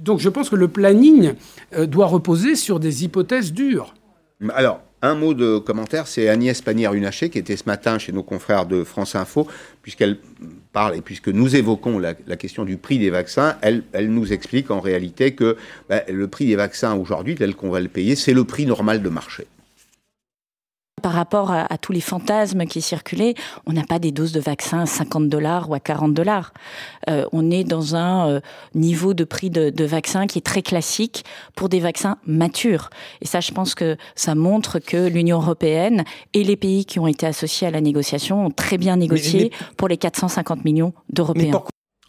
Donc 0.02 0.20
je 0.20 0.30
pense 0.30 0.50
que 0.50 0.56
le 0.56 0.68
planning 0.68 1.34
euh, 1.74 1.86
doit 1.86 2.06
reposer 2.06 2.56
sur 2.56 2.80
des 2.80 3.04
hypothèses 3.04 3.54
dures. 3.54 3.94
Alors, 4.54 4.82
un 5.02 5.16
mot 5.16 5.34
de 5.34 5.58
commentaire, 5.60 6.08
c'est 6.08 6.30
Agnès 6.30 6.62
Pannier-Runacher 6.62 7.30
qui 7.30 7.38
était 7.38 7.56
ce 7.56 7.64
matin 7.66 8.00
chez 8.00 8.12
nos 8.12 8.24
confrères 8.24 8.66
de 8.66 8.84
France 8.84 9.16
Info, 9.16 9.48
puisqu'elle 9.82 10.18
parle 10.74 10.96
et 10.96 11.02
puisque 11.02 11.30
nous 11.30 11.56
évoquons 11.56 12.00
la, 12.00 12.14
question 12.14 12.66
du 12.66 12.78
prix 12.78 13.00
des 13.00 13.10
vaccins, 13.10 13.58
elle, 13.62 13.84
nous 14.10 14.34
explique 14.34 14.72
en 14.72 14.80
réalité 14.80 15.34
que 15.34 15.58
ben, 15.88 16.02
le 16.10 16.28
prix 16.28 16.46
des 16.46 16.56
vaccins 16.56 16.96
aujourd'hui, 16.96 17.36
tel 17.36 17.56
qu'on 17.56 17.70
va 17.70 17.80
le 17.80 17.88
payer, 17.88 18.16
c'est 18.16 18.34
le 18.34 18.44
prix 18.44 18.66
normal 18.66 19.02
de 19.02 19.10
marché. 19.10 19.48
Par 21.00 21.14
rapport 21.14 21.52
à, 21.52 21.78
tous 21.78 21.92
les 21.92 22.02
fantasmes 22.02 22.66
qui 22.66 22.82
circulaient, 22.82 23.36
on 23.66 23.74
n'a 23.74 23.84
pas 23.84 24.00
des 24.00 24.12
doses 24.12 24.32
de 24.32 24.40
vaccins 24.40 24.82
à 24.82 24.86
50 24.86 25.30
dollars 25.30 25.70
ou 25.70 25.74
à 25.74 25.80
40 25.80 26.14
dollars. 26.14 26.54
Euh, 27.10 27.26
on 27.32 27.52
est 27.52 27.64
dans 27.64 27.96
un 27.96 28.30
euh, 28.30 28.40
niveau 28.76 29.14
de 29.14 29.24
prix 29.24 29.50
de, 29.50 29.70
de 29.70 29.86
vaccin 29.86 30.28
qui 30.28 30.40
est 30.40 30.46
très 30.46 30.62
classique 30.62 31.26
pour 31.56 31.70
des 31.70 31.80
vaccins 31.80 32.18
matures. 32.26 32.90
Et 33.22 33.28
ça, 33.28 33.40
je 33.40 33.52
pense 33.52 33.76
que 33.76 33.98
ça 34.16 34.36
montre 34.36 34.80
que 34.80 35.08
l'Union 35.08 35.38
européenne 35.42 36.04
et 36.34 36.44
les 36.44 36.56
pays 36.56 36.86
qui 36.86 37.00
ont 37.00 37.08
été 37.08 37.26
associés 37.26 37.68
à 37.68 37.72
la 37.72 37.82
négociation 37.82 38.46
ont 38.46 38.52
très 38.52 38.78
bien 38.78 38.96
négocié 38.98 39.52
pour 39.78 39.88
les 39.88 39.98
450 39.98 40.66
millions 40.66 40.94
d'Européens. 41.10 41.64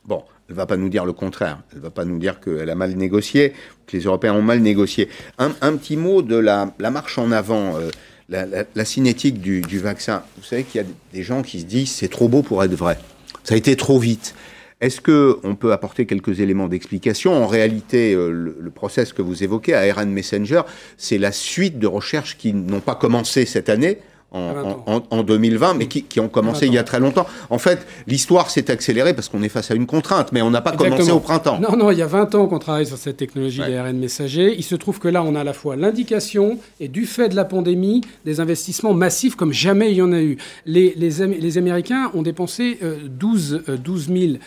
Bon, 0.05 0.24
elle 0.48 0.55
ne 0.55 0.57
va 0.57 0.66
pas 0.66 0.76
nous 0.76 0.88
dire 0.88 1.05
le 1.05 1.12
contraire. 1.12 1.62
Elle 1.70 1.79
ne 1.79 1.83
va 1.83 1.90
pas 1.90 2.05
nous 2.05 2.18
dire 2.18 2.40
qu'elle 2.40 2.68
a 2.68 2.74
mal 2.74 2.94
négocié, 2.96 3.53
que 3.87 3.96
les 3.96 4.05
Européens 4.05 4.35
ont 4.35 4.42
mal 4.42 4.61
négocié. 4.61 5.09
Un, 5.38 5.50
petit 5.76 5.96
mot 5.96 6.22
de 6.22 6.37
la, 6.37 6.72
marche 6.90 7.18
en 7.18 7.31
avant. 7.31 7.76
Euh, 7.76 7.90
la, 8.31 8.85
cinétique 8.85 9.40
du, 9.40 9.79
vaccin. 9.79 10.23
Vous 10.37 10.45
savez 10.45 10.64
qu'il 10.64 10.81
y 10.81 10.85
a 10.85 10.87
des 11.12 11.23
gens 11.23 11.43
qui 11.43 11.61
se 11.61 11.66
disent 11.66 11.90
c'est 11.90 12.09
trop 12.09 12.29
beau 12.29 12.43
pour 12.43 12.62
être 12.62 12.75
vrai. 12.75 12.99
Ça 13.45 13.55
a 13.55 13.57
été 13.57 13.77
trop 13.77 13.99
vite. 13.99 14.35
Est-ce 14.81 15.01
qu'on 15.01 15.57
peut 15.57 15.73
apporter 15.73 16.07
quelques 16.07 16.40
éléments 16.40 16.69
d'explication? 16.69 17.35
En 17.35 17.47
réalité, 17.47 18.14
euh, 18.14 18.31
le, 18.31 18.57
le, 18.59 18.71
process 18.71 19.12
que 19.12 19.21
vous 19.21 19.45
évoquez, 19.45 19.75
ARN 19.75 20.11
Messenger, 20.11 20.62
c'est 20.97 21.19
la 21.19 21.33
suite 21.33 21.79
de 21.79 21.87
recherches 21.87 22.38
qui 22.38 22.55
n'ont 22.55 22.81
pas 22.81 22.95
commencé 22.95 23.45
cette 23.45 23.69
année, 23.69 23.99
en, 24.33 25.23
2020, 25.23 25.75
mais 25.75 25.87
qui, 25.87 26.21
ont 26.21 26.29
commencé 26.29 26.66
il 26.66 26.75
y 26.75 26.79
a 26.79 26.85
très 26.85 27.01
longtemps. 27.01 27.27
En 27.51 27.59
fait, 27.59 27.87
l'histoire 28.07 28.51
s'est 28.51 28.71
accélérée 28.71 29.14
parce 29.14 29.29
qu'on 29.29 29.43
est 29.43 29.49
face 29.49 29.71
à 29.71 29.75
une 29.75 29.87
contrainte, 29.87 30.33
mais 30.33 30.43
on 30.43 30.51
n'a 30.51 30.61
pas 30.61 30.73
commencé 30.73 31.11
au 31.11 31.21
printemps. 31.21 31.59
Non, 31.59 31.77
non, 31.77 31.90
il 31.90 31.99
y 31.99 32.03
a 32.03 32.07
20 32.07 32.35
ans 32.35 32.47
qu'on 32.47 32.59
travaille 32.59 32.87
sur 32.87 32.97
cette 32.97 33.16
technologie 33.16 33.61
ouais. 33.61 33.73
d'ARN 33.73 33.97
messager. 33.97 34.55
Il 34.57 34.64
se 34.64 34.77
trouve 34.77 34.99
que 34.99 35.09
là, 35.09 35.23
on 35.23 35.35
a 35.35 35.40
à 35.40 35.45
la 35.45 35.53
fois 35.53 35.77
l'indication 35.77 36.59
et 36.79 36.88
du 36.88 37.07
fait 37.07 37.29
de 37.29 37.37
la 37.37 37.45
pandémie, 37.45 38.03
des 38.25 38.40
investissements 38.40 38.95
massifs 38.95 39.35
comme 39.35 39.53
jamais 39.53 39.90
il 39.90 39.97
y 39.97 40.03
en 40.03 40.12
a 40.12 40.21
eu. 40.21 40.38
Les, 40.66 40.95
les, 40.97 41.59
Américains 41.59 42.11
ont 42.14 42.23
dépensé 42.23 42.79
12, 43.09 43.64
12 43.83 44.07
000 44.07 44.38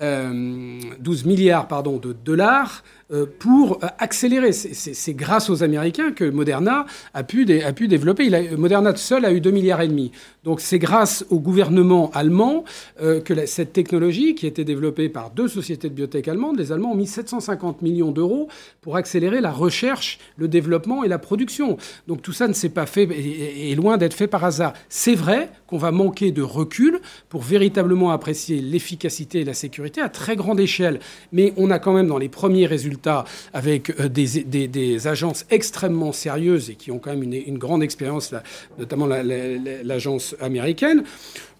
12 0.00 1.24
milliards 1.26 1.68
pardon, 1.68 1.98
de 1.98 2.12
dollars 2.12 2.82
euh, 2.82 3.01
pour 3.38 3.78
accélérer. 3.98 4.52
C'est 4.52 5.14
grâce 5.14 5.50
aux 5.50 5.62
Américains 5.62 6.12
que 6.12 6.24
Moderna 6.24 6.86
a 7.14 7.22
pu, 7.22 7.46
a 7.62 7.72
pu 7.72 7.88
développer. 7.88 8.24
Il 8.24 8.56
Moderna 8.56 8.96
seul 8.96 9.24
a 9.24 9.32
eu 9.32 9.40
2 9.40 9.50
milliards 9.50 9.80
et 9.80 9.88
demi. 9.88 10.12
Donc 10.44 10.60
c'est 10.60 10.78
grâce 10.78 11.24
au 11.30 11.38
gouvernement 11.38 12.10
allemand 12.14 12.64
euh, 13.00 13.20
que 13.20 13.46
cette 13.46 13.72
technologie, 13.72 14.34
qui 14.34 14.46
a 14.46 14.48
été 14.48 14.64
développée 14.64 15.08
par 15.08 15.30
deux 15.30 15.48
sociétés 15.48 15.88
de 15.88 15.94
biotech 15.94 16.26
allemandes, 16.28 16.58
les 16.58 16.72
Allemands 16.72 16.92
ont 16.92 16.96
mis 16.96 17.06
750 17.06 17.82
millions 17.82 18.10
d'euros 18.10 18.48
pour 18.80 18.96
accélérer 18.96 19.40
la 19.40 19.52
recherche, 19.52 20.18
le 20.36 20.48
développement 20.48 21.04
et 21.04 21.08
la 21.08 21.18
production. 21.18 21.76
Donc 22.08 22.22
tout 22.22 22.32
ça 22.32 22.48
ne 22.48 22.52
s'est 22.52 22.70
pas 22.70 22.86
fait 22.86 23.04
et 23.04 23.72
est 23.72 23.74
loin 23.74 23.98
d'être 23.98 24.14
fait 24.14 24.26
par 24.26 24.44
hasard. 24.44 24.72
C'est 24.88 25.14
vrai 25.14 25.50
qu'on 25.66 25.78
va 25.78 25.90
manquer 25.90 26.32
de 26.32 26.42
recul 26.42 27.00
pour 27.28 27.42
véritablement 27.42 28.10
apprécier 28.10 28.60
l'efficacité 28.60 29.40
et 29.40 29.44
la 29.44 29.54
sécurité 29.54 30.00
à 30.00 30.08
très 30.08 30.36
grande 30.36 30.60
échelle. 30.60 31.00
Mais 31.32 31.52
on 31.56 31.70
a 31.70 31.78
quand 31.78 31.92
même 31.92 32.08
dans 32.08 32.18
les 32.18 32.28
premiers 32.28 32.66
résultats 32.66 33.01
avec 33.52 33.90
euh, 34.00 34.08
des, 34.08 35.06
agences 35.06 35.44
extrêmement 35.50 36.12
sérieuses 36.12 36.70
et 36.70 36.74
qui 36.74 36.90
ont 36.90 36.98
quand 36.98 37.10
même 37.10 37.22
une 37.22 37.58
grande 37.58 37.82
expérience, 37.82 38.34
notamment 38.78 39.06
l'agence 39.06 40.36
américaine, 40.40 41.04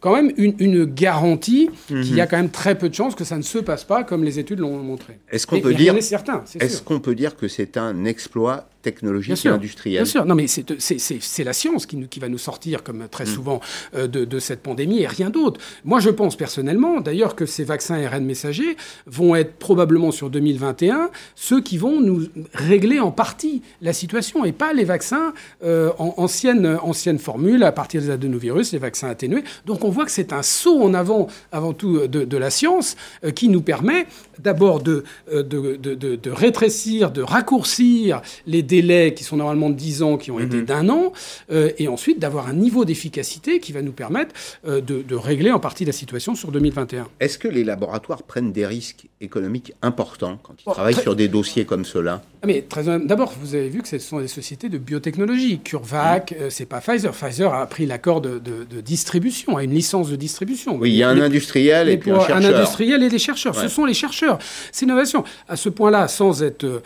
quand 0.02 0.14
même 0.14 0.32
une, 0.36 0.84
garantie 0.84 1.70
qu'il 1.86 2.14
y 2.14 2.20
a 2.20 2.24
mhm. 2.24 2.30
quand 2.30 2.36
même 2.36 2.50
très 2.50 2.76
peu 2.76 2.88
de 2.88 2.94
chances 2.94 3.14
que 3.14 3.24
ça 3.24 3.38
ne 3.38 3.42
se 3.42 3.58
passe 3.58 3.84
pas 3.84 4.02
comme 4.02 4.24
les 4.24 4.38
études 4.38 4.58
l'ont 4.58 4.76
montré. 4.78 5.20
Est-ce 5.30 5.46
qu'on 5.46 5.60
peut, 5.60 5.72
dire, 5.74 5.94
est 5.96 6.84
qu'on 6.84 7.00
peut 7.00 7.14
dire 7.14 7.36
que 7.36 7.46
c'est 7.46 7.76
un 7.76 8.04
exploit 8.04 8.68
technologique 8.82 9.46
et 9.46 9.48
industriel. 9.48 10.02
Bien 10.02 10.10
sûr, 10.10 10.26
non 10.26 10.34
mais 10.34 10.46
c'est 10.48 11.44
la 11.44 11.52
science 11.52 11.86
qui, 11.86 11.96
nous, 11.96 12.08
qui, 12.08 12.20
va 12.20 12.28
nous 12.28 12.38
sortir, 12.38 12.82
comme 12.82 13.06
très 13.08 13.24
mm. 13.24 13.28
souvent, 13.28 13.60
euh, 13.94 14.06
de, 14.06 14.24
de, 14.24 14.38
cette 14.38 14.60
pandémie 14.60 15.00
et 15.00 15.06
rien 15.06 15.30
d'autre. 15.30 15.60
Moi, 15.84 16.00
je 16.00 16.10
pense 16.10 16.36
personnellement, 16.36 17.00
d'ailleurs, 17.00 17.36
que 17.36 17.46
ces 17.46 17.64
vaccins 17.64 18.02
ARN 18.02 18.24
messagers 18.24 18.76
vont 19.06 19.36
être 19.36 19.54
probablement 19.54 20.10
sur 20.10 20.28
2021 20.28 21.10
ceux 21.36 21.60
qui 21.62 21.78
vont 21.78 22.00
nous 22.00 22.26
régler 22.52 22.98
en 22.98 23.12
partie 23.12 23.62
la 23.80 23.92
situation 23.92 24.44
et 24.44 24.52
pas 24.52 24.72
les 24.72 24.84
vaccins 24.84 25.32
euh, 25.64 25.92
en 25.98 26.14
ancienne, 26.16 26.66
ancienne 26.82 27.18
formule 27.18 27.62
à 27.62 27.72
partir 27.72 28.00
des 28.02 28.10
adénovirus, 28.10 28.72
les 28.72 28.78
vaccins 28.78 29.08
atténués. 29.08 29.44
Donc 29.64 29.84
on 29.84 29.90
voit 29.92 30.04
que 30.04 30.10
c'est 30.10 30.32
un 30.32 30.42
saut 30.42 30.82
en 30.82 30.94
avant, 30.94 31.28
avant 31.52 31.72
tout, 31.72 32.06
de, 32.06 32.24
de 32.24 32.36
la 32.36 32.50
science 32.50 32.96
euh, 33.24 33.30
qui 33.30 33.48
nous 33.48 33.62
permet 33.62 34.06
d'abord 34.42 34.80
de, 34.82 35.04
de, 35.32 35.42
de, 35.76 36.30
rétrécir, 36.30 37.10
de 37.10 37.22
raccourcir 37.22 38.22
les 38.46 38.62
délais 38.62 39.14
qui 39.14 39.24
sont 39.24 39.36
normalement 39.36 39.70
de 39.70 39.74
10 39.74 40.02
ans, 40.02 40.16
qui 40.16 40.30
ont 40.30 40.38
été 40.38 40.58
mhm. 40.58 40.64
d'un 40.64 40.88
an, 40.88 41.12
euh, 41.50 41.70
et 41.78 41.88
ensuite 41.88 42.18
d'avoir 42.18 42.48
un 42.48 42.54
niveau 42.54 42.84
d'efficacité 42.84 43.60
qui 43.60 43.72
va 43.72 43.82
nous 43.82 43.92
permettre 43.92 44.34
euh, 44.66 44.80
de, 44.80 45.14
régler 45.14 45.52
en 45.52 45.60
partie 45.60 45.84
la 45.84 45.92
situation 45.92 46.34
sur 46.34 46.50
2021. 46.50 47.06
Est-ce 47.20 47.38
que 47.38 47.48
les 47.48 47.64
laboratoires 47.64 48.22
prennent 48.22 48.50
des 48.52 48.66
risques 48.66 49.06
économiques 49.20 49.72
importants 49.82 50.38
quand 50.42 50.54
ils 50.58 50.70
travaillent 50.70 50.94
sur 50.94 51.14
des 51.14 51.28
dossiers 51.28 51.64
comme 51.64 51.84
cela? 51.84 52.22
Ah, 52.42 52.46
mais 52.46 52.64
d'abord, 53.04 53.34
vous 53.40 53.54
avez 53.54 53.68
vu 53.68 53.82
que 53.82 53.88
ce 53.88 53.98
sont 53.98 54.18
des 54.18 54.26
sociétés 54.26 54.68
de 54.68 54.78
biotechnologie. 54.78 55.60
CureVac, 55.60 56.32
euh, 56.32 56.50
c'est 56.50 56.66
pas 56.66 56.80
Pfizer. 56.80 57.12
Pfizer 57.12 57.54
a 57.54 57.66
pris 57.66 57.86
l'accord 57.86 58.20
de, 58.20 58.40
distribution, 58.80 59.56
a 59.56 59.62
une 59.62 59.74
licence 59.74 60.10
de 60.10 60.16
distribution. 60.16 60.76
Oui, 60.78 60.90
il 60.90 60.96
y 60.96 61.02
a 61.04 61.08
un 61.08 61.20
industriel 61.20 61.88
et 61.88 61.98
puis 61.98 62.10
un 62.10 62.18
chercheur. 62.18 62.36
Un 62.36 62.44
industriel 62.44 63.02
et 63.02 63.08
des 63.08 63.18
chercheurs. 63.20 63.54
Ce 63.54 63.68
sont 63.68 63.84
les 63.84 63.94
chercheurs. 63.94 64.31
C'est 64.70 64.86
innovation. 64.86 65.24
À 65.48 65.56
ce 65.56 65.68
point-là, 65.68 66.08
sans 66.08 66.42
être 66.42 66.82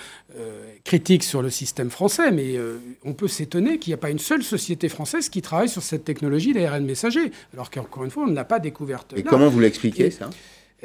critique 0.87 1.25
sur 1.25 1.43
le 1.43 1.51
système 1.51 1.91
français, 1.91 2.31
mais 2.31 2.57
euh, 2.57 2.79
on 3.05 3.13
peut 3.13 3.29
s'étonner 3.29 3.79
qu'il 3.79 3.91
n'y 3.91 3.95
a 3.95 3.99
pas 3.99 4.11
une 4.11 4.21
seule 4.21 4.43
société 4.43 4.89
française 4.89 5.29
qui 5.29 5.43
travaille 5.43 5.69
sur 5.69 5.83
cette 5.83 6.05
technologie 6.05 6.55
d'ARN 6.55 6.85
messager, 6.85 7.33
alors 7.53 7.71
qu'encore 7.71 8.05
une 8.05 8.11
fois, 8.11 8.23
on 8.23 8.29
ne 8.29 8.35
l'a 8.35 8.45
pas 8.45 8.61
découverte. 8.61 9.13
Et 9.17 9.23
comment 9.23 9.49
vous 9.49 9.61
l'expliquez, 9.61 10.11
ça? 10.11 10.31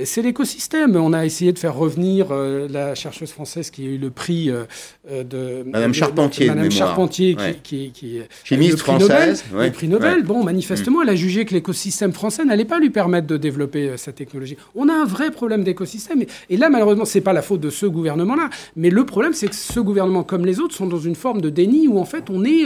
C'est 0.06 0.21
l'écosystème. 0.21 0.95
On 0.95 1.12
a 1.12 1.25
essayé 1.25 1.51
de 1.51 1.60
faire 1.60 1.75
revenir 1.75 2.27
euh, 2.32 2.67
la 2.69 2.95
chercheuse 2.95 3.32
française 3.32 3.69
qui 3.69 3.86
a 3.86 3.89
eu 3.89 3.97
le 3.97 4.10
prix 4.10 4.49
euh, 4.49 4.63
euh, 5.12 5.23
de 5.23 5.69
Madame 5.69 5.93
Charpentier, 5.93 6.47
de, 6.47 6.54
Madame 6.54 6.71
Charpentier, 6.71 7.36
qui, 7.62 7.91
qui, 7.91 8.21
chimiste 8.45 8.80
française, 8.80 9.43
Nobel, 9.51 9.67
le 9.67 9.71
prix 9.73 9.88
Nobel. 9.89 10.23
Bon, 10.23 10.43
manifestement, 10.45 10.99
mm. 10.99 11.04
elle 11.04 11.10
a 11.10 11.15
jugé 11.15 11.43
que 11.43 11.54
l'écosystème 11.54 12.13
français 12.13 12.45
n'allait 12.45 12.63
pas 12.63 12.80
lui 12.80 12.89
permettre 12.89 13.27
de 13.27 13.36
développer 13.36 13.97
cette 13.97 14.15
technologie. 14.15 14.56
On 14.75 14.88
a 14.88 14.93
un 14.93 15.06
vrai 15.06 15.30
problème 15.30 15.65
d'écosystème, 15.65 16.23
et, 16.49 16.58
là, 16.58 16.69
malheureusement, 16.69 17.06
c'est 17.06 17.21
pas 17.21 17.34
la 17.34 17.41
faute 17.41 17.60
de 17.60 17.69
ce 17.69 17.86
gouvernement-là, 17.86 18.49
mais 18.77 18.89
le 18.89 19.06
problème, 19.06 19.34
c'est 19.34 19.47
que 19.47 19.56
ce 19.56 19.80
gouvernement, 19.82 20.23
comme 20.23 20.45
les 20.45 20.62
autres, 20.62 20.73
sont 20.73 20.88
dans 20.88 20.99
une 20.99 21.15
forme 21.15 21.41
de 21.41 21.49
déni 21.49 21.89
où 21.89 21.99
en 21.99 22.06
fait, 22.06 22.30
on 22.30 22.45
est, 22.45 22.63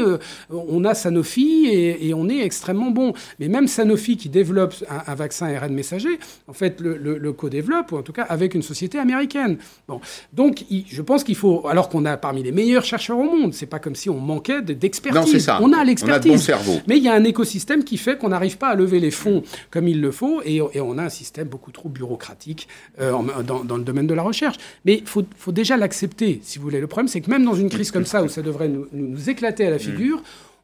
on 0.51 0.83
a 0.85 0.93
Sanofi 0.93 1.67
et, 1.67 2.13
on 2.13 2.29
est 2.29 2.41
extrêmement 2.41 2.91
bon. 2.91 3.13
Mais 3.39 3.47
même 3.47 3.67
Sanofi 3.67 4.15
qui 4.15 4.29
développe 4.29 4.75
un, 5.07 5.15
vaccin 5.15 5.47
ARN 5.47 5.73
messager, 5.73 6.19
en 6.47 6.53
fait, 6.53 6.79
le 6.79 7.15
le 7.17 7.24
co-développe, 7.31 7.91
ou 7.91 7.97
en 7.97 8.01
tout 8.01 8.13
cas 8.13 8.23
avec 8.23 8.53
une 8.53 8.61
société 8.61 8.99
américaine. 8.99 9.57
Bon. 9.88 10.01
Donc, 10.33 10.63
je 10.69 11.01
pense 11.01 11.23
qu'il 11.23 11.35
faut, 11.35 11.67
alors 11.67 11.89
qu'on 11.89 12.05
a 12.05 12.17
parmi 12.17 12.43
les 12.43 12.51
meilleurs 12.51 12.85
chercheurs 12.85 13.17
au 13.17 13.23
monde, 13.23 13.53
c'est 13.53 13.65
pas 13.65 13.79
comme 13.79 13.95
si 13.95 14.09
on 14.09 14.19
manquait 14.19 14.61
d'expertise. 14.61 15.49
On 15.61 15.73
a 15.73 15.83
l'expertise. 15.83 16.31
Bon 16.31 16.38
cerveau. 16.38 16.79
Mais 16.88 16.97
il 16.97 17.03
y 17.03 17.09
a 17.09 17.13
un 17.13 17.23
écosystème 17.23 17.83
qui 17.83 17.97
fait 17.97 18.17
qu'on 18.17 18.29
n'arrive 18.29 18.57
pas 18.57 18.69
à 18.69 18.75
lever 18.75 18.99
les 18.99 19.11
fonds 19.11 19.43
comme 19.71 19.88
il 19.88 20.01
le 20.01 20.11
faut, 20.11 20.41
et, 20.43 20.61
on 20.61 20.97
a 20.97 21.03
un 21.03 21.09
système 21.09 21.47
beaucoup 21.47 21.71
trop 21.71 21.89
bureaucratique 21.89 22.67
euh, 22.99 23.11
dans, 23.43 23.77
le 23.77 23.83
domaine 23.83 24.07
de 24.07 24.13
la 24.13 24.21
recherche. 24.21 24.57
Mais 24.85 24.97
il 24.97 25.05
faut, 25.05 25.51
déjà 25.51 25.77
l'accepter, 25.77 26.39
si 26.43 26.59
vous 26.59 26.65
voulez. 26.65 26.79
Le 26.79 26.88
problème, 26.88 27.07
c'est 27.07 27.21
que 27.21 27.29
même 27.29 27.45
dans 27.45 27.55
une 27.55 27.69
crise 27.69 27.91
comme 27.91 28.05
ça, 28.05 28.23
où 28.23 28.27
ça 28.27 28.41
devrait 28.41 28.67
nous, 28.67 28.88
nous 28.91 29.29
éclater 29.29 29.65
à 29.65 29.69
la 29.69 29.79
figure, 29.79 30.21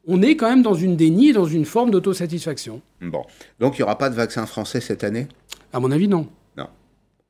on 0.07 0.21
est 0.21 0.35
quand 0.35 0.49
même 0.49 0.63
dans 0.63 0.73
une 0.73 0.95
déni, 0.95 1.31
dans 1.31 1.45
une 1.45 1.65
forme 1.65 1.91
d'autosatisfaction. 1.91 2.81
Bon. 3.01 3.23
Donc 3.59 3.77
il 3.77 3.81
n'y 3.81 3.83
aura 3.83 3.97
pas 3.97 4.09
de 4.09 4.15
vaccin 4.15 4.45
français 4.45 4.81
cette 4.81 5.03
année? 5.03 5.27
À 5.73 5.79
mon 5.79 5.91
avis, 5.91 6.07
non. 6.07 6.27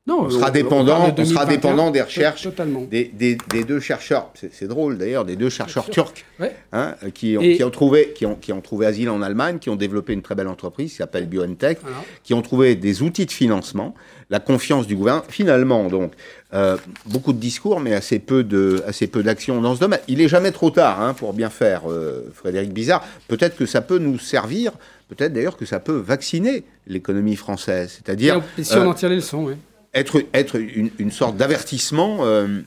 Non, 0.04 0.22
on 0.22 0.30
sera 0.30 0.50
dépendant, 0.50 1.14
on, 1.16 1.24
sera 1.24 1.46
dépendant 1.46 1.92
des 1.92 2.02
recherches 2.02 2.48
des, 2.90 3.12
des, 3.14 3.64
deux 3.64 3.78
chercheurs. 3.78 4.32
C'est 4.50 4.66
drôle 4.66 4.98
d'ailleurs, 4.98 5.24
des 5.24 5.36
deux 5.36 5.48
chercheurs 5.48 5.88
turcs 5.90 6.24
hein, 6.72 6.96
qui, 7.14 7.36
ont, 7.38 7.40
qui, 7.40 7.62
ont, 7.62 7.70
trouvé, 7.70 8.12
qui, 8.12 8.26
ont, 8.26 8.34
qui 8.34 8.52
ont 8.52 8.60
trouvé 8.60 8.86
asile 8.86 9.10
en 9.10 9.22
Allemagne, 9.22 9.60
qui 9.60 9.70
ont 9.70 9.76
développé 9.76 10.12
une 10.12 10.22
très 10.22 10.34
belle 10.34 10.48
entreprise 10.48 10.90
qui 10.90 10.96
s'appelle 10.96 11.28
BioNTech, 11.28 11.78
qui 12.24 12.34
ont 12.34 12.42
trouvé 12.42 12.74
des 12.74 13.02
outils 13.02 13.26
de 13.26 13.30
financement, 13.30 13.94
la 14.28 14.40
confiance 14.40 14.88
du 14.88 14.96
gouvernement. 14.96 15.24
Finalement, 15.28 15.84
donc, 15.84 16.14
euh, 16.52 16.76
beaucoup 17.06 17.32
de 17.32 17.38
discours, 17.38 17.78
mais 17.78 17.94
assez 17.94 18.18
peu 18.18 18.42
de, 18.42 18.82
assez 18.88 19.06
peu 19.06 19.22
d'actions 19.22 19.60
dans 19.60 19.76
ce 19.76 19.80
domaine. 19.80 20.00
Il 20.08 20.20
est 20.20 20.28
jamais 20.28 20.50
trop 20.50 20.70
tard 20.70 21.00
hein, 21.00 21.14
pour 21.14 21.32
bien 21.32 21.48
faire, 21.48 21.82
euh, 21.88 22.28
Frédéric 22.34 22.72
Bizarre. 22.72 23.06
Peut-être 23.28 23.56
que 23.56 23.66
ça 23.66 23.82
peut 23.82 23.98
nous 23.98 24.18
servir. 24.18 24.72
Peut-être 25.08 25.32
d'ailleurs 25.32 25.56
que 25.56 25.66
ça 25.66 25.78
peut 25.78 25.96
vacciner 25.96 26.64
l'économie 26.88 27.36
française, 27.36 27.92
c'est-à-dire. 28.02 28.42
si 28.60 28.76
on 28.76 28.88
en 28.88 28.94
tire 28.94 29.08
les 29.08 29.16
leçons, 29.16 29.44
oui 29.44 29.54
être, 29.94 30.22
être 30.32 30.56
une, 30.56 31.10
sorte 31.10 31.36
d'avertissement 31.36 32.18
euh, 32.22 32.62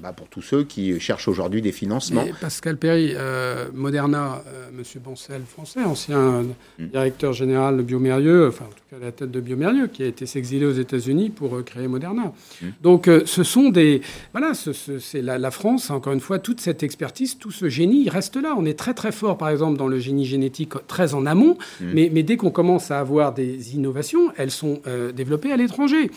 bah, 0.00 0.14
pour 0.14 0.28
tous 0.28 0.40
ceux 0.40 0.64
qui 0.64 0.98
cherchent 0.98 1.28
aujourd'hui 1.28 1.60
des 1.60 1.72
financements. 1.72 2.24
Pascal 2.40 2.78
Perry, 2.78 3.12
euh, 3.14 3.66
Moderna, 3.74 4.42
euh, 4.46 4.68
Monsieur 4.72 4.98
Boncel, 4.98 5.42
français, 5.46 5.84
ancien 5.84 6.44
mm. 6.78 6.86
directeur 6.86 7.34
général 7.34 7.76
de 7.76 7.82
Biomérieux, 7.82 8.48
enfin 8.48 8.64
en 8.64 8.68
tout 8.68 8.84
cas 8.90 8.96
la 8.98 9.12
tête 9.12 9.30
de 9.30 9.40
Biomérieux, 9.40 9.88
qui 9.88 10.02
a 10.02 10.06
été 10.06 10.24
s'exiler 10.24 10.64
aux 10.64 10.72
États-Unis 10.72 11.28
pour 11.28 11.54
euh, 11.54 11.62
créer 11.62 11.86
Moderna. 11.86 12.32
Mm. 12.62 12.66
Donc 12.80 13.10
ce 13.26 13.42
sont 13.44 13.68
des... 13.68 14.00
Voilà, 14.32 14.52
c'est 14.54 15.20
la, 15.20 15.36
la, 15.36 15.50
France, 15.50 15.90
encore 15.90 16.14
une 16.14 16.20
fois, 16.20 16.38
toute 16.38 16.62
cette 16.62 16.82
expertise, 16.82 17.36
tout 17.36 17.50
ce 17.50 17.68
génie, 17.68 18.04
il 18.04 18.08
reste 18.08 18.36
là. 18.36 18.54
On 18.56 18.64
est 18.64 18.78
très 18.78 18.94
très 18.94 19.12
fort, 19.12 19.36
par 19.36 19.50
exemple, 19.50 19.76
dans 19.76 19.88
le 19.88 19.98
génie 19.98 20.24
génétique, 20.24 20.72
très 20.86 21.12
en 21.12 21.26
amont, 21.26 21.58
mm. 21.80 21.84
mais, 21.92 22.10
mais, 22.10 22.22
dès 22.22 22.38
qu'on 22.38 22.50
commence 22.50 22.90
à 22.90 23.00
avoir 23.00 23.34
des 23.34 23.74
innovations, 23.74 24.32
elles 24.38 24.50
sont 24.50 24.80
développées 25.14 25.52
à 25.52 25.58
l'étranger. 25.58 26.10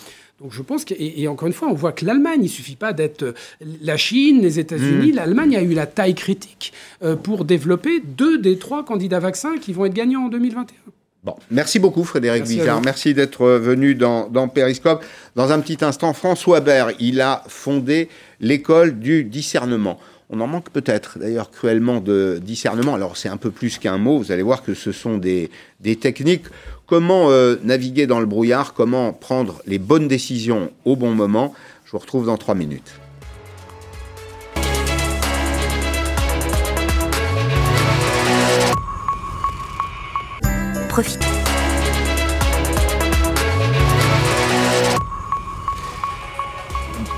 Donc 0.44 0.52
je 0.52 0.62
pense 0.62 0.84
que, 0.84 0.94
et, 1.00 1.26
encore 1.30 1.48
une 1.48 1.54
fois, 1.54 1.70
on 1.70 1.74
voit 1.74 1.94
que 1.94 2.04
l'Allemagne, 2.06 2.42
il 2.44 2.50
suffit 2.50 2.76
pas 2.76 2.92
d'être 2.92 3.24
euh, 3.24 3.34
la 3.82 3.96
Chine, 3.96 4.42
les 4.42 4.60
États-Unis, 4.60 5.14
mmh. 5.14 5.16
l'Allemagne 5.16 5.56
a 5.56 5.62
eu 5.62 5.74
la 5.74 5.86
taille 5.86 6.16
critique 6.16 6.74
euh, 7.02 7.16
pour 7.16 7.46
développer 7.46 8.02
deux 8.02 8.38
des 8.38 8.60
trois 8.60 8.84
candidats 8.84 9.22
vaccins 9.22 9.58
qui 9.58 9.72
vont 9.72 9.86
être 9.86 9.94
gagnants 9.94 10.26
en 10.26 10.28
2021. 10.28 10.76
Bon, 11.24 11.36
merci 11.50 11.80
beaucoup 11.80 12.04
Frédéric 12.04 12.44
Bizarre. 12.44 12.82
Merci 12.84 13.14
d'être 13.14 13.46
venu 13.46 13.96
dans, 13.96 14.28
dans 14.28 14.50
Périscope. 14.50 15.06
Dans 15.38 15.54
un 15.54 15.62
petit 15.62 15.78
instant, 15.86 16.12
François 16.12 16.60
Bert, 16.60 16.92
il 17.00 17.22
a 17.22 17.46
fondé 17.48 18.10
l'école 18.42 19.00
du 19.00 19.24
discernement. 19.24 19.98
On 20.30 20.42
en 20.42 20.48
manque 20.48 20.70
peut-être 20.72 21.20
d'ailleurs 21.20 21.52
cruellement 21.52 22.02
de 22.02 22.42
discernement. 22.44 22.96
Alors 22.96 23.16
c'est 23.16 23.30
un 23.30 23.38
peu 23.38 23.52
plus 23.52 23.78
qu'un 23.78 23.98
mot, 23.98 24.18
vous 24.18 24.34
allez 24.34 24.42
voir 24.42 24.64
que 24.64 24.74
ce 24.74 24.92
sont 24.92 25.18
des, 25.18 25.50
des 25.80 25.96
techniques 25.96 26.48
Comment 26.96 27.32
euh, 27.32 27.56
naviguer 27.64 28.06
dans 28.06 28.20
le 28.20 28.28
brouillard? 28.28 28.76
Comment 28.76 29.14
prendre 29.14 29.64
les 29.66 29.80
bonnes 29.80 30.08
décisions 30.08 30.70
au 30.86 30.96
bon 30.96 31.16
moment? 31.16 31.56
Je 31.86 31.92
vous 31.92 31.98
retrouve 31.98 32.28
dans 32.28 32.38
trois 32.38 32.54
minutes. 32.54 32.92
Profitez. 40.88 41.26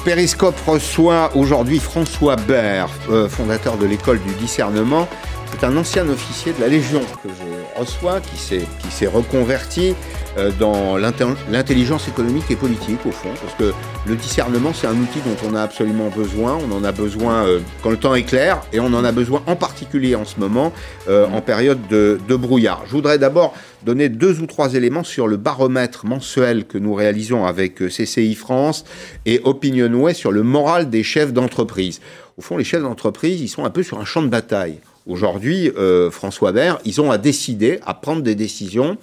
Périscope 0.06 0.56
reçoit 0.66 1.36
aujourd'hui 1.36 1.80
François 1.80 2.38
Baird, 2.38 2.90
euh, 3.10 3.28
fondateur 3.28 3.76
de 3.76 3.86
l'école 3.86 4.22
du 4.22 4.34
discernement. 4.36 5.10
C'est 5.52 5.66
un 5.66 5.76
ancien 5.76 6.08
officier 6.08 6.54
de 6.54 6.62
la 6.62 6.70
Légion 6.70 7.02
que 7.22 7.28
je 7.28 7.55
qui 8.22 8.92
s'est 8.92 9.08
reconverti, 9.08 9.96
euh, 10.38 10.52
dans 10.60 10.98
l'intelligence 10.98 12.10
économique 12.10 12.44
et 12.50 12.58
politique, 12.58 13.06
au 13.06 13.12
fond, 13.12 13.30
parce 13.42 13.56
que 13.56 13.74
le 14.06 14.16
discernement, 14.18 14.74
c'est 14.74 14.88
un 14.88 14.96
outil 14.96 15.20
dont 15.20 15.50
on 15.50 15.56
a 15.56 15.62
absolument 15.62 16.10
besoin. 16.10 16.58
On 16.58 16.76
en 16.76 16.84
a 16.84 16.92
besoin 16.92 17.46
euh, 17.46 17.60
quand 17.82 17.90
le 17.90 17.96
temps 17.96 18.16
est 18.16 18.24
clair, 18.24 18.62
et 18.74 18.82
on 18.82 18.88
en 18.88 19.06
a 19.06 19.14
besoin 19.14 19.44
en 19.48 19.56
particulier 19.56 20.14
en 20.16 20.26
ce 20.26 20.40
moment, 20.42 20.74
euh, 21.08 21.26
en 21.28 21.40
période 21.40 21.80
de, 21.90 22.20
de 22.28 22.36
brouillard. 22.36 22.84
Je 22.86 22.92
voudrais 22.92 23.18
d'abord 23.18 23.54
donner 23.86 24.10
deux 24.10 24.42
ou 24.42 24.46
trois 24.46 24.74
éléments 24.74 25.06
sur 25.06 25.28
le 25.28 25.38
baromètre 25.38 26.06
mensuel 26.06 26.66
que 26.66 26.78
nous 26.78 26.94
réalisons 26.94 27.46
avec 27.46 27.76
CCI 27.76 28.36
France 28.36 28.84
et 29.26 29.40
Opinionway 29.46 30.14
sur 30.14 30.34
le 30.34 30.44
moral 30.44 30.90
des 30.90 31.04
chefs 31.04 31.32
d'entreprise. 31.32 32.02
Au 32.38 32.42
fond, 32.42 32.58
les 32.58 32.66
chefs 32.66 32.82
d'entreprise, 32.82 33.40
ils 33.40 33.48
sont 33.48 33.64
un 33.64 33.70
peu 33.70 33.84
sur 33.84 34.00
un 34.00 34.06
champ 34.06 34.22
de 34.22 34.28
bataille. 34.28 34.80
Aujourd'hui, 35.08 35.70
euh, 35.78 36.10
François 36.10 36.52
Bert, 36.52 36.80
ils 36.84 37.00
ont 37.00 37.12
à 37.12 37.18
décider, 37.18 37.80
à 37.86 37.94
prendre 37.94 38.24
des 38.24 38.36
décisions 38.36 38.98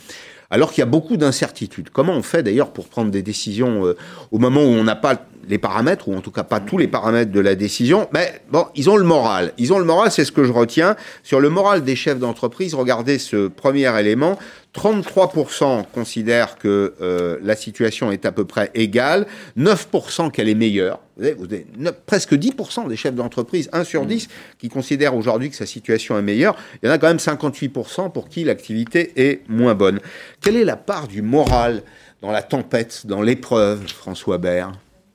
alors 0.51 0.71
qu'il 0.71 0.81
y 0.81 0.83
a 0.83 0.87
beaucoup 0.87 1.17
d'incertitudes. 1.17 1.89
Comment 1.91 2.13
on 2.13 2.23
fait 2.23 2.43
d'ailleurs 2.43 2.73
pour 2.73 2.87
prendre 2.87 3.11
des 3.11 3.23
décisions 3.23 3.87
euh, 3.87 3.97
au 4.33 4.39
moment 4.39 4.61
où 4.61 4.67
on 4.67 4.85
n'a 4.85 4.97
pas 4.97 5.25
les 5.49 5.59
paramètres, 5.59 6.09
ou 6.09 6.14
en 6.14 6.20
tout 6.20 6.30
cas 6.30 6.45
pas 6.45 6.61
tous 6.61 6.78
les 6.78 6.88
paramètres 6.88 7.32
de 7.32 7.40
la 7.40 7.55
décision 7.55 8.09
Mais 8.12 8.40
bon, 8.51 8.66
ils 8.74 8.90
ont 8.90 8.97
le 8.97 9.05
moral. 9.05 9.53
Ils 9.59 9.72
ont 9.72 9.78
le 9.78 9.84
moral, 9.84 10.11
c'est 10.11 10.24
ce 10.24 10.32
que 10.32 10.45
je 10.45 10.53
retiens. 10.53 10.97
Sur 11.22 11.40
le 11.40 11.51
moral 11.51 11.84
des 11.84 11.97
chefs 11.97 12.18
d'entreprise, 12.18 12.74
regardez 12.74 13.18
ce 13.18 13.49
premier 13.49 13.99
élément. 13.99 14.38
33% 14.74 15.84
considèrent 15.93 16.57
que 16.57 16.95
euh, 17.03 17.36
la 17.43 17.57
situation 17.57 18.11
est 18.11 18.24
à 18.24 18.32
peu 18.32 18.47
près 18.47 18.70
égale, 18.74 19.26
9% 19.59 20.30
qu'elle 20.30 20.49
est 20.49 20.55
meilleure. 20.55 21.01
Vous 21.18 21.24
avez, 21.45 21.66
presque 22.07 22.32
10% 22.32 22.88
des 22.88 22.97
chefs 22.97 23.14
d'entreprise, 23.14 23.68
1 23.72 23.84
sur 23.84 24.07
10, 24.07 24.28
qui 24.59 24.70
considèrent 24.70 25.14
aujourd'hui 25.14 25.51
que 25.51 25.57
sa 25.57 25.66
situation 25.66 26.18
est 26.18 26.22
meilleure. 26.22 26.57
Il 26.82 26.86
y 26.86 26.88
en 26.88 26.93
a 26.93 26.99
quand 26.99 27.09
même 27.09 27.18
58% 27.18 28.11
pour 28.12 28.28
qui 28.30 28.45
l'activité 28.45 29.12
est 29.16 29.43
moins 29.49 29.74
bonne. 29.74 30.01
Quelle 30.40 30.57
est 30.57 30.64
la 30.64 30.76
part 30.76 31.07
du 31.07 31.20
moral 31.20 31.82
dans 32.22 32.30
la 32.30 32.43
tempête, 32.43 33.03
dans 33.05 33.20
l'épreuve, 33.20 33.86
François 33.88 34.38
Bert 34.38 34.72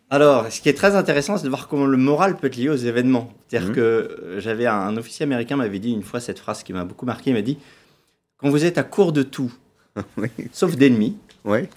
alors, 0.10 0.51
ce 0.51 0.62
qui 0.62 0.70
est 0.70 0.74
très 0.74 0.95
intéressant, 0.95 1.38
c'est 1.38 1.43
de 1.43 1.49
voir 1.49 1.68
comment 1.68 1.86
le 1.86 1.97
moral 1.97 2.38
peut 2.38 2.47
être 2.47 2.55
lié 2.55 2.70
aux 2.70 2.76
événements. 2.76 3.34
C'est-à-dire 3.47 3.70
mmh. 3.70 3.74
que 3.74 3.82
euh, 3.82 4.39
j'avais 4.39 4.66
un, 4.66 4.76
un, 4.76 4.97
officier 4.97 5.24
américain 5.24 5.58
m'avait 5.58 5.80
dit 5.80 5.91
une 5.91 6.03
fois 6.03 6.20
cette 6.20 6.39
phrase 6.39 6.64
qui 6.64 6.72
m'a 6.72 6.86
beaucoup 6.86 7.05
marqué. 7.05 7.32
Il 7.32 7.34
m'a 7.34 7.41
dit 7.41 7.58
quand 8.38 8.49
vous 8.49 8.66
êtes 8.66 8.78
à 8.78 8.84
court 8.84 9.12
de 9.12 9.24
tout, 9.24 9.51
sauf 10.51 10.76
d'ennemis, 10.76 11.18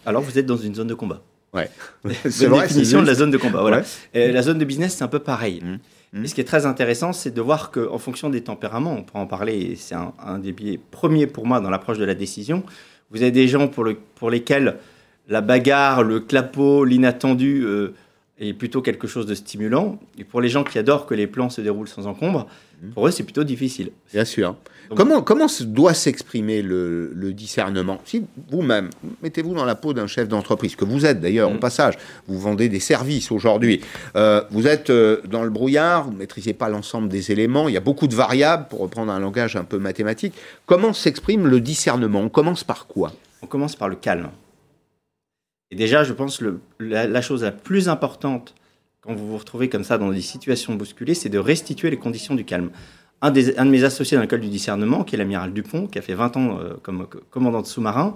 alors 0.06 0.22
vous 0.22 0.38
êtes 0.38 0.46
dans 0.46 0.56
une 0.56 0.74
zone 0.74 0.88
de 0.88 0.94
combat. 0.94 1.22
Ouais. 1.52 1.70
C'est 2.28 2.48
la 2.48 2.62
définition 2.62 3.02
de 3.02 3.06
la 3.06 3.14
zone 3.14 3.30
de 3.30 3.38
combat. 3.38 3.60
Voilà. 3.60 3.82
Et 4.14 4.30
la 4.30 4.42
zone 4.42 4.58
de 4.58 4.64
business, 4.64 4.96
c'est 4.96 5.04
un 5.04 5.08
peu 5.08 5.18
pareil. 5.18 5.60
Mmh. 5.62 5.78
Mmh. 6.12 6.24
Et 6.24 6.28
ce 6.28 6.34
qui 6.34 6.40
est 6.40 6.44
très 6.44 6.66
intéressant, 6.66 7.12
c'est 7.12 7.32
de 7.32 7.40
voir 7.40 7.70
qu'en 7.70 7.98
fonction 7.98 8.30
des 8.30 8.42
tempéraments, 8.42 8.94
on 8.94 9.02
peut 9.02 9.18
en 9.18 9.26
parler, 9.26 9.74
c'est 9.76 9.94
un, 9.94 10.38
des 10.38 10.52
biais 10.52 10.78
premiers 10.90 11.26
pour 11.26 11.46
moi 11.46 11.60
dans 11.60 11.70
l'approche 11.70 11.98
de 11.98 12.04
la 12.04 12.14
décision. 12.14 12.62
Vous 13.10 13.22
avez 13.22 13.32
des 13.32 13.48
gens 13.48 13.66
pour, 13.66 13.84
le, 13.84 13.96
pour 14.14 14.30
lesquels 14.30 14.76
la 15.28 15.40
bagarre, 15.40 16.02
le 16.02 16.20
clapot, 16.20 16.84
l'inattendu 16.84 17.62
euh, 17.64 17.94
est 18.40 18.52
plutôt 18.54 18.82
quelque 18.82 19.06
chose 19.06 19.26
de 19.26 19.34
stimulant. 19.34 19.98
Et 20.18 20.24
pour 20.24 20.40
les 20.40 20.48
gens 20.48 20.64
qui 20.64 20.78
adorent 20.78 21.06
que 21.06 21.14
les 21.14 21.26
plans 21.26 21.50
se 21.50 21.60
déroulent 21.60 21.88
sans 21.88 22.06
encombre, 22.06 22.46
mmh. 22.82 22.90
pour 22.90 23.06
eux, 23.06 23.10
c'est 23.10 23.24
plutôt 23.24 23.44
difficile. 23.44 23.90
Bien 24.12 24.24
sûr 24.24 24.56
comment, 24.94 25.22
comment 25.22 25.46
doit 25.66 25.94
s'exprimer 25.94 26.62
le, 26.62 27.32
discernement? 27.32 27.98
Si 28.04 28.24
vous-même, 28.50 28.90
mettez-vous 29.22 29.54
dans 29.54 29.64
la 29.64 29.74
peau 29.74 29.92
d'un 29.92 30.06
chef 30.06 30.28
d'entreprise, 30.28 30.76
que 30.76 30.84
vous 30.84 31.06
êtes 31.06 31.20
d'ailleurs 31.20 31.50
au 31.50 31.54
mm. 31.54 31.60
passage, 31.60 31.94
vous 32.26 32.38
vendez 32.38 32.68
des 32.68 32.80
services 32.80 33.30
aujourd'hui, 33.30 33.80
euh, 34.16 34.42
vous 34.50 34.66
êtes 34.66 34.90
euh, 34.90 35.20
dans 35.28 35.42
le 35.42 35.50
brouillard, 35.50 36.04
vous 36.04 36.12
ne 36.12 36.18
maîtrisez 36.18 36.52
pas 36.52 36.68
l'ensemble 36.68 37.08
des 37.08 37.32
éléments, 37.32 37.68
il 37.68 37.74
y 37.74 37.78
a 37.78 37.80
beaucoup 37.80 38.06
de 38.06 38.14
variables, 38.14 38.66
pour 38.68 38.80
reprendre 38.80 39.12
un 39.12 39.20
langage 39.20 39.56
un 39.56 39.64
peu 39.64 39.78
mathématique. 39.78 40.34
Comment 40.66 40.92
s'exprime 40.92 41.46
le 41.46 41.60
discernement? 41.60 42.20
On 42.20 42.28
commence 42.28 42.64
par 42.64 42.86
quoi? 42.86 43.12
On 43.42 43.46
commence 43.46 43.76
par 43.76 43.88
le 43.88 43.96
calme. 43.96 44.28
Et 45.70 45.76
déjà, 45.76 46.04
je 46.04 46.12
pense 46.12 46.38
que 46.38 46.58
la 46.80 47.22
chose 47.22 47.42
la 47.42 47.52
plus 47.52 47.88
importante 47.88 48.54
quand 49.00 49.14
vous 49.14 49.26
vous 49.26 49.38
retrouvez 49.38 49.68
comme 49.68 49.84
ça 49.84 49.98
dans 49.98 50.10
des 50.10 50.20
situations 50.20 50.74
bousculées, 50.74 51.14
c'est 51.14 51.28
de 51.28 51.38
restituer 51.38 51.90
les 51.90 51.96
conditions 51.96 52.34
du 52.34 52.44
calme 52.44 52.70
un, 53.22 53.30
des, 53.30 53.52
de 53.52 53.64
mes 53.64 53.84
associés 53.84 54.16
dans 54.16 54.22
l'école 54.22 54.40
du 54.40 54.48
discernement, 54.48 55.04
qui 55.04 55.14
est 55.14 55.18
l'amiral 55.18 55.52
Dupont, 55.52 55.86
qui 55.86 55.98
a 55.98 56.02
fait 56.02 56.14
20 56.14 56.36
ans 56.36 56.58
euh, 56.58 56.74
comme 56.82 57.06
commandant 57.30 57.60
de 57.62 57.66
sous-marin, 57.66 58.14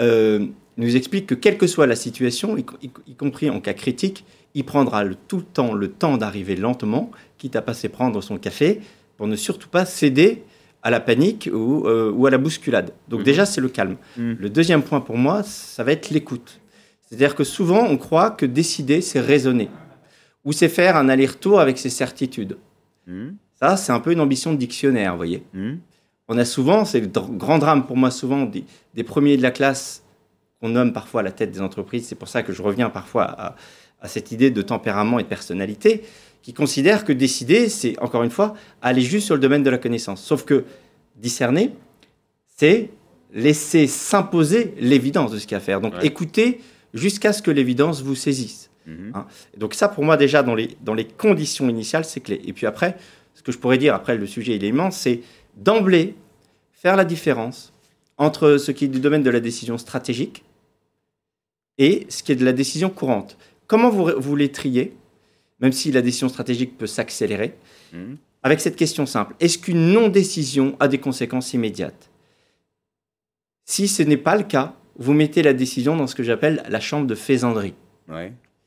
euh, 0.00 0.46
nous 0.76 0.96
explique 0.96 1.26
que 1.26 1.34
quelle 1.34 1.58
que 1.58 1.66
soit 1.66 1.86
la 1.86 1.96
situation, 1.96 2.56
y, 2.56 3.14
compris 3.14 3.50
en 3.50 3.60
cas 3.60 3.74
critique, 3.74 4.24
il 4.54 4.64
prendra 4.64 5.04
le, 5.04 5.16
tout 5.16 5.38
le 5.38 5.42
temps 5.42 5.74
le 5.74 5.88
temps 5.88 6.16
d'arriver 6.16 6.56
lentement, 6.56 7.10
quitte 7.36 7.56
à 7.56 7.62
passer 7.62 7.88
prendre 7.88 8.22
son 8.22 8.38
café, 8.38 8.80
pour 9.16 9.26
ne 9.26 9.36
surtout 9.36 9.68
pas 9.68 9.84
céder 9.84 10.44
à 10.82 10.90
la 10.90 11.00
panique 11.00 11.50
ou, 11.52 11.86
euh, 11.86 12.10
ou 12.12 12.26
à 12.26 12.30
la 12.30 12.38
bousculade. 12.38 12.92
Donc 13.08 13.20
mhm. 13.20 13.26
déjà, 13.26 13.44
c'est 13.44 13.60
le 13.60 13.68
calme. 13.68 13.96
Mhm. 14.16 14.36
Le 14.38 14.48
deuxième 14.48 14.82
point 14.82 15.00
pour 15.00 15.18
moi, 15.18 15.42
ça 15.42 15.82
va 15.84 15.92
être 15.92 16.10
l'écoute. 16.10 16.60
C'est-à-dire 17.08 17.34
que 17.34 17.44
souvent, 17.44 17.84
on 17.84 17.96
croit 17.96 18.30
que 18.30 18.44
décider, 18.44 19.00
c'est 19.00 19.20
raisonner, 19.20 19.70
ou 20.44 20.52
c'est 20.52 20.68
faire 20.68 20.96
un 20.96 21.08
aller-retour 21.08 21.58
avec 21.58 21.78
ses 21.78 21.90
certitudes. 21.90 22.58
Mhm. 23.06 23.36
Ça, 23.60 23.76
c'est 23.76 23.92
un 23.92 24.00
peu 24.00 24.12
une 24.12 24.20
ambition 24.20 24.52
de 24.52 24.58
dictionnaire, 24.58 25.12
vous 25.12 25.16
voyez. 25.16 25.42
Hmm. 25.52 25.76
On 26.28 26.38
a 26.38 26.44
souvent, 26.44 26.84
c'est 26.84 27.00
le 27.00 27.08
grand 27.08 27.58
drame 27.58 27.86
pour 27.86 27.96
moi 27.96 28.10
souvent, 28.10 28.44
des, 28.44 29.04
premiers 29.04 29.36
de 29.36 29.42
la 29.42 29.50
classe 29.50 30.04
qu'on 30.60 30.68
nomme 30.68 30.92
parfois 30.92 31.22
la 31.22 31.32
tête 31.32 31.50
des 31.50 31.60
entreprises. 31.60 32.06
C'est 32.06 32.14
pour 32.14 32.28
ça 32.28 32.42
que 32.42 32.52
je 32.52 32.62
reviens 32.62 32.90
parfois 32.90 33.56
à, 34.00 34.08
cette 34.08 34.30
idée 34.30 34.50
de 34.50 34.62
tempérament 34.62 35.18
et 35.18 35.24
de 35.24 35.28
personnalité, 35.28 36.04
qui 36.42 36.52
considèrent 36.52 37.04
que 37.04 37.12
décider, 37.12 37.68
c'est 37.68 37.98
encore 38.00 38.22
une 38.22 38.30
fois 38.30 38.54
aller 38.80 39.00
juste 39.00 39.26
sur 39.26 39.34
le 39.34 39.40
domaine 39.40 39.64
de 39.64 39.70
la 39.70 39.78
connaissance. 39.78 40.22
Sauf 40.22 40.44
que 40.44 40.64
discerner, 41.16 41.72
c'est 42.56 42.90
laisser 43.32 43.88
s'imposer 43.88 44.74
l'évidence 44.78 45.32
de 45.32 45.38
ce 45.38 45.46
qu'il 45.46 45.52
y 45.52 45.54
a 45.54 45.58
à 45.58 45.60
faire. 45.60 45.80
Donc 45.80 45.94
écoutez 46.02 46.60
jusqu'à 46.94 47.32
ce 47.32 47.42
que 47.42 47.50
l'évidence 47.50 48.02
vous 48.02 48.14
saisisse. 48.14 48.70
Hmm. 48.86 49.10
Hein. 49.14 49.26
Donc 49.56 49.74
ça, 49.74 49.88
pour 49.88 50.04
moi, 50.04 50.16
déjà, 50.16 50.42
dans 50.42 50.54
les, 50.54 50.76
dans 50.82 50.94
les 50.94 51.06
conditions 51.06 51.68
initiales, 51.68 52.04
c'est 52.04 52.20
clé. 52.20 52.40
Et 52.44 52.52
puis 52.52 52.66
après, 52.66 52.96
ce 53.34 53.42
que 53.42 53.52
je 53.52 53.58
pourrais 53.58 53.78
dire, 53.78 53.94
après 53.94 54.16
le 54.16 54.26
sujet 54.26 54.56
il 54.56 54.64
est 54.64 54.68
immense, 54.68 54.96
c'est 54.96 55.20
d'emblée 55.56 56.14
faire 56.72 56.96
la 56.96 57.04
différence 57.04 57.72
entre 58.16 58.56
ce 58.56 58.72
qui 58.72 58.86
est 58.86 58.88
du 58.88 59.00
domaine 59.00 59.22
de 59.22 59.30
la 59.30 59.40
décision 59.40 59.78
stratégique 59.78 60.44
et 61.78 62.06
ce 62.08 62.22
qui 62.22 62.32
est 62.32 62.36
de 62.36 62.44
la 62.44 62.52
décision 62.52 62.90
courante. 62.90 63.36
Comment 63.66 63.90
vous, 63.90 64.10
vous 64.16 64.36
les 64.36 64.50
triez, 64.50 64.96
même 65.60 65.72
si 65.72 65.92
la 65.92 66.02
décision 66.02 66.28
stratégique 66.28 66.76
peut 66.76 66.86
s'accélérer, 66.86 67.54
mmh. 67.92 68.14
avec 68.42 68.60
cette 68.60 68.76
question 68.76 69.06
simple. 69.06 69.34
Est-ce 69.38 69.58
qu'une 69.58 69.92
non-décision 69.92 70.76
a 70.80 70.88
des 70.88 70.98
conséquences 70.98 71.52
immédiates? 71.54 72.10
Si 73.64 73.86
ce 73.86 74.02
n'est 74.02 74.16
pas 74.16 74.36
le 74.36 74.44
cas, 74.44 74.74
vous 74.98 75.12
mettez 75.12 75.42
la 75.42 75.52
décision 75.52 75.96
dans 75.96 76.06
ce 76.06 76.14
que 76.14 76.22
j'appelle 76.22 76.62
la 76.68 76.80
chambre 76.80 77.06
de 77.06 77.14
faisanderie. 77.14 77.74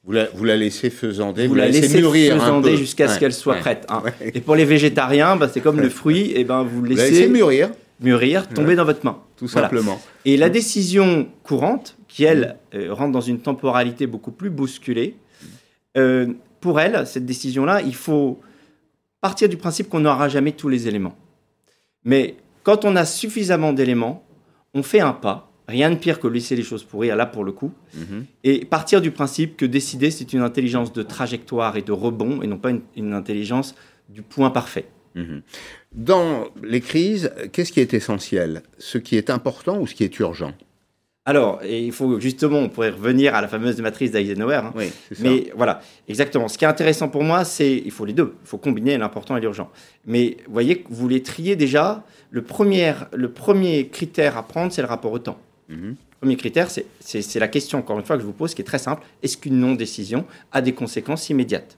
Vous 0.04 0.14
la, 0.14 0.26
vous 0.34 0.46
la, 0.46 0.58
laissez 0.58 0.90
faisander, 0.90 1.46
vous, 1.46 1.54
la, 1.54 1.68
laissez, 1.68 2.00
mûrir 2.00 2.34
faisander 2.34 2.76
jusqu'à 2.76 3.08
ce 3.08 3.20
qu'elle 3.20 3.34
soit 3.34 3.58
prête. 3.58 3.86
Hein. 3.90 4.02
Et 4.34 4.42
pour 4.42 4.56
les 4.56 4.66
végétariens, 4.66 5.36
bah, 5.36 5.48
c'est 5.54 5.62
comme 5.62 5.80
le 5.80 5.90
fruit, 6.02 6.32
et 6.36 6.44
ben 6.44 6.64
vous 6.64 6.84
laissez, 6.84 7.28
mûrir, 7.28 7.70
mûrir, 8.00 8.50
tomber 8.50 8.76
dans 8.76 8.86
votre 8.86 9.06
main, 9.06 9.20
tout 9.38 9.48
simplement. 9.48 10.02
Et 10.26 10.38
la 10.38 10.50
décision 10.50 11.28
courante, 11.44 11.98
qui 12.08 12.24
elle 12.24 12.58
euh, 12.74 12.92
rentre 12.92 13.12
dans 13.12 13.22
une 13.22 13.42
temporalité 13.42 14.08
beaucoup 14.08 14.32
plus 14.32 14.50
bousculée, 14.50 15.18
euh, 15.98 16.28
pour 16.62 16.80
elle, 16.80 17.06
cette 17.06 17.26
décision-là, 17.26 17.82
il 17.82 17.96
faut 17.96 18.40
partir 19.20 19.50
du 19.50 19.58
principe 19.58 19.88
qu'on 19.88 20.00
n'aura 20.00 20.30
jamais 20.30 20.52
tous 20.52 20.70
les 20.70 20.88
éléments. 20.88 21.16
Mais 22.06 22.38
quand 22.64 22.86
on 22.86 22.96
a 22.96 23.06
suffisamment 23.06 23.72
d'éléments, 23.72 24.24
on 24.74 24.82
fait 24.82 25.00
un 25.00 25.14
pas 25.14 25.51
Rien 25.72 25.90
de 25.90 25.96
pire 25.96 26.20
que 26.20 26.28
laisser 26.28 26.58
les 26.58 26.64
choses 26.64 26.84
pourrir, 26.84 27.16
là 27.16 27.26
pour 27.26 27.46
le 27.46 27.54
coup. 27.54 27.72
Mhm. 27.94 28.26
Et 28.44 28.66
partir 28.66 29.00
du 29.00 29.12
principe 29.12 29.56
que 29.56 29.66
décider, 29.66 30.12
c'est 30.12 30.34
une 30.34 30.42
intelligence 30.42 30.92
de 30.92 31.02
trajectoire 31.02 31.78
et 31.78 31.82
de 31.82 31.94
rebond, 31.94 32.42
et 32.42 32.48
non 32.48 32.58
pas 32.58 32.72
une, 32.98 33.14
intelligence 33.14 33.74
du 34.10 34.22
point 34.22 34.50
parfait. 34.50 34.86
Mhm. 35.16 35.42
Dans 35.94 36.50
les 36.62 36.82
crises, 36.82 37.32
qu'est-ce 37.54 37.72
qui 37.72 37.80
est 37.80 37.94
essentiel? 37.94 38.64
Ce 38.78 38.98
qui 38.98 39.16
est 39.16 39.30
important 39.30 39.80
ou 39.80 39.88
ce 39.88 39.96
qui 39.96 40.04
est 40.04 40.20
urgent? 40.20 40.54
Alors, 41.24 41.62
et 41.64 41.86
il 41.86 41.92
faut 41.92 42.20
justement, 42.20 42.58
on 42.58 42.70
pourrait 42.70 42.90
revenir 42.90 43.36
à 43.36 43.42
la 43.42 43.48
fameuse 43.48 43.80
matrice 43.80 44.12
d'Eisenhower. 44.12 44.56
Hein. 44.56 44.74
Oui, 44.76 44.92
mais 45.20 45.52
voilà, 45.56 45.80
exactement. 46.08 46.48
Ce 46.48 46.58
qui 46.58 46.66
est 46.66 46.68
intéressant 46.68 47.10
pour 47.10 47.24
moi, 47.24 47.46
c'est 47.46 47.78
il 47.78 47.92
faut 47.92 48.06
les 48.06 48.14
deux. 48.14 48.34
Il 48.44 48.48
faut 48.48 48.58
combiner 48.58 48.98
l'important 48.98 49.38
et 49.38 49.42
l'urgent. 49.42 49.70
Mais 50.06 50.38
vous 50.48 50.54
voyez, 50.54 50.84
vous 50.90 51.08
les 51.08 51.22
triez 51.22 51.56
déjà. 51.56 52.04
Le 52.32 52.42
premier, 52.42 52.94
le 53.14 53.32
premier 53.32 53.88
critère 53.88 54.36
à 54.36 54.44
prendre, 54.44 54.72
c'est 54.72 54.82
le 54.82 54.88
rapport 54.88 55.12
au 55.12 55.20
temps. 55.20 55.38
Mhm. 55.70 55.96
Premier 56.20 56.36
critère, 56.36 56.70
c'est 56.70 57.40
la 57.40 57.48
question, 57.48 57.80
encore 57.80 57.98
une 57.98 58.06
fois, 58.06 58.16
que 58.16 58.22
je 58.22 58.28
vous 58.28 58.34
pose, 58.34 58.54
qui 58.54 58.62
est 58.62 58.66
très 58.66 58.78
simple. 58.78 59.04
Est-ce 59.24 59.38
qu'une 59.38 59.60
non-décision 59.60 60.26
a 60.52 60.62
des 60.62 60.74
conséquences 60.74 61.30
immédiates? 61.30 61.78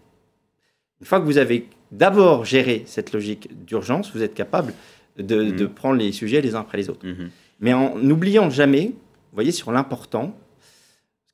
Une 1.00 1.08
fois 1.08 1.20
que 1.20 1.26
vous 1.26 1.38
avez 1.38 1.68
d'abord 1.92 2.44
géré 2.44 2.84
cette 2.86 3.14
logique 3.14 3.50
d'urgence, 3.66 4.14
vous 4.14 4.22
êtes 4.22 4.34
capable 4.34 4.74
de, 5.18 5.44
mhm. 5.44 5.70
prendre 5.70 5.96
les 5.96 6.12
sujets 6.12 6.42
les 6.42 6.56
uns 6.56 6.62
après 6.62 6.78
les 6.78 6.90
autres. 6.90 7.06
Mhm. 7.06 7.30
Mais 7.60 7.74
en 7.74 7.96
n'oubliant 7.98 8.50
jamais, 8.50 8.88
vous 8.88 9.36
voyez, 9.36 9.52
sur 9.52 9.72
l'important, 9.72 10.36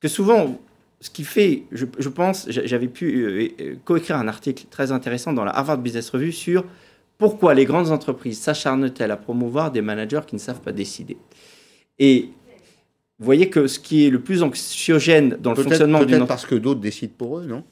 que 0.02 0.08
souvent, 0.08 0.60
ce 1.00 1.10
qui 1.10 1.24
fait, 1.24 1.64
je, 1.72 2.08
pense, 2.08 2.46
j'avais 2.48 2.88
pu 2.88 3.24
euh, 3.24 3.48
euh, 3.60 3.74
coécrire 3.84 4.16
un 4.16 4.28
article 4.28 4.66
très 4.70 4.92
intéressant 4.92 5.32
dans 5.32 5.44
la 5.44 5.56
Harvard 5.56 5.78
Business 5.78 6.10
Review 6.10 6.30
sur 6.30 6.64
pourquoi 7.16 7.54
les 7.54 7.64
grandes 7.64 7.90
entreprises 7.90 8.38
s'acharnent-elles 8.38 9.10
à 9.10 9.16
promouvoir 9.16 9.70
des 9.70 9.82
managers 9.82 10.20
qui 10.26 10.34
ne 10.34 10.40
savent 10.40 10.60
pas 10.60 10.72
décider? 10.72 11.16
Et 11.98 12.30
vous 13.20 13.26
voyez 13.26 13.50
que 13.50 13.66
ce 13.66 13.78
qui 13.78 14.06
est 14.06 14.10
le 14.10 14.20
plus 14.20 14.42
anxiogène 14.42 15.36
dans 15.40 15.52
le 15.52 15.62
fonctionnement 15.62 16.02
d'une 16.04 16.26
parce 16.26 16.46
que 16.46 16.54
d'autres 16.54 16.80
décident 16.80 17.12
pour 17.16 17.38
eux, 17.38 17.44
non? 17.44 17.62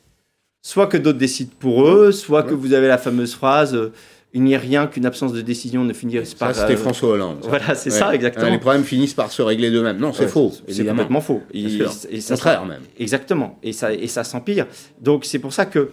Soit 0.63 0.87
que 0.89 0.99
d'autres 0.99 1.19
décident 1.19 1.53
pour 1.59 1.89
eux, 1.89 2.13
soit 2.13 2.43
que 2.43 2.53
vous 2.53 2.75
avez 2.75 2.87
la 2.87 2.99
fameuse 2.99 3.35
phrase 3.35 3.75
euh, 3.75 3.93
il 4.35 4.43
n'y 4.43 4.55
a 4.55 4.59
rien 4.59 4.87
qu'une 4.87 5.07
absence 5.07 5.33
de 5.33 5.41
décision 5.41 5.85
ne 5.85 5.93
finisse 5.95 6.35
par. 6.35 6.55
Ça, 6.55 6.63
c'était 6.63 6.75
euh, 6.75 6.83
François 6.83 7.11
Hollande. 7.11 7.39
Voilà, 7.43 7.75
c'est 7.75 7.89
ça, 7.91 8.15
exactement. 8.15 8.51
les 8.51 8.59
problèmes 8.59 8.85
finissent 8.85 9.15
par 9.15 9.33
se 9.33 9.41
régler 9.41 9.71
d'eux-mêmes. 9.71 9.97
Non, 9.99 10.13
c'est 10.13 10.29
faux. 10.29 10.53
C'est 10.69 10.85
complètement 10.85 11.23
faux. 11.23 11.43
Et, 11.55 11.79
et 12.11 12.21
ça 12.21 12.35
Contraire, 12.35 12.67
même. 12.67 12.83
Exactement. 12.99 13.59
Et 13.63 13.73
ça, 13.73 13.93
et 13.95 14.07
ça 14.07 14.25
s'empire. 14.25 14.67
Donc, 15.01 15.25
c'est 15.25 15.39
pour 15.39 15.55
ça 15.55 15.65
que 15.65 15.93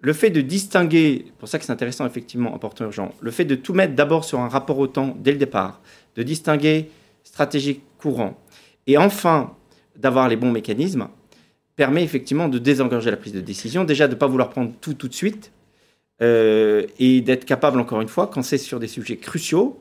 le 0.00 0.12
fait 0.12 0.30
de 0.30 0.40
distinguer, 0.40 1.26
pour 1.38 1.48
ça 1.48 1.58
que 1.58 1.64
c'est 1.64 1.72
intéressant, 1.72 2.06
effectivement, 2.06 2.54
important, 2.54 2.84
urgent, 2.84 3.12
le 3.20 3.30
fait 3.32 3.44
de 3.44 3.56
tout 3.56 3.72
mettre 3.72 3.94
d'abord 3.94 4.24
sur 4.24 4.38
un 4.38 4.48
rapport 4.48 4.78
au 4.78 4.86
temps 4.86 5.16
dès 5.18 5.32
le 5.32 5.38
départ, 5.38 5.80
de 6.16 6.22
distinguer 6.22 6.88
stratégique 7.24 7.82
courant, 7.98 8.38
et 8.86 8.98
enfin 8.98 9.54
d'avoir 9.96 10.28
les 10.28 10.36
bons 10.36 10.50
mécanismes, 10.50 11.08
permet 11.76 12.02
effectivement 12.02 12.48
de 12.48 12.58
désengorger 12.58 13.10
la 13.10 13.16
prise 13.16 13.32
de 13.32 13.40
décision, 13.40 13.84
déjà 13.84 14.08
de 14.08 14.14
ne 14.14 14.18
pas 14.18 14.26
vouloir 14.26 14.50
prendre 14.50 14.72
tout 14.80 14.94
tout 14.94 15.08
de 15.08 15.14
suite, 15.14 15.52
euh, 16.20 16.86
et 16.98 17.20
d'être 17.20 17.44
capable, 17.44 17.80
encore 17.80 18.00
une 18.00 18.08
fois, 18.08 18.28
quand 18.28 18.42
c'est 18.42 18.58
sur 18.58 18.78
des 18.78 18.86
sujets 18.86 19.16
cruciaux, 19.16 19.80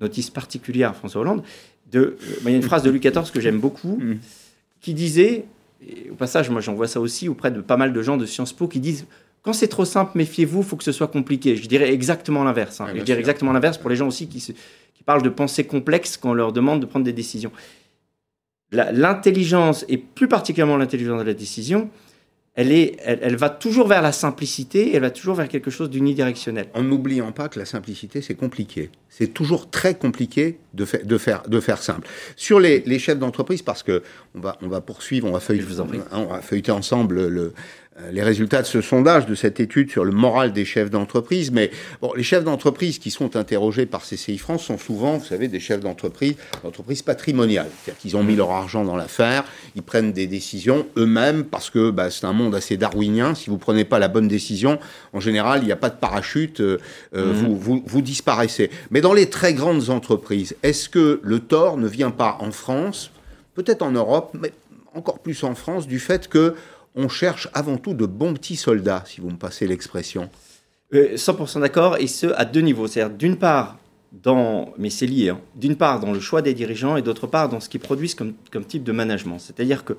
notice 0.00 0.30
particulière 0.30 0.90
à 0.90 0.92
François 0.92 1.22
Hollande, 1.22 1.42
de, 1.90 1.98
euh, 2.00 2.16
il 2.44 2.50
y 2.50 2.54
a 2.54 2.56
une 2.56 2.62
phrase 2.62 2.82
de 2.82 2.90
Louis 2.90 3.00
XIV 3.00 3.30
que 3.32 3.40
j'aime 3.40 3.58
beaucoup, 3.58 3.98
mm. 4.00 4.18
qui 4.80 4.94
disait, 4.94 5.46
au 6.10 6.14
passage, 6.14 6.50
moi 6.50 6.60
j'en 6.60 6.74
vois 6.74 6.88
ça 6.88 7.00
aussi 7.00 7.28
auprès 7.28 7.50
de 7.50 7.60
pas 7.60 7.76
mal 7.76 7.92
de 7.92 8.02
gens 8.02 8.16
de 8.16 8.26
Sciences 8.26 8.52
Po 8.52 8.68
qui 8.68 8.80
disent 8.80 9.06
quand 9.42 9.52
c'est 9.52 9.68
trop 9.68 9.84
simple, 9.84 10.12
méfiez-vous, 10.14 10.60
il 10.60 10.64
faut 10.64 10.76
que 10.76 10.84
ce 10.84 10.92
soit 10.92 11.08
compliqué. 11.08 11.56
Je 11.56 11.68
dirais 11.68 11.92
exactement 11.92 12.44
l'inverse. 12.44 12.80
Hein. 12.80 12.86
je 12.94 13.02
dirais 13.02 13.18
exactement 13.18 13.52
l'inverse 13.52 13.76
pour 13.76 13.90
les 13.90 13.96
gens 13.96 14.08
aussi 14.08 14.26
qui, 14.26 14.38
qui 14.40 15.02
parlent 15.04 15.22
de 15.22 15.28
pensée 15.28 15.64
complexe 15.64 16.16
quand 16.16 16.30
on 16.30 16.34
leur 16.34 16.52
demande 16.52 16.80
de 16.80 16.86
prendre 16.86 17.04
des 17.04 17.12
décisions. 17.12 17.52
L'intelligence, 18.74 19.84
et 19.88 19.96
plus 19.98 20.28
particulièrement 20.28 20.76
l'intelligence 20.76 21.20
de 21.20 21.26
la 21.26 21.34
décision, 21.34 21.90
elle, 22.56 22.70
est, 22.70 22.96
elle, 23.02 23.34
va 23.34 23.50
toujours 23.50 23.88
vers 23.88 24.00
la 24.00 24.12
simplicité, 24.12 24.94
elle 24.94 25.00
va 25.00 25.10
toujours 25.10 25.34
vers 25.34 25.48
quelque 25.48 25.72
chose 25.72 25.90
d'unidirectionnel. 25.90 26.68
En 26.74 26.84
n'oubliant 26.84 27.32
pas 27.32 27.48
que 27.48 27.58
la 27.58 27.64
simplicité, 27.64 28.22
c'est 28.22 28.36
compliqué. 28.36 28.90
C'est 29.08 29.34
toujours 29.34 29.70
très 29.70 29.96
compliqué 29.96 30.58
de, 30.72 30.86
de, 31.02 31.18
faire, 31.18 31.42
de 31.48 31.60
faire 31.60 31.82
simple. 31.82 32.06
Sur 32.36 32.60
les, 32.60 32.84
les 32.86 33.00
chefs 33.00 33.18
d'entreprise, 33.18 33.62
parce 33.62 33.82
que 33.82 34.04
on 34.36 34.40
va, 34.40 34.56
on 34.62 34.68
va 34.68 34.80
poursuivre, 34.80 35.26
on 35.26 35.32
va 35.32 35.40
feuilleter, 35.40 35.66
on 36.12 36.26
va 36.26 36.42
feuilleter 36.42 36.70
ensemble 36.70 37.26
le, 37.26 37.54
les 38.10 38.22
résultats 38.22 38.62
de 38.62 38.66
ce 38.66 38.80
sondage, 38.80 39.26
de 39.26 39.34
cette 39.36 39.60
étude 39.60 39.90
sur 39.90 40.04
le 40.04 40.10
moral 40.10 40.52
des 40.52 40.64
chefs 40.64 40.90
d'entreprise. 40.90 41.52
Mais 41.52 41.70
bon, 42.02 42.12
les 42.14 42.24
chefs 42.24 42.42
d'entreprise 42.42 42.98
qui 42.98 43.10
sont 43.10 43.36
interrogés 43.36 43.86
par 43.86 44.02
CCI 44.02 44.38
France 44.38 44.64
sont 44.64 44.78
souvent, 44.78 45.18
vous 45.18 45.24
savez, 45.24 45.46
des 45.46 45.60
chefs 45.60 45.80
d'entreprise, 45.80 46.34
d'entreprise 46.64 47.02
patrimoniale. 47.02 47.68
C'est-à-dire 47.70 48.00
qu'ils 48.00 48.16
ont 48.16 48.24
mis 48.24 48.34
leur 48.34 48.50
argent 48.50 48.84
dans 48.84 48.96
l'affaire, 48.96 49.44
ils 49.76 49.82
prennent 49.82 50.12
des 50.12 50.26
décisions 50.26 50.86
eux-mêmes 50.96 51.44
parce 51.44 51.70
que 51.70 51.90
bah, 51.90 52.10
c'est 52.10 52.26
un 52.26 52.32
monde 52.32 52.54
assez 52.54 52.76
darwinien. 52.76 53.34
Si 53.34 53.48
vous 53.48 53.58
prenez 53.58 53.84
pas 53.84 54.00
la 54.00 54.08
bonne 54.08 54.28
décision, 54.28 54.78
en 55.12 55.20
général, 55.20 55.62
il 55.62 55.66
n'y 55.66 55.72
a 55.72 55.76
pas 55.76 55.90
de 55.90 55.98
parachute, 55.98 56.60
euh, 56.60 56.78
euh, 57.14 57.32
mhm. 57.32 57.32
vous, 57.32 57.56
vous, 57.56 57.82
vous 57.86 58.02
disparaissez. 58.02 58.70
Mais 58.90 59.00
dans 59.00 59.12
les 59.12 59.30
très 59.30 59.54
grandes 59.54 59.90
entreprises, 59.90 60.56
est-ce 60.64 60.88
que 60.88 61.20
le 61.22 61.38
tort 61.38 61.76
ne 61.76 61.86
vient 61.86 62.10
pas 62.10 62.38
en 62.40 62.50
France, 62.50 63.12
peut-être 63.54 63.82
en 63.82 63.92
Europe, 63.92 64.32
mais 64.34 64.52
encore 64.94 65.18
plus 65.18 65.42
en 65.44 65.54
France, 65.54 65.86
du 65.86 65.98
fait 65.98 66.28
que 66.28 66.54
on 66.94 67.08
cherche 67.08 67.48
avant 67.54 67.76
tout 67.76 67.94
de 67.94 68.06
bons 68.06 68.34
petits 68.34 68.56
soldats, 68.56 69.04
si 69.06 69.20
vous 69.20 69.30
me 69.30 69.36
passez 69.36 69.66
l'expression. 69.66 70.30
100% 70.92 71.56
euh, 71.56 71.60
d'accord, 71.60 71.96
et 71.98 72.06
ce, 72.06 72.26
à 72.26 72.44
deux 72.44 72.60
niveaux. 72.60 72.86
C'est-à-dire, 72.86 73.16
d'une 73.16 73.36
part, 73.36 73.78
dans, 74.12 74.72
mais 74.78 74.90
c'est 74.90 75.06
lié, 75.06 75.30
hein, 75.30 75.40
d'une 75.56 75.76
part 75.76 75.98
dans 76.00 76.12
le 76.12 76.20
choix 76.20 76.40
des 76.40 76.54
dirigeants 76.54 76.96
et 76.96 77.02
d'autre 77.02 77.26
part 77.26 77.48
dans 77.48 77.60
ce 77.60 77.68
qu'ils 77.68 77.80
produisent 77.80 78.14
comme, 78.14 78.34
comme 78.52 78.64
type 78.64 78.84
de 78.84 78.92
management. 78.92 79.38
C'est-à-dire 79.38 79.84
que, 79.84 79.94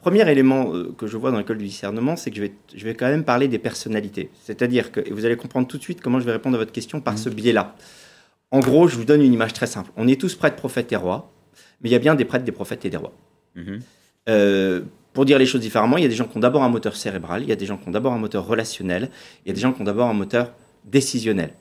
premier 0.00 0.28
élément 0.30 0.74
euh, 0.74 0.94
que 0.96 1.06
je 1.06 1.16
vois 1.16 1.30
dans 1.30 1.38
l'école 1.38 1.58
du 1.58 1.66
discernement, 1.66 2.16
c'est 2.16 2.30
que 2.30 2.36
je 2.36 2.42
vais, 2.42 2.52
je 2.74 2.84
vais 2.84 2.94
quand 2.94 3.08
même 3.08 3.24
parler 3.24 3.48
des 3.48 3.58
personnalités. 3.58 4.30
C'est-à-dire 4.42 4.90
que, 4.90 5.00
et 5.00 5.10
vous 5.10 5.26
allez 5.26 5.36
comprendre 5.36 5.68
tout 5.68 5.76
de 5.76 5.82
suite 5.82 6.00
comment 6.00 6.18
je 6.18 6.24
vais 6.24 6.32
répondre 6.32 6.56
à 6.56 6.58
votre 6.58 6.72
question 6.72 7.00
par 7.00 7.14
mmh. 7.14 7.18
ce 7.18 7.28
biais-là. 7.28 7.76
En 8.50 8.60
gros, 8.60 8.88
je 8.88 8.96
vous 8.96 9.04
donne 9.04 9.20
une 9.20 9.34
image 9.34 9.52
très 9.52 9.66
simple. 9.66 9.90
On 9.96 10.08
est 10.08 10.18
tous 10.18 10.34
prêtres, 10.34 10.56
prophètes 10.56 10.90
et 10.92 10.96
rois, 10.96 11.30
mais 11.82 11.90
il 11.90 11.92
y 11.92 11.96
a 11.96 11.98
bien 11.98 12.14
des 12.14 12.24
prêtres, 12.24 12.46
des 12.46 12.52
prophètes 12.52 12.86
et 12.86 12.90
des 12.90 12.96
rois. 12.96 13.12
Mmh. 13.54 13.76
Euh, 14.30 14.80
pour 15.18 15.24
dire 15.24 15.40
les 15.40 15.46
choses 15.46 15.62
différemment, 15.62 15.96
il 15.96 16.02
y 16.02 16.06
a 16.06 16.08
des 16.08 16.14
gens 16.14 16.26
qui 16.26 16.36
ont 16.36 16.40
d'abord 16.40 16.62
un 16.62 16.68
moteur 16.68 16.94
cérébral, 16.94 17.42
il 17.42 17.48
y 17.48 17.52
a 17.52 17.56
des 17.56 17.66
gens 17.66 17.76
qui 17.76 17.88
ont 17.88 17.90
d'abord 17.90 18.12
un 18.12 18.18
moteur 18.18 18.46
relationnel, 18.46 19.10
il 19.44 19.48
y 19.48 19.50
a 19.50 19.52
des 19.52 19.60
gens 19.60 19.72
qui 19.72 19.80
ont 19.80 19.84
d'abord 19.84 20.06
un 20.06 20.14
moteur 20.14 20.52
décisionnel. 20.84 21.54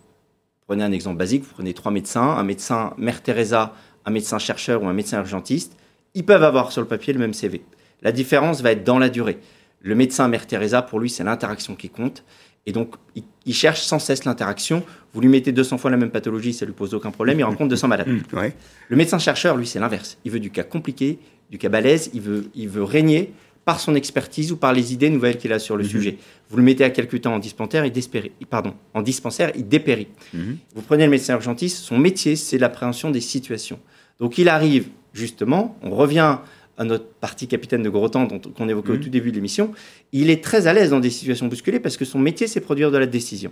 Prenez 0.68 0.84
un 0.84 0.92
exemple 0.92 1.18
basique, 1.18 1.42
vous 1.42 1.56
prenez 1.56 1.74
trois 1.74 1.92
médecins, 1.92 2.22
un 2.22 2.44
médecin 2.44 2.94
Mère 3.00 3.24
Teresa, 3.24 3.74
un 4.06 4.12
médecin 4.12 4.38
chercheur 4.38 4.84
ou 4.84 4.88
un 4.88 4.94
médecin 4.94 5.18
urgentiste, 5.18 5.76
ils 6.14 6.24
peuvent 6.24 6.44
avoir 6.44 6.72
sur 6.72 6.84
le 6.84 6.88
papier 6.88 7.14
le 7.14 7.20
même 7.20 7.34
CV. 7.34 7.64
La 8.04 8.12
différence 8.12 8.62
va 8.62 8.74
être 8.74 8.84
dans 8.84 9.00
la 9.00 9.10
durée. 9.10 9.40
Le 9.82 9.96
médecin 9.96 10.28
Mère 10.28 10.46
Teresa, 10.46 10.84
pour 10.84 11.00
lui, 11.00 11.10
c'est 11.10 11.24
l'interaction 11.24 11.74
qui 11.74 11.90
compte. 11.90 12.24
Et 12.68 12.74
donc, 12.74 12.94
il, 13.46 13.54
cherche 13.56 13.82
sans 13.82 13.98
cesse 13.98 14.26
l'interaction. 14.26 14.84
Vous 15.14 15.22
lui 15.22 15.30
mettez 15.30 15.52
200 15.52 15.80
fois 15.80 15.90
la 15.90 15.98
même 15.98 16.12
pathologie, 16.12 16.54
ça 16.54 16.66
lui 16.66 16.74
pose 16.74 16.94
aucun 16.94 17.10
problème, 17.10 17.40
il 17.40 17.44
rencontre 17.44 17.70
200 17.70 17.88
malades. 17.88 18.08
Le 18.90 18.96
médecin 18.96 19.18
chercheur, 19.18 19.58
lui, 19.58 19.66
c'est 19.66 19.80
l'inverse. 19.80 20.20
Il 20.26 20.32
veut 20.32 20.40
du 20.40 20.52
cas 20.52 20.64
compliqué, 20.64 21.18
du 21.50 21.58
cas 21.58 21.70
balèze, 21.70 22.10
il 22.14 22.22
veut, 22.22 22.50
il 22.56 22.68
veut 22.68 22.84
régner 22.84 23.34
par 23.68 23.82
son 23.82 23.96
expertise 23.96 24.54
ou 24.54 24.56
par 24.56 24.72
les 24.72 24.94
idées 24.94 25.10
nouvelles 25.10 25.38
qu'il 25.38 25.52
a 25.52 25.60
sur 25.60 25.76
le 25.76 25.84
mhm. 25.84 25.90
sujet. 25.90 26.18
Vous 26.50 26.56
le 26.56 26.64
mettez 26.64 26.86
à 26.86 26.90
quelque 26.90 27.18
temps 27.18 27.36
en 27.36 27.38
dispensaire, 27.40 27.86
il 27.86 27.92
dépérit. 27.92 28.32
Pardon, 28.50 28.74
en 28.94 29.02
dispensaire, 29.02 29.52
il 29.56 29.68
dépérit. 29.68 30.08
Mhm. 30.34 30.58
Vous 30.74 30.82
prenez 30.82 31.04
le 31.04 31.12
médecin 31.12 31.34
urgentiste, 31.34 31.80
son 31.80 31.98
métier, 31.98 32.38
c'est 32.38 32.58
l'appréhension 32.58 33.12
des 33.12 33.20
situations. 33.20 33.78
Donc 34.22 34.38
il 34.38 34.48
arrive, 34.48 34.88
justement, 35.12 35.78
on 35.84 35.90
revient 35.90 36.38
à 36.78 36.84
notre 36.86 37.08
partie 37.08 37.50
capitaine 37.50 37.84
de 37.84 37.90
gros 37.90 38.08
temps 38.08 38.26
qu'on 38.26 38.70
évoquait 38.70 38.92
au 38.92 38.96
mhm. 38.96 39.02
tout 39.02 39.10
début 39.10 39.32
de 39.32 39.36
l'émission, 39.36 39.74
il 40.14 40.30
est 40.30 40.42
très 40.42 40.68
à 40.68 40.72
l'aise 40.72 40.92
dans 40.92 41.02
des 41.02 41.10
situations 41.10 41.48
bousculées 41.48 41.82
parce 41.82 41.98
que 41.98 42.06
son 42.06 42.20
métier, 42.20 42.48
c'est 42.48 42.62
produire 42.62 42.90
de 42.90 42.98
la 42.98 43.06
décision. 43.06 43.52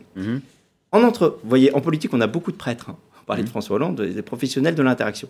En 0.93 1.03
entre, 1.03 1.39
vous 1.43 1.49
voyez, 1.49 1.75
en 1.75 1.81
politique, 1.81 2.13
on 2.13 2.21
a 2.21 2.27
beaucoup 2.27 2.53
de 2.53 2.57
prêtres. 2.57 2.89
Hein. 2.89 2.95
On 3.21 3.25
parlait 3.25 3.43
de 3.43 3.49
François 3.49 3.75
Hollande, 3.75 3.99
des 3.99 4.21
professionnels 4.21 4.75
de 4.75 4.83
l'interaction. 4.83 5.27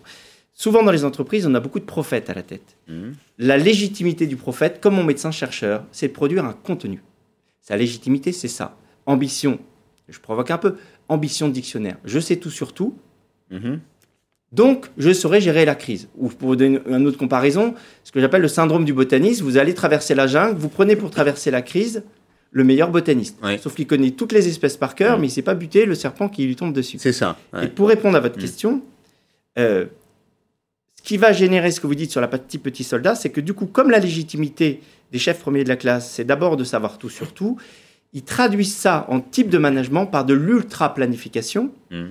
Souvent 0.58 0.82
dans 0.82 0.90
les 0.90 1.04
entreprises, 1.04 1.46
on 1.46 1.54
a 1.54 1.60
beaucoup 1.60 1.78
de 1.78 1.84
prophètes 1.84 2.30
à 2.30 2.34
la 2.34 2.42
tête. 2.42 2.78
Mhm. 2.88 3.12
La 3.38 3.58
légitimité 3.58 4.26
du 4.26 4.36
prophète, 4.36 4.80
comme 4.80 4.94
mon 4.94 5.04
médecin-chercheur, 5.04 5.84
c'est 5.92 6.08
de 6.08 6.12
produire 6.14 6.46
un 6.46 6.54
contenu. 6.54 7.02
Sa 7.60 7.76
légitimité, 7.76 8.32
c'est 8.32 8.48
ça. 8.48 8.74
Ambition, 9.04 9.58
je 10.08 10.18
provoque 10.18 10.50
un 10.50 10.56
peu, 10.56 10.76
ambition 11.08 11.48
de 11.48 11.52
dictionnaire. 11.52 11.98
Je 12.06 12.18
sais 12.18 12.36
tout 12.36 12.48
sur 12.50 12.72
tout. 12.72 12.96
Mhm. 13.50 13.80
Donc, 14.52 14.86
je 14.96 15.12
saurai 15.12 15.42
gérer 15.42 15.66
la 15.66 15.74
crise. 15.74 16.08
Ou 16.16 16.28
pour 16.30 16.48
vous 16.48 16.56
donner 16.56 16.80
une 16.88 17.06
autre 17.06 17.18
comparaison, 17.18 17.74
ce 18.02 18.10
que 18.10 18.20
j'appelle 18.20 18.40
le 18.40 18.48
syndrome 18.48 18.86
du 18.86 18.94
botaniste, 18.94 19.42
vous 19.42 19.58
allez 19.58 19.74
traverser 19.74 20.14
la 20.14 20.26
jungle, 20.26 20.58
vous 20.58 20.70
prenez 20.70 20.96
pour 20.96 21.10
traverser 21.10 21.50
la 21.50 21.60
crise 21.60 22.02
le 22.50 22.64
meilleur 22.64 22.90
botaniste. 22.90 23.36
Sauf 23.60 23.74
qu'il 23.74 23.86
connaît 23.86 24.12
toutes 24.12 24.32
les 24.32 24.48
espèces 24.48 24.78
par 24.78 24.94
cœur, 24.94 25.18
mais 25.18 25.26
il 25.26 25.30
ne 25.30 25.34
sait 25.34 25.42
pas 25.42 25.54
buter 25.54 25.84
le 25.84 25.94
serpent 25.94 26.30
qui 26.30 26.46
lui 26.46 26.56
tombe 26.56 26.72
dessus. 26.72 26.96
C'est 26.98 27.12
ça. 27.12 27.36
Et 27.62 27.66
pour 27.66 27.88
répondre 27.88 28.16
à 28.16 28.20
votre 28.20 28.38
mm. 28.38 28.40
question, 28.40 28.82
euh, 29.58 29.84
qui 31.06 31.18
va 31.18 31.32
générer 31.32 31.70
ce 31.70 31.80
que 31.80 31.86
vous 31.86 31.94
dites 31.94 32.10
sur 32.10 32.20
la 32.20 32.26
partie 32.26 32.58
petit 32.58 32.82
soldat, 32.82 33.14
c'est 33.14 33.30
que 33.30 33.40
du 33.40 33.54
coup, 33.54 33.66
comme 33.66 33.90
la 33.90 34.00
légitimité 34.00 34.80
des 35.12 35.20
chefs 35.20 35.38
premiers 35.38 35.62
de 35.62 35.68
la 35.68 35.76
classe, 35.76 36.10
c'est 36.10 36.24
d'abord 36.24 36.56
de 36.56 36.64
savoir 36.64 36.98
tout 36.98 37.08
sur 37.08 37.32
tout, 37.32 37.56
ils 38.12 38.24
traduisent 38.24 38.74
ça 38.74 39.06
en 39.08 39.20
type 39.20 39.48
de 39.48 39.56
management 39.56 40.06
par 40.06 40.24
de 40.24 40.34
l'ultra-planification. 40.34 41.70
Hmm. 41.92 42.06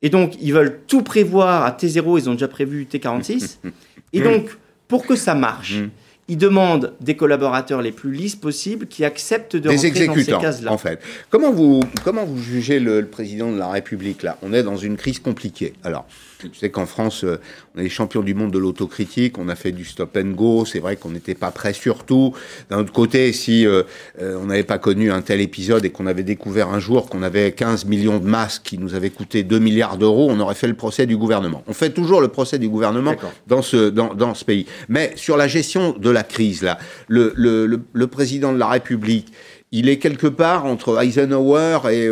Et 0.00 0.08
donc, 0.08 0.38
ils 0.40 0.54
veulent 0.54 0.80
tout 0.86 1.02
prévoir 1.02 1.64
à 1.64 1.72
T0, 1.72 2.18
ils 2.18 2.30
ont 2.30 2.32
déjà 2.32 2.48
prévu 2.48 2.88
T46. 2.90 3.58
et 4.14 4.20
donc, 4.22 4.56
pour 4.88 5.04
que 5.04 5.14
ça 5.14 5.34
marche, 5.34 5.80
ils 6.28 6.36
demandent 6.36 6.94
des 7.00 7.16
collaborateurs 7.16 7.80
les 7.80 7.92
plus 7.92 8.12
lisses 8.12 8.36
possibles 8.36 8.86
qui 8.86 9.04
acceptent 9.04 9.56
de 9.56 9.70
des 9.70 9.76
rentrer 9.76 10.06
dans 10.06 10.14
ces 10.14 10.32
cases-là. 10.32 10.72
En 10.72 10.78
fait, 10.78 11.00
comment 11.30 11.50
vous 11.50 11.82
comment 12.04 12.24
vous 12.24 12.38
jugez 12.38 12.80
le, 12.80 13.00
le, 13.00 13.06
président 13.06 13.50
de 13.50 13.58
la 13.58 13.68
République 13.68 14.22
là? 14.22 14.36
On 14.42 14.52
est 14.52 14.62
dans 14.62 14.76
une 14.76 14.96
crise 14.96 15.18
compliquée. 15.18 15.72
Alors, 15.84 16.06
je 16.40 16.58
sais 16.58 16.70
qu'en 16.70 16.86
France, 16.86 17.24
euh, 17.24 17.40
on 17.74 17.80
est 17.80 17.84
les 17.84 17.88
champions 17.88 18.22
du 18.22 18.34
monde 18.34 18.52
de 18.52 18.58
l'autocritique, 18.58 19.38
on 19.38 19.48
a 19.48 19.56
fait 19.56 19.72
du 19.72 19.84
stop 19.84 20.16
and 20.16 20.30
go, 20.30 20.64
c'est 20.64 20.78
vrai 20.78 20.96
qu'on 20.96 21.10
n'était 21.10 21.34
pas 21.34 21.50
prêt 21.50 21.72
surtout. 21.72 22.32
D'un 22.70 22.78
autre 22.78 22.92
côté, 22.92 23.32
si 23.32 23.66
euh, 23.66 23.82
euh, 24.20 24.38
on 24.40 24.46
n'avait 24.46 24.62
pas 24.62 24.78
connu 24.78 25.10
un 25.10 25.20
tel 25.20 25.40
épisode 25.40 25.84
et 25.84 25.90
qu'on 25.90 26.06
avait 26.06 26.22
découvert 26.22 26.68
un 26.68 26.78
jour 26.78 27.08
qu'on 27.08 27.22
avait 27.22 27.52
15 27.52 27.86
millions 27.86 28.18
de 28.18 28.26
masques 28.26 28.62
qui 28.62 28.78
nous 28.78 28.94
avaient 28.94 29.10
coûté 29.10 29.42
2 29.42 29.58
milliards 29.58 29.96
d'euros, 29.96 30.28
on 30.30 30.38
aurait 30.40 30.54
fait 30.54 30.68
le 30.68 30.74
procès 30.74 31.06
du 31.06 31.16
gouvernement. 31.16 31.64
On 31.66 31.72
fait 31.72 31.90
toujours 31.90 32.20
le 32.20 32.28
procès 32.28 32.58
du 32.58 32.68
gouvernement 32.68 33.16
dans 33.46 33.62
ce, 33.62 33.88
dans, 33.88 34.14
dans, 34.14 34.34
ce 34.34 34.44
pays. 34.44 34.66
Mais 34.88 35.12
sur 35.16 35.36
la 35.36 35.48
gestion 35.48 35.92
de 35.98 36.10
la 36.10 36.17
crise, 36.22 36.62
là, 36.62 36.78
le, 37.06 37.32
le, 37.36 37.80
le, 37.92 38.06
président 38.06 38.52
de 38.52 38.58
la 38.58 38.68
République, 38.68 39.32
il 39.72 39.88
est 39.88 39.98
quelque 39.98 40.26
part 40.26 40.64
entre 40.64 41.02
Eisenhower 41.02 41.80
et 41.92 42.08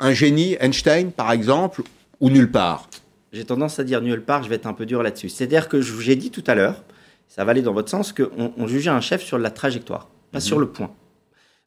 un 0.00 0.12
génie, 0.12 0.56
Einstein 0.60 1.12
par 1.12 1.32
exemple, 1.32 1.82
ou 2.20 2.30
nulle 2.30 2.50
part? 2.50 2.88
J'ai 3.32 3.44
tendance 3.44 3.78
à 3.78 3.84
dire 3.84 4.00
nulle 4.02 4.22
part, 4.22 4.42
je 4.42 4.48
vais 4.48 4.56
être 4.56 4.66
un 4.66 4.72
peu 4.72 4.86
dur 4.86 5.02
là-dessus. 5.02 5.28
C'est-à-dire 5.28 5.68
que 5.68 5.80
j'ai 5.80 6.16
dit 6.16 6.30
tout 6.30 6.44
à 6.46 6.54
l'heure, 6.54 6.82
ça 7.28 7.44
va 7.44 7.52
aller 7.52 7.62
dans 7.62 7.72
votre 7.72 7.88
sens, 7.88 8.12
qu'on 8.12 8.52
on 8.56 8.66
jugeait 8.66 8.90
un 8.90 9.00
chef 9.00 9.22
sur 9.22 9.38
la 9.38 9.50
trajectoire, 9.50 10.08
pas 10.32 10.38
mhm. 10.38 10.44
sur 10.44 10.58
le 10.58 10.66
point. 10.66 10.90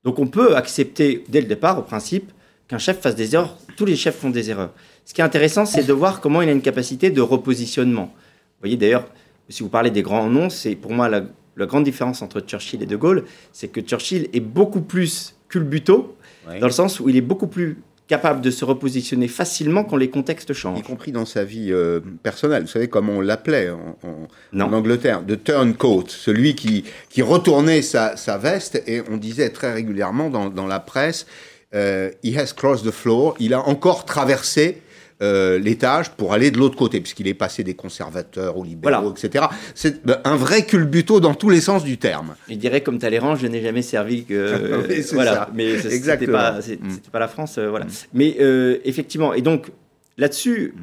Donc 0.03 0.19
on 0.19 0.27
peut 0.27 0.57
accepter 0.57 1.23
dès 1.29 1.39
le 1.39 1.47
départ, 1.47 1.79
au 1.79 1.83
principe, 1.83 2.31
qu'un 2.67 2.77
chef 2.77 2.99
fasse 2.99 3.15
des 3.15 3.33
erreurs. 3.33 3.57
Tous 3.77 3.85
les 3.85 3.95
chefs 3.95 4.17
font 4.17 4.29
des 4.29 4.49
erreurs. 4.49 4.71
Ce 5.05 5.13
qui 5.13 5.21
est 5.21 5.23
intéressant, 5.23 5.65
c'est 5.65 5.83
de 5.83 5.93
voir 5.93 6.19
comment 6.19 6.41
il 6.41 6.49
a 6.49 6.51
une 6.51 6.61
capacité 6.61 7.09
de 7.09 7.21
repositionnement. 7.21 8.13
Vous 8.13 8.59
voyez 8.59 8.77
d'ailleurs, 8.77 9.07
si 9.47 9.63
vous 9.63 9.69
parlez 9.69 9.91
des 9.91 10.01
grands 10.01 10.29
noms, 10.29 10.49
c'est 10.49 10.75
pour 10.75 10.91
moi 10.91 11.07
la, 11.07 11.23
grande 11.57 11.83
différence 11.83 12.21
entre 12.21 12.39
Churchill 12.41 12.81
et 12.83 12.85
De 12.85 12.95
Gaulle, 12.95 13.25
c'est 13.51 13.67
que 13.67 13.81
Churchill 13.81 14.29
est 14.33 14.39
beaucoup 14.39 14.81
plus 14.81 15.35
culbuto, 15.49 16.15
dans 16.59 16.67
le 16.67 16.71
sens 16.71 16.99
où 16.99 17.09
il 17.09 17.15
est 17.15 17.21
beaucoup 17.21 17.47
plus 17.47 17.77
capable 18.07 18.41
de 18.41 18.51
se 18.51 18.65
repositionner 18.65 19.27
facilement 19.27 19.83
quand 19.83 19.95
les 19.95 20.09
contextes 20.09 20.53
changent. 20.53 20.79
Y 20.79 20.83
compris 20.83 21.11
dans 21.11 21.25
sa 21.25 21.45
vie 21.45 21.71
euh, 21.71 22.01
personnelle. 22.21 22.63
Vous 22.63 22.69
savez 22.69 22.89
comment 22.89 23.13
on 23.13 23.21
l'appelait 23.21 23.69
en, 23.69 24.59
Angleterre 24.59 25.23
De 25.23 25.35
turncoat, 25.35 26.05
celui 26.09 26.55
qui, 26.55 26.83
qui 27.09 27.21
retournait 27.21 27.81
sa, 27.81 28.17
sa, 28.17 28.37
veste, 28.37 28.83
et 28.87 29.01
on 29.09 29.17
disait 29.17 29.49
très 29.49 29.73
régulièrement 29.73 30.29
dans, 30.29 30.49
dans 30.49 30.67
la 30.67 30.79
presse, 30.79 31.25
euh, 31.73 32.11
he 32.23 32.37
has 32.37 32.53
crossed 32.53 32.85
the 32.85 32.91
floor, 32.91 33.35
il 33.39 33.53
a 33.53 33.61
encore 33.67 34.05
traversé 34.05 34.81
euh, 35.21 35.59
l'étage 35.59 36.11
pour 36.11 36.33
aller 36.33 36.51
de 36.51 36.57
l'autre 36.57 36.75
côté, 36.75 36.99
puisqu'il 36.99 37.27
est 37.27 37.33
passé 37.33 37.63
des 37.63 37.75
conservateurs 37.75 38.57
aux 38.57 38.63
libéraux, 38.63 39.11
etc. 39.11 39.45
C'est 39.75 40.05
ben, 40.05 40.19
un 40.23 40.35
vrai 40.35 40.65
culbuto 40.65 41.19
dans 41.19 41.33
tous 41.33 41.49
les 41.49 41.61
sens 41.61 41.83
du 41.83 41.97
terme. 41.97 42.35
Il 42.49 42.57
dirait 42.57 42.81
comme 42.81 42.97
Talleyrand, 42.97 43.35
je 43.35 43.47
n'ai 43.47 43.61
jamais 43.61 43.81
servi 43.81 44.25
que... 44.25 44.83
voilà, 45.13 45.49
mais 45.53 45.79
c'était 45.79 46.27
pas, 46.27 46.59
mm. 46.59 47.11
pas 47.11 47.19
la 47.19 47.27
France, 47.27 47.57
euh, 47.57 47.69
voilà. 47.69 47.85
Mm. 47.85 47.89
Mais 48.13 48.37
effectivement, 48.85 49.33
et 49.33 49.41
donc 49.41 49.71
là-dessus, 50.17 50.73
mm. 50.75 50.81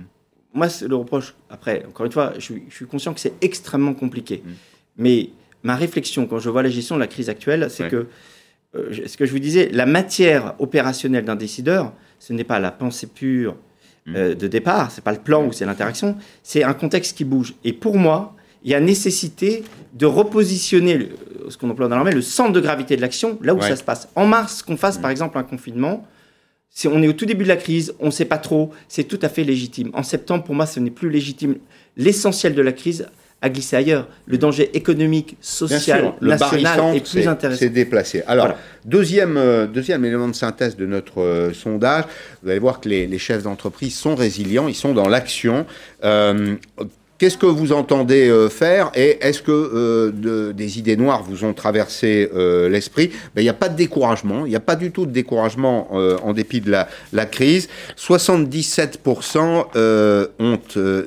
moi, 0.54 0.68
le 0.86 0.94
reproche, 0.94 1.34
après, 1.50 1.84
encore 1.88 2.06
une 2.06 2.12
fois, 2.12 2.32
je, 2.38 2.54
suis 2.70 2.86
conscient 2.86 3.12
que 3.12 3.20
c'est 3.20 3.34
extrêmement 3.40 3.94
compliqué. 3.94 4.42
Mais 4.96 5.30
ma 5.62 5.76
réflexion, 5.76 6.26
quand 6.26 6.38
je 6.38 6.50
vois 6.50 6.62
la 6.62 6.70
gestion 6.70 6.94
de 6.94 7.00
la 7.00 7.06
crise 7.06 7.28
actuelle, 7.28 7.68
c'est 7.70 7.88
que 7.88 8.06
euh, 8.76 9.06
ce 9.06 9.16
que 9.16 9.26
je 9.26 9.32
vous 9.32 9.38
disais, 9.38 9.68
la 9.72 9.86
matière 9.86 10.54
opérationnelle 10.58 11.24
d'un 11.24 11.36
décideur, 11.36 11.92
ce 12.18 12.32
n'est 12.32 12.44
pas 12.44 12.60
la 12.60 12.70
pensée 12.70 13.08
pure 13.08 13.54
mmh. 13.54 13.58
Euh, 14.08 14.34
de 14.34 14.48
départ, 14.48 14.90
c'est 14.90 15.04
pas 15.04 15.12
le 15.12 15.18
plan 15.18 15.44
ou 15.44 15.52
c'est 15.52 15.66
l'interaction, 15.66 16.16
c'est 16.42 16.64
un 16.64 16.74
contexte 16.74 17.16
qui 17.16 17.24
bouge. 17.24 17.54
Et 17.64 17.72
pour 17.72 17.96
moi, 17.96 18.34
il 18.64 18.70
y 18.70 18.74
a 18.74 18.80
nécessité 18.80 19.64
de 19.94 20.06
repositionner 20.06 21.08
ce 21.48 21.56
qu'on 21.56 21.70
emploie 21.70 21.88
dans 21.88 21.96
l'armée, 21.96 22.12
le 22.12 22.22
centre 22.22 22.52
de 22.52 22.60
gravité 22.60 22.96
de 22.96 23.00
l'action, 23.00 23.38
là 23.42 23.54
où 23.54 23.60
ça 23.60 23.76
se 23.76 23.82
passe. 23.82 24.08
En 24.14 24.26
mars, 24.26 24.62
qu'on 24.62 24.76
fasse 24.76 24.98
mmh. 24.98 25.02
par 25.02 25.10
exemple 25.10 25.38
un 25.38 25.42
confinement, 25.42 26.06
si 26.68 26.86
on 26.86 27.02
est 27.02 27.08
au 27.08 27.12
tout 27.12 27.26
début 27.26 27.44
de 27.44 27.48
la 27.48 27.56
crise, 27.56 27.94
on 27.98 28.06
ne 28.06 28.10
sait 28.10 28.24
pas 28.24 28.38
trop, 28.38 28.70
c'est 28.88 29.04
tout 29.04 29.18
à 29.22 29.28
fait 29.28 29.42
légitime. 29.44 29.90
En 29.92 30.02
septembre, 30.02 30.44
pour 30.44 30.54
moi, 30.54 30.66
ce 30.66 30.78
n'est 30.78 30.90
plus 30.90 31.10
légitime. 31.10 31.56
L'essentiel 31.96 32.54
de 32.54 32.62
la 32.62 32.72
crise 32.72 33.08
à 33.42 33.48
glisser 33.48 33.76
ailleurs. 33.76 34.08
Le 34.26 34.38
danger 34.38 34.70
économique, 34.76 35.36
social, 35.40 36.12
national 36.20 36.96
est 36.96 37.10
plus 37.10 37.26
intéressant. 37.26 37.60
C'est 37.60 37.70
déplacé. 37.70 38.22
Alors, 38.26 38.54
deuxième, 38.84 39.36
euh, 39.36 39.66
deuxième 39.66 40.04
élément 40.04 40.28
de 40.28 40.34
synthèse 40.34 40.76
de 40.76 40.86
notre 40.86 41.22
euh, 41.22 41.52
sondage, 41.52 42.04
vous 42.42 42.50
allez 42.50 42.58
voir 42.58 42.80
que 42.80 42.88
les, 42.88 43.06
les 43.06 43.18
chefs 43.18 43.42
d'entreprise 43.42 43.94
sont 43.96 44.14
résilients, 44.14 44.68
ils 44.68 44.74
sont 44.74 44.92
dans 44.92 45.08
l'action. 45.08 45.66
Euh, 46.04 46.56
Qu'est-ce 47.20 47.36
que 47.36 47.44
vous 47.44 47.72
entendez 47.72 48.30
euh, 48.30 48.48
faire 48.48 48.90
et 48.94 49.18
est-ce 49.20 49.42
que 49.42 49.52
euh, 49.52 50.52
des 50.54 50.78
idées 50.78 50.96
noires 50.96 51.22
vous 51.22 51.44
ont 51.44 51.52
traversé 51.52 52.30
euh, 52.34 52.70
l'esprit? 52.70 53.10
Ben, 53.34 53.42
Il 53.42 53.44
n'y 53.44 53.50
a 53.50 53.52
pas 53.52 53.68
de 53.68 53.76
découragement, 53.76 54.46
il 54.46 54.48
n'y 54.48 54.56
a 54.56 54.60
pas 54.60 54.74
du 54.74 54.90
tout 54.90 55.04
de 55.04 55.10
découragement 55.10 55.92
en 55.92 56.32
dépit 56.32 56.62
de 56.62 56.70
la, 56.70 56.88
la 57.12 57.26
crise. 57.26 57.68
77% 57.98 60.26
ont 60.38 60.58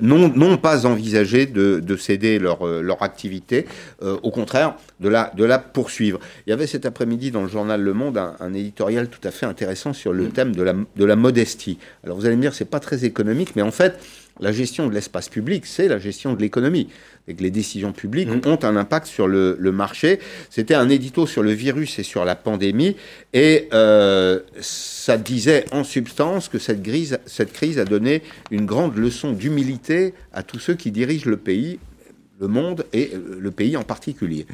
n'ont 0.01 0.57
pas 0.57 0.86
envisagé 0.86 1.47
de, 1.47 1.80
de 1.80 1.97
céder 1.97 2.38
leur, 2.38 2.64
leur 2.64 3.01
activité, 3.01 3.66
au 4.01 4.30
contraire 4.30 4.76
de 4.99 5.09
la, 5.09 5.32
de 5.36 5.43
la 5.43 5.57
poursuivre. 5.57 6.20
Il 6.45 6.51
y 6.51 6.53
avait 6.53 6.68
cet 6.68 6.86
après-midi 6.86 7.32
dans 7.32 7.41
le 7.41 7.49
journal 7.49 7.82
Le 7.82 7.93
Monde 7.93 8.20
un, 8.20 8.36
un, 8.39 8.53
éditorial 8.53 9.07
tout 9.07 9.28
à 9.28 9.32
fait 9.32 9.47
intéressant 9.47 9.93
sur 9.93 10.14
le 10.14 10.30
thème 10.30 10.55
de 10.55 10.61
la, 10.61 10.74
de 10.74 11.05
la 11.05 11.16
modestie. 11.16 11.80
Alors 12.03 12.18
vous 12.18 12.28
allez 12.28 12.36
me 12.36 12.41
dire, 12.41 12.53
c'est 12.53 12.70
pas 12.70 12.80
très 12.80 13.03
économique, 13.03 13.55
mais 13.55 13.64
en 13.64 13.72
fait, 13.72 13.99
la 14.39 14.51
gestion 14.51 14.88
de 14.88 14.93
l'espace 14.93 15.29
public, 15.29 15.65
c'est 15.65 15.88
la 15.88 15.99
gestion 15.99 16.34
de 16.34 16.41
l'économie. 16.41 16.89
Et 17.27 17.36
que 17.36 17.43
les 17.43 17.51
décisions 17.51 17.93
publiques 17.93 18.27
mmh. 18.27 18.47
ont 18.47 18.59
un 18.63 18.75
impact 18.75 19.07
sur 19.07 19.27
le, 19.27 19.55
marché. 19.71 20.19
C'était 20.49 20.73
un 20.73 20.89
édito 20.89 21.25
sur 21.25 21.41
le 21.41 21.51
virus 21.51 21.97
et 21.99 22.03
sur 22.03 22.25
la 22.25 22.36
pandémie. 22.36 22.97
Et 23.31 23.69
euh, 23.73 24.41
ça 24.59 25.17
disait 25.17 25.65
en 25.71 25.84
substance 25.84 26.49
que 26.49 26.59
cette, 26.59 26.81
cette 27.25 27.53
crise 27.53 27.79
a 27.79 27.86
donné 27.86 28.23
une 28.51 28.65
grande 28.65 28.97
leçon 28.97 29.31
d'humilité 29.31 30.13
à 30.34 30.43
tous 30.43 30.59
ceux 30.59 30.73
qui 30.73 30.91
dirigent 30.91 31.29
le 31.29 31.38
pays, 31.38 31.79
le 32.41 32.47
monde 32.47 32.86
et 32.91 33.11
euh, 33.13 33.38
le 33.39 33.51
pays 33.51 33.77
en 33.77 33.84
particulier. 33.84 34.45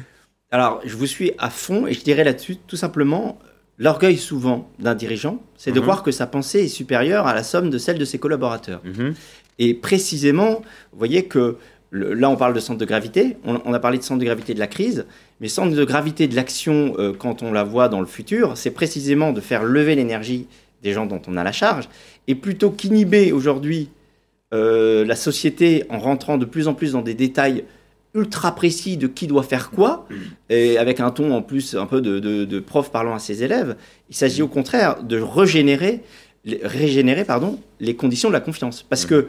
Alors, 0.52 0.80
je 0.84 0.94
vous 0.96 1.06
suis 1.06 1.32
à 1.38 1.50
fond 1.50 1.86
et 1.86 1.94
je 1.94 2.02
dirais 2.02 2.24
là-dessus 2.24 2.56
tout 2.56 2.76
simplement, 2.76 3.38
L'orgueil 3.80 4.18
souvent 4.18 4.70
d'un 4.78 4.94
dirigeant, 4.94 5.42
c'est 5.56 5.72
de 5.72 5.80
mmh. 5.80 5.84
voir 5.84 6.02
que 6.02 6.10
sa 6.10 6.26
pensée 6.26 6.64
est 6.64 6.68
supérieure 6.68 7.26
à 7.26 7.32
la 7.32 7.42
somme 7.42 7.70
de 7.70 7.78
celle 7.78 7.98
de 7.98 8.04
ses 8.04 8.18
collaborateurs. 8.18 8.82
Mmh. 8.84 9.12
Et 9.58 9.74
précisément, 9.74 10.62
vous 10.92 10.98
voyez 10.98 11.24
que 11.24 11.56
là, 11.92 12.30
on 12.30 12.36
parle 12.36 12.54
de 12.54 12.60
centre 12.60 12.78
de 12.78 12.84
gravité. 12.84 13.36
On, 13.44 13.72
a 13.72 13.78
parlé 13.78 13.98
de 13.98 14.02
centre 14.02 14.20
de 14.20 14.24
gravité 14.24 14.54
de 14.54 14.58
la 14.58 14.66
crise, 14.66 15.06
mais 15.40 15.48
centre 15.48 15.74
de 15.74 15.84
gravité 15.84 16.28
de 16.28 16.36
l'action, 16.36 16.94
euh, 16.98 17.12
quand 17.12 17.42
on 17.42 17.52
la 17.52 17.64
voit 17.64 17.88
dans 17.88 18.00
le 18.00 18.06
futur, 18.06 18.56
c'est 18.56 18.70
précisément 18.70 19.32
de 19.32 19.40
faire 19.40 19.64
lever 19.64 19.94
l'énergie 19.94 20.46
des 20.82 20.92
gens 20.92 21.06
dont 21.06 21.20
on 21.26 21.36
a 21.36 21.44
la 21.44 21.52
charge. 21.52 21.88
Et 22.28 22.34
plutôt 22.34 22.70
qu'inhiber 22.70 23.32
aujourd'hui 23.32 23.90
euh, 24.54 25.04
la 25.04 25.16
société 25.16 25.84
en 25.90 25.98
rentrant 25.98 26.38
de 26.38 26.44
plus 26.44 26.68
en 26.68 26.74
plus 26.74 26.92
dans 26.92 27.02
des 27.02 27.14
détails 27.14 27.64
ultra 28.14 28.54
précis 28.54 28.96
de 28.96 29.06
qui 29.06 29.28
doit 29.28 29.44
faire 29.44 29.70
quoi, 29.70 30.08
et 30.48 30.78
avec 30.78 30.98
un 30.98 31.12
ton 31.12 31.32
en 31.32 31.42
plus 31.42 31.76
un 31.76 31.86
peu 31.86 32.00
de, 32.00 32.18
de 32.18 32.58
prof 32.58 32.90
parlant 32.90 33.14
à 33.14 33.20
ses 33.20 33.44
élèves, 33.44 33.76
il 34.08 34.16
s'agit 34.16 34.42
au 34.42 34.48
contraire 34.48 35.04
de 35.04 35.20
régénérer, 35.20 36.00
régénérer 36.44 37.24
pardon, 37.24 37.60
les 37.80 37.96
conditions 37.96 38.28
de 38.28 38.34
la 38.34 38.40
confiance. 38.40 38.82
Parce 38.82 39.06
que 39.06 39.28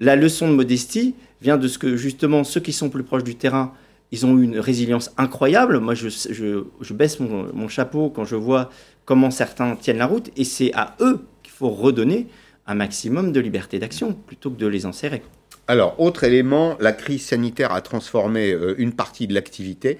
la 0.00 0.16
leçon 0.16 0.48
de 0.48 0.54
modestie 0.54 1.14
vient 1.42 1.56
de 1.56 1.68
ce 1.68 1.78
que 1.78 1.96
justement 1.96 2.44
ceux 2.44 2.60
qui 2.60 2.72
sont 2.72 2.88
plus 2.88 3.02
proches 3.02 3.24
du 3.24 3.34
terrain, 3.34 3.72
ils 4.12 4.24
ont 4.24 4.38
eu 4.38 4.42
une 4.42 4.58
résilience 4.58 5.12
incroyable. 5.16 5.78
Moi, 5.78 5.94
je, 5.94 6.08
je, 6.08 6.94
baisse 6.94 7.18
mon, 7.20 7.68
chapeau 7.68 8.10
quand 8.10 8.24
je 8.24 8.36
vois 8.36 8.70
comment 9.04 9.30
certains 9.30 9.76
tiennent 9.76 9.98
la 9.98 10.06
route, 10.06 10.30
et 10.36 10.44
c'est 10.44 10.72
à 10.74 10.96
eux 11.00 11.20
qu'il 11.42 11.52
faut 11.52 11.70
redonner 11.70 12.26
un 12.66 12.74
maximum 12.74 13.32
de 13.32 13.40
liberté 13.40 13.78
d'action 13.78 14.12
plutôt 14.12 14.50
que 14.50 14.58
de 14.58 14.66
les 14.66 14.86
enserrer. 14.86 15.22
Alors, 15.68 15.98
autre 16.00 16.24
élément, 16.24 16.76
la 16.80 16.92
crise 16.92 17.26
sanitaire 17.26 17.72
a 17.72 17.80
transformé 17.80 18.52
euh, 18.52 18.74
une 18.78 18.92
partie 18.92 19.26
de 19.26 19.34
l'activité. 19.34 19.98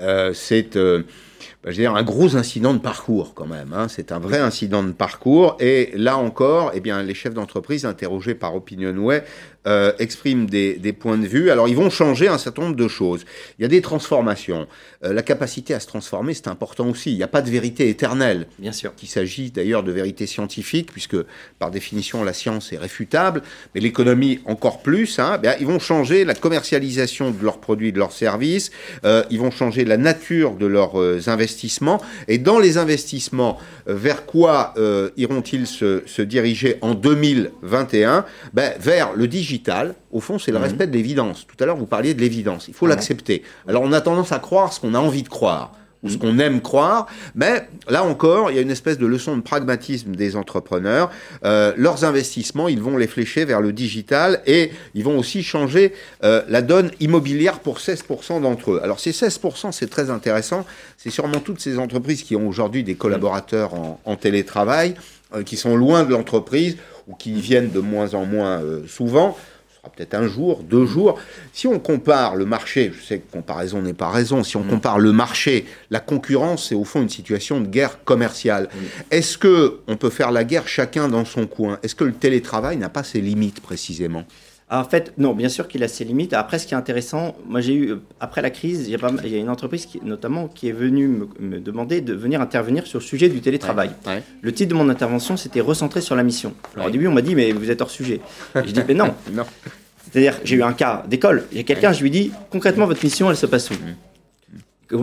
Euh, 0.00 0.32
c'est 0.32 0.76
euh, 0.76 1.02
bah, 1.62 1.72
dire, 1.72 1.94
un 1.94 2.02
gros 2.02 2.36
incident 2.36 2.74
de 2.74 2.78
parcours 2.78 3.34
quand 3.34 3.46
même. 3.46 3.72
Hein. 3.72 3.88
C'est 3.88 4.12
un 4.12 4.18
vrai 4.18 4.38
incident 4.38 4.82
de 4.82 4.92
parcours. 4.92 5.56
Et 5.60 5.92
là 5.94 6.16
encore, 6.16 6.72
eh 6.74 6.80
bien, 6.80 7.02
les 7.02 7.14
chefs 7.14 7.34
d'entreprise 7.34 7.84
interrogés 7.84 8.34
par 8.34 8.54
Opinionway 8.54 9.24
euh, 9.68 9.92
expriment 9.98 10.46
des, 10.46 10.74
des, 10.74 10.94
points 10.94 11.18
de 11.18 11.26
vue. 11.26 11.50
Alors, 11.50 11.68
ils 11.68 11.76
vont 11.76 11.90
changer 11.90 12.26
un 12.26 12.38
certain 12.38 12.62
nombre 12.62 12.76
de 12.76 12.88
choses. 12.88 13.26
Il 13.58 13.62
y 13.62 13.64
a 13.66 13.68
des 13.68 13.82
transformations. 13.82 14.66
Euh, 15.04 15.12
la 15.12 15.22
capacité 15.22 15.74
à 15.74 15.80
se 15.80 15.86
transformer, 15.86 16.34
c'est 16.34 16.48
important 16.48 16.88
aussi. 16.88 17.12
Il 17.12 17.16
n'y 17.16 17.22
a 17.22 17.28
pas 17.28 17.42
de 17.42 17.50
vérité 17.50 17.88
éternelle. 17.88 18.46
Bien 18.58 18.72
sûr. 18.72 18.94
Qu'il 18.96 19.08
s'agit 19.08 19.50
d'ailleurs 19.50 19.82
de 19.82 19.92
vérité 19.92 20.26
scientifique, 20.26 20.90
puisque 20.90 21.16
par 21.58 21.70
définition, 21.70 22.24
la 22.24 22.32
science 22.32 22.72
est 22.72 22.78
réfutable, 22.78 23.42
mais 23.74 23.80
l'économie 23.80 24.40
encore 24.46 24.80
plus. 24.80 25.18
Hein. 25.18 25.38
Bien, 25.38 25.54
ils 25.60 25.66
vont 25.66 25.78
changer 25.78 26.24
la 26.24 26.34
commercialisation 26.34 27.30
de 27.30 27.44
leurs 27.44 27.58
produits, 27.58 27.92
de 27.92 27.98
leurs 27.98 28.12
services. 28.12 28.70
Euh, 29.04 29.22
ils 29.30 29.38
vont 29.38 29.50
changer 29.50 29.84
la 29.84 29.98
nature 29.98 30.54
de 30.54 30.66
leurs 30.66 30.98
euh, 31.00 31.20
investissements. 31.26 32.00
Et 32.26 32.38
dans 32.38 32.58
les 32.58 32.78
investissements, 32.78 33.58
vers 33.86 34.26
quoi 34.26 34.74
iront-ils 35.16 35.66
se, 35.66 36.02
se, 36.06 36.22
diriger 36.22 36.76
en 36.80 36.94
2021 36.94 38.24
ben, 38.52 38.72
Vers 38.78 39.12
le 39.14 39.26
digital. 39.26 39.57
Au 40.12 40.20
fond, 40.20 40.38
c'est 40.38 40.52
le 40.52 40.58
mhm. 40.58 40.64
respect 40.64 40.86
de 40.86 40.92
l'évidence. 40.92 41.46
Tout 41.46 41.62
à 41.62 41.66
l'heure, 41.66 41.76
vous 41.76 41.86
parliez 41.86 42.14
de 42.14 42.20
l'évidence. 42.20 42.68
Il 42.68 42.74
faut 42.74 42.86
l'accepter. 42.86 43.42
Alors, 43.66 43.82
on 43.82 43.92
a 43.92 44.00
tendance 44.00 44.32
à 44.32 44.38
croire 44.38 44.72
ce 44.72 44.80
qu'on 44.80 44.94
a 44.94 44.98
envie 44.98 45.22
de 45.22 45.28
croire 45.28 45.72
ou 46.02 46.08
ce 46.08 46.16
mm. 46.16 46.18
qu'on 46.18 46.38
aime 46.38 46.60
croire. 46.60 47.06
Mais 47.34 47.68
là 47.88 48.04
encore, 48.04 48.50
il 48.50 48.56
y 48.56 48.58
a 48.58 48.62
une 48.62 48.70
espèce 48.70 48.98
de 48.98 49.06
leçon 49.06 49.36
de 49.36 49.42
pragmatisme 49.42 50.14
des 50.14 50.36
entrepreneurs. 50.36 51.10
Euh, 51.44 51.72
leurs 51.76 52.04
investissements, 52.04 52.68
ils 52.68 52.80
vont 52.80 52.96
les 52.96 53.06
flécher 53.06 53.44
vers 53.44 53.60
le 53.60 53.72
digital 53.72 54.40
et 54.46 54.70
ils 54.94 55.04
vont 55.04 55.18
aussi 55.18 55.42
changer 55.42 55.92
euh, 56.24 56.42
la 56.48 56.62
donne 56.62 56.90
immobilière 57.00 57.60
pour 57.60 57.78
16% 57.78 58.40
d'entre 58.40 58.72
eux. 58.72 58.80
Alors 58.82 59.00
ces 59.00 59.12
16%, 59.12 59.72
c'est 59.72 59.90
très 59.90 60.10
intéressant. 60.10 60.64
C'est 60.96 61.10
sûrement 61.10 61.40
toutes 61.40 61.60
ces 61.60 61.78
entreprises 61.78 62.22
qui 62.22 62.36
ont 62.36 62.48
aujourd'hui 62.48 62.84
des 62.84 62.94
collaborateurs 62.94 63.74
en, 63.74 64.00
en 64.04 64.16
télétravail, 64.16 64.94
euh, 65.34 65.42
qui 65.42 65.56
sont 65.56 65.76
loin 65.76 66.04
de 66.04 66.12
l'entreprise 66.12 66.76
ou 67.08 67.14
qui 67.14 67.32
viennent 67.32 67.70
de 67.70 67.80
moins 67.80 68.14
en 68.14 68.26
moins 68.26 68.62
euh, 68.62 68.86
souvent 68.86 69.36
peut-être 69.88 70.14
un 70.14 70.26
jour, 70.26 70.62
deux 70.62 70.86
jours. 70.86 71.18
Si 71.52 71.66
on 71.66 71.78
compare 71.78 72.36
le 72.36 72.44
marché, 72.44 72.92
je 72.94 73.04
sais 73.04 73.18
que 73.18 73.32
comparaison 73.32 73.82
n'est 73.82 73.94
pas 73.94 74.10
raison, 74.10 74.44
si 74.44 74.56
on 74.56 74.64
mm. 74.64 74.68
compare 74.68 74.98
le 74.98 75.12
marché, 75.12 75.66
la 75.90 76.00
concurrence, 76.00 76.68
c'est 76.68 76.74
au 76.74 76.84
fond 76.84 77.02
une 77.02 77.08
situation 77.08 77.60
de 77.60 77.66
guerre 77.66 78.04
commerciale. 78.04 78.68
Est-ce 79.10 79.38
que 79.38 79.80
on 79.86 79.96
peut 79.96 80.10
faire 80.10 80.30
la 80.30 80.44
guerre 80.44 80.68
chacun 80.68 81.08
dans 81.08 81.24
son 81.24 81.46
coin? 81.46 81.78
Est-ce 81.82 81.94
que 81.94 82.04
le 82.04 82.12
télétravail 82.12 82.76
n'a 82.76 82.88
pas 82.88 83.02
ses 83.02 83.20
limites 83.20 83.60
précisément? 83.60 84.24
En 84.70 84.84
fait, 84.84 85.14
non, 85.16 85.34
bien 85.34 85.48
sûr 85.48 85.66
qu'il 85.66 85.82
a 85.82 85.88
ses 85.88 86.04
limites. 86.04 86.34
Après, 86.34 86.58
ce 86.58 86.66
qui 86.66 86.74
est 86.74 86.76
intéressant, 86.76 87.36
moi 87.46 87.60
j'ai 87.60 87.74
eu, 87.74 87.94
après 88.20 88.42
la 88.42 88.50
crise, 88.50 88.86
il 88.86 88.90
y 88.90 88.94
a, 88.94 88.98
pas, 88.98 89.10
il 89.24 89.30
y 89.30 89.34
a 89.34 89.38
une 89.38 89.48
entreprise 89.48 89.86
qui, 89.86 90.00
notamment 90.04 90.46
qui 90.46 90.68
est 90.68 90.72
venue 90.72 91.08
me, 91.40 91.58
demander 91.58 92.02
de 92.02 92.12
venir 92.12 92.40
intervenir 92.42 92.86
sur 92.86 92.98
le 92.98 93.04
sujet 93.04 93.30
du 93.30 93.40
télétravail. 93.40 93.90
Le 94.42 94.52
titre 94.52 94.70
de 94.70 94.74
mon 94.74 94.90
intervention, 94.90 95.36
c'était 95.38 95.62
recentrer 95.62 96.02
sur 96.02 96.16
la 96.16 96.22
mission. 96.22 96.52
Alors 96.74 96.88
au 96.88 96.90
début, 96.90 97.06
on 97.06 97.12
m'a 97.12 97.22
dit, 97.22 97.34
mais 97.34 97.52
vous 97.52 97.70
êtes 97.70 97.80
hors 97.80 97.90
sujet. 97.90 98.20
je 98.54 98.60
dis, 98.60 98.82
mais 98.86 98.94
non. 98.94 99.14
non 99.32 99.44
C'est-à-dire, 100.10 100.34
j'ai 100.44 100.56
eu 100.56 100.62
un 100.62 100.74
cas 100.74 101.02
d'école. 101.08 101.44
Il 101.50 101.56
y 101.56 101.60
a 101.60 101.64
quelqu'un, 101.64 101.92
je 101.92 102.02
lui 102.02 102.10
dis, 102.10 102.30
concrètement, 102.50 102.86
votre 102.86 103.02
mission, 103.02 103.30
elle 103.30 103.36
se 103.36 103.46
passe 103.46 103.70
où? 103.70 103.74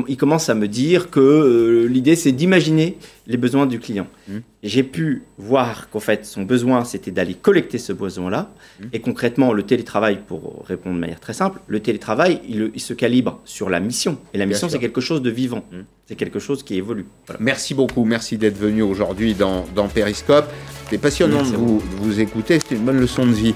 Il 0.08 0.18
commence 0.18 0.50
à 0.50 0.56
me 0.56 0.68
dire 0.68 1.10
que 1.10 1.20
euh, 1.20 1.88
l'idée 1.88 2.16
c'est 2.16 2.32
d'imaginer 2.32 2.98
les 3.28 3.38
besoins 3.38 3.66
du 3.66 3.80
client. 3.80 4.08
Mmh. 4.28 4.38
J'ai 4.64 4.84
pu 4.84 5.24
voir 5.38 5.90
qu'en 5.90 6.00
fait 6.00 6.26
son 6.26 6.44
besoin 6.44 6.84
c'était 6.84 7.12
d'aller 7.12 7.36
collecter 7.36 7.78
ce 7.78 7.94
besoin-là. 7.94 8.52
Mmh. 8.80 8.84
Et 8.94 9.00
concrètement, 9.00 9.54
le 9.54 9.64
télétravail, 9.64 10.20
pour 10.28 10.64
répondre 10.68 10.96
de 10.96 11.00
manière 11.00 11.20
très 11.20 11.34
simple, 11.34 11.60
le 11.68 11.80
télétravail 11.80 12.42
il, 12.48 12.80
se 12.80 12.94
calibre 12.94 13.42
sur 13.46 13.70
la 13.70 13.80
mission. 13.80 14.18
Et 14.34 14.38
la 14.38 14.46
mission 14.46 14.70
c'est 14.70 14.80
quelque 14.80 15.02
chose 15.02 15.22
de 15.22 15.30
vivant. 15.30 15.66
Mmh. 15.72 15.78
C'est 16.08 16.16
quelque 16.16 16.40
chose 16.40 16.64
qui 16.64 16.76
évolue. 16.76 17.06
Merci 17.40 17.74
beaucoup, 17.74 18.06
merci 18.06 18.38
d'être 18.38 18.58
venu 18.58 18.82
aujourd'hui 18.82 19.34
dans, 19.34 19.66
dans 19.76 19.88
Periscope. 19.88 20.46
C'est 20.90 21.00
passionnant 21.00 21.42
de 21.42 21.56
vous, 21.56 21.80
vous 21.80 22.20
écouter, 22.20 22.60
c'est 22.60 22.76
une 22.76 22.86
bonne 22.86 23.00
leçon 23.00 23.26
de 23.26 23.32
vie 23.32 23.56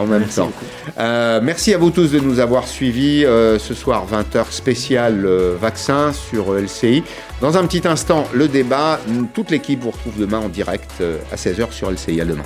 en 0.00 0.06
même 0.06 0.20
merci 0.20 0.36
temps. 0.36 0.52
Euh, 0.98 1.40
merci 1.42 1.74
à 1.74 1.78
vous 1.78 1.90
tous 1.90 2.10
de 2.10 2.18
nous 2.18 2.40
avoir 2.40 2.66
suivis 2.66 3.24
euh, 3.24 3.58
ce 3.58 3.74
soir 3.74 4.06
20h 4.10 4.50
spécial 4.50 5.24
euh, 5.24 5.56
vaccin 5.60 6.12
sur 6.12 6.54
LCI. 6.54 7.04
Dans 7.40 7.56
un 7.56 7.66
petit 7.66 7.86
instant, 7.86 8.24
le 8.32 8.48
débat. 8.48 8.98
Toute 9.34 9.50
l'équipe 9.50 9.80
vous 9.80 9.90
retrouve 9.90 10.18
demain 10.18 10.38
en 10.38 10.48
direct 10.48 11.02
à 11.32 11.36
16h 11.36 11.72
sur 11.72 11.90
LCI. 11.90 12.20
À 12.20 12.24
demain. 12.24 12.44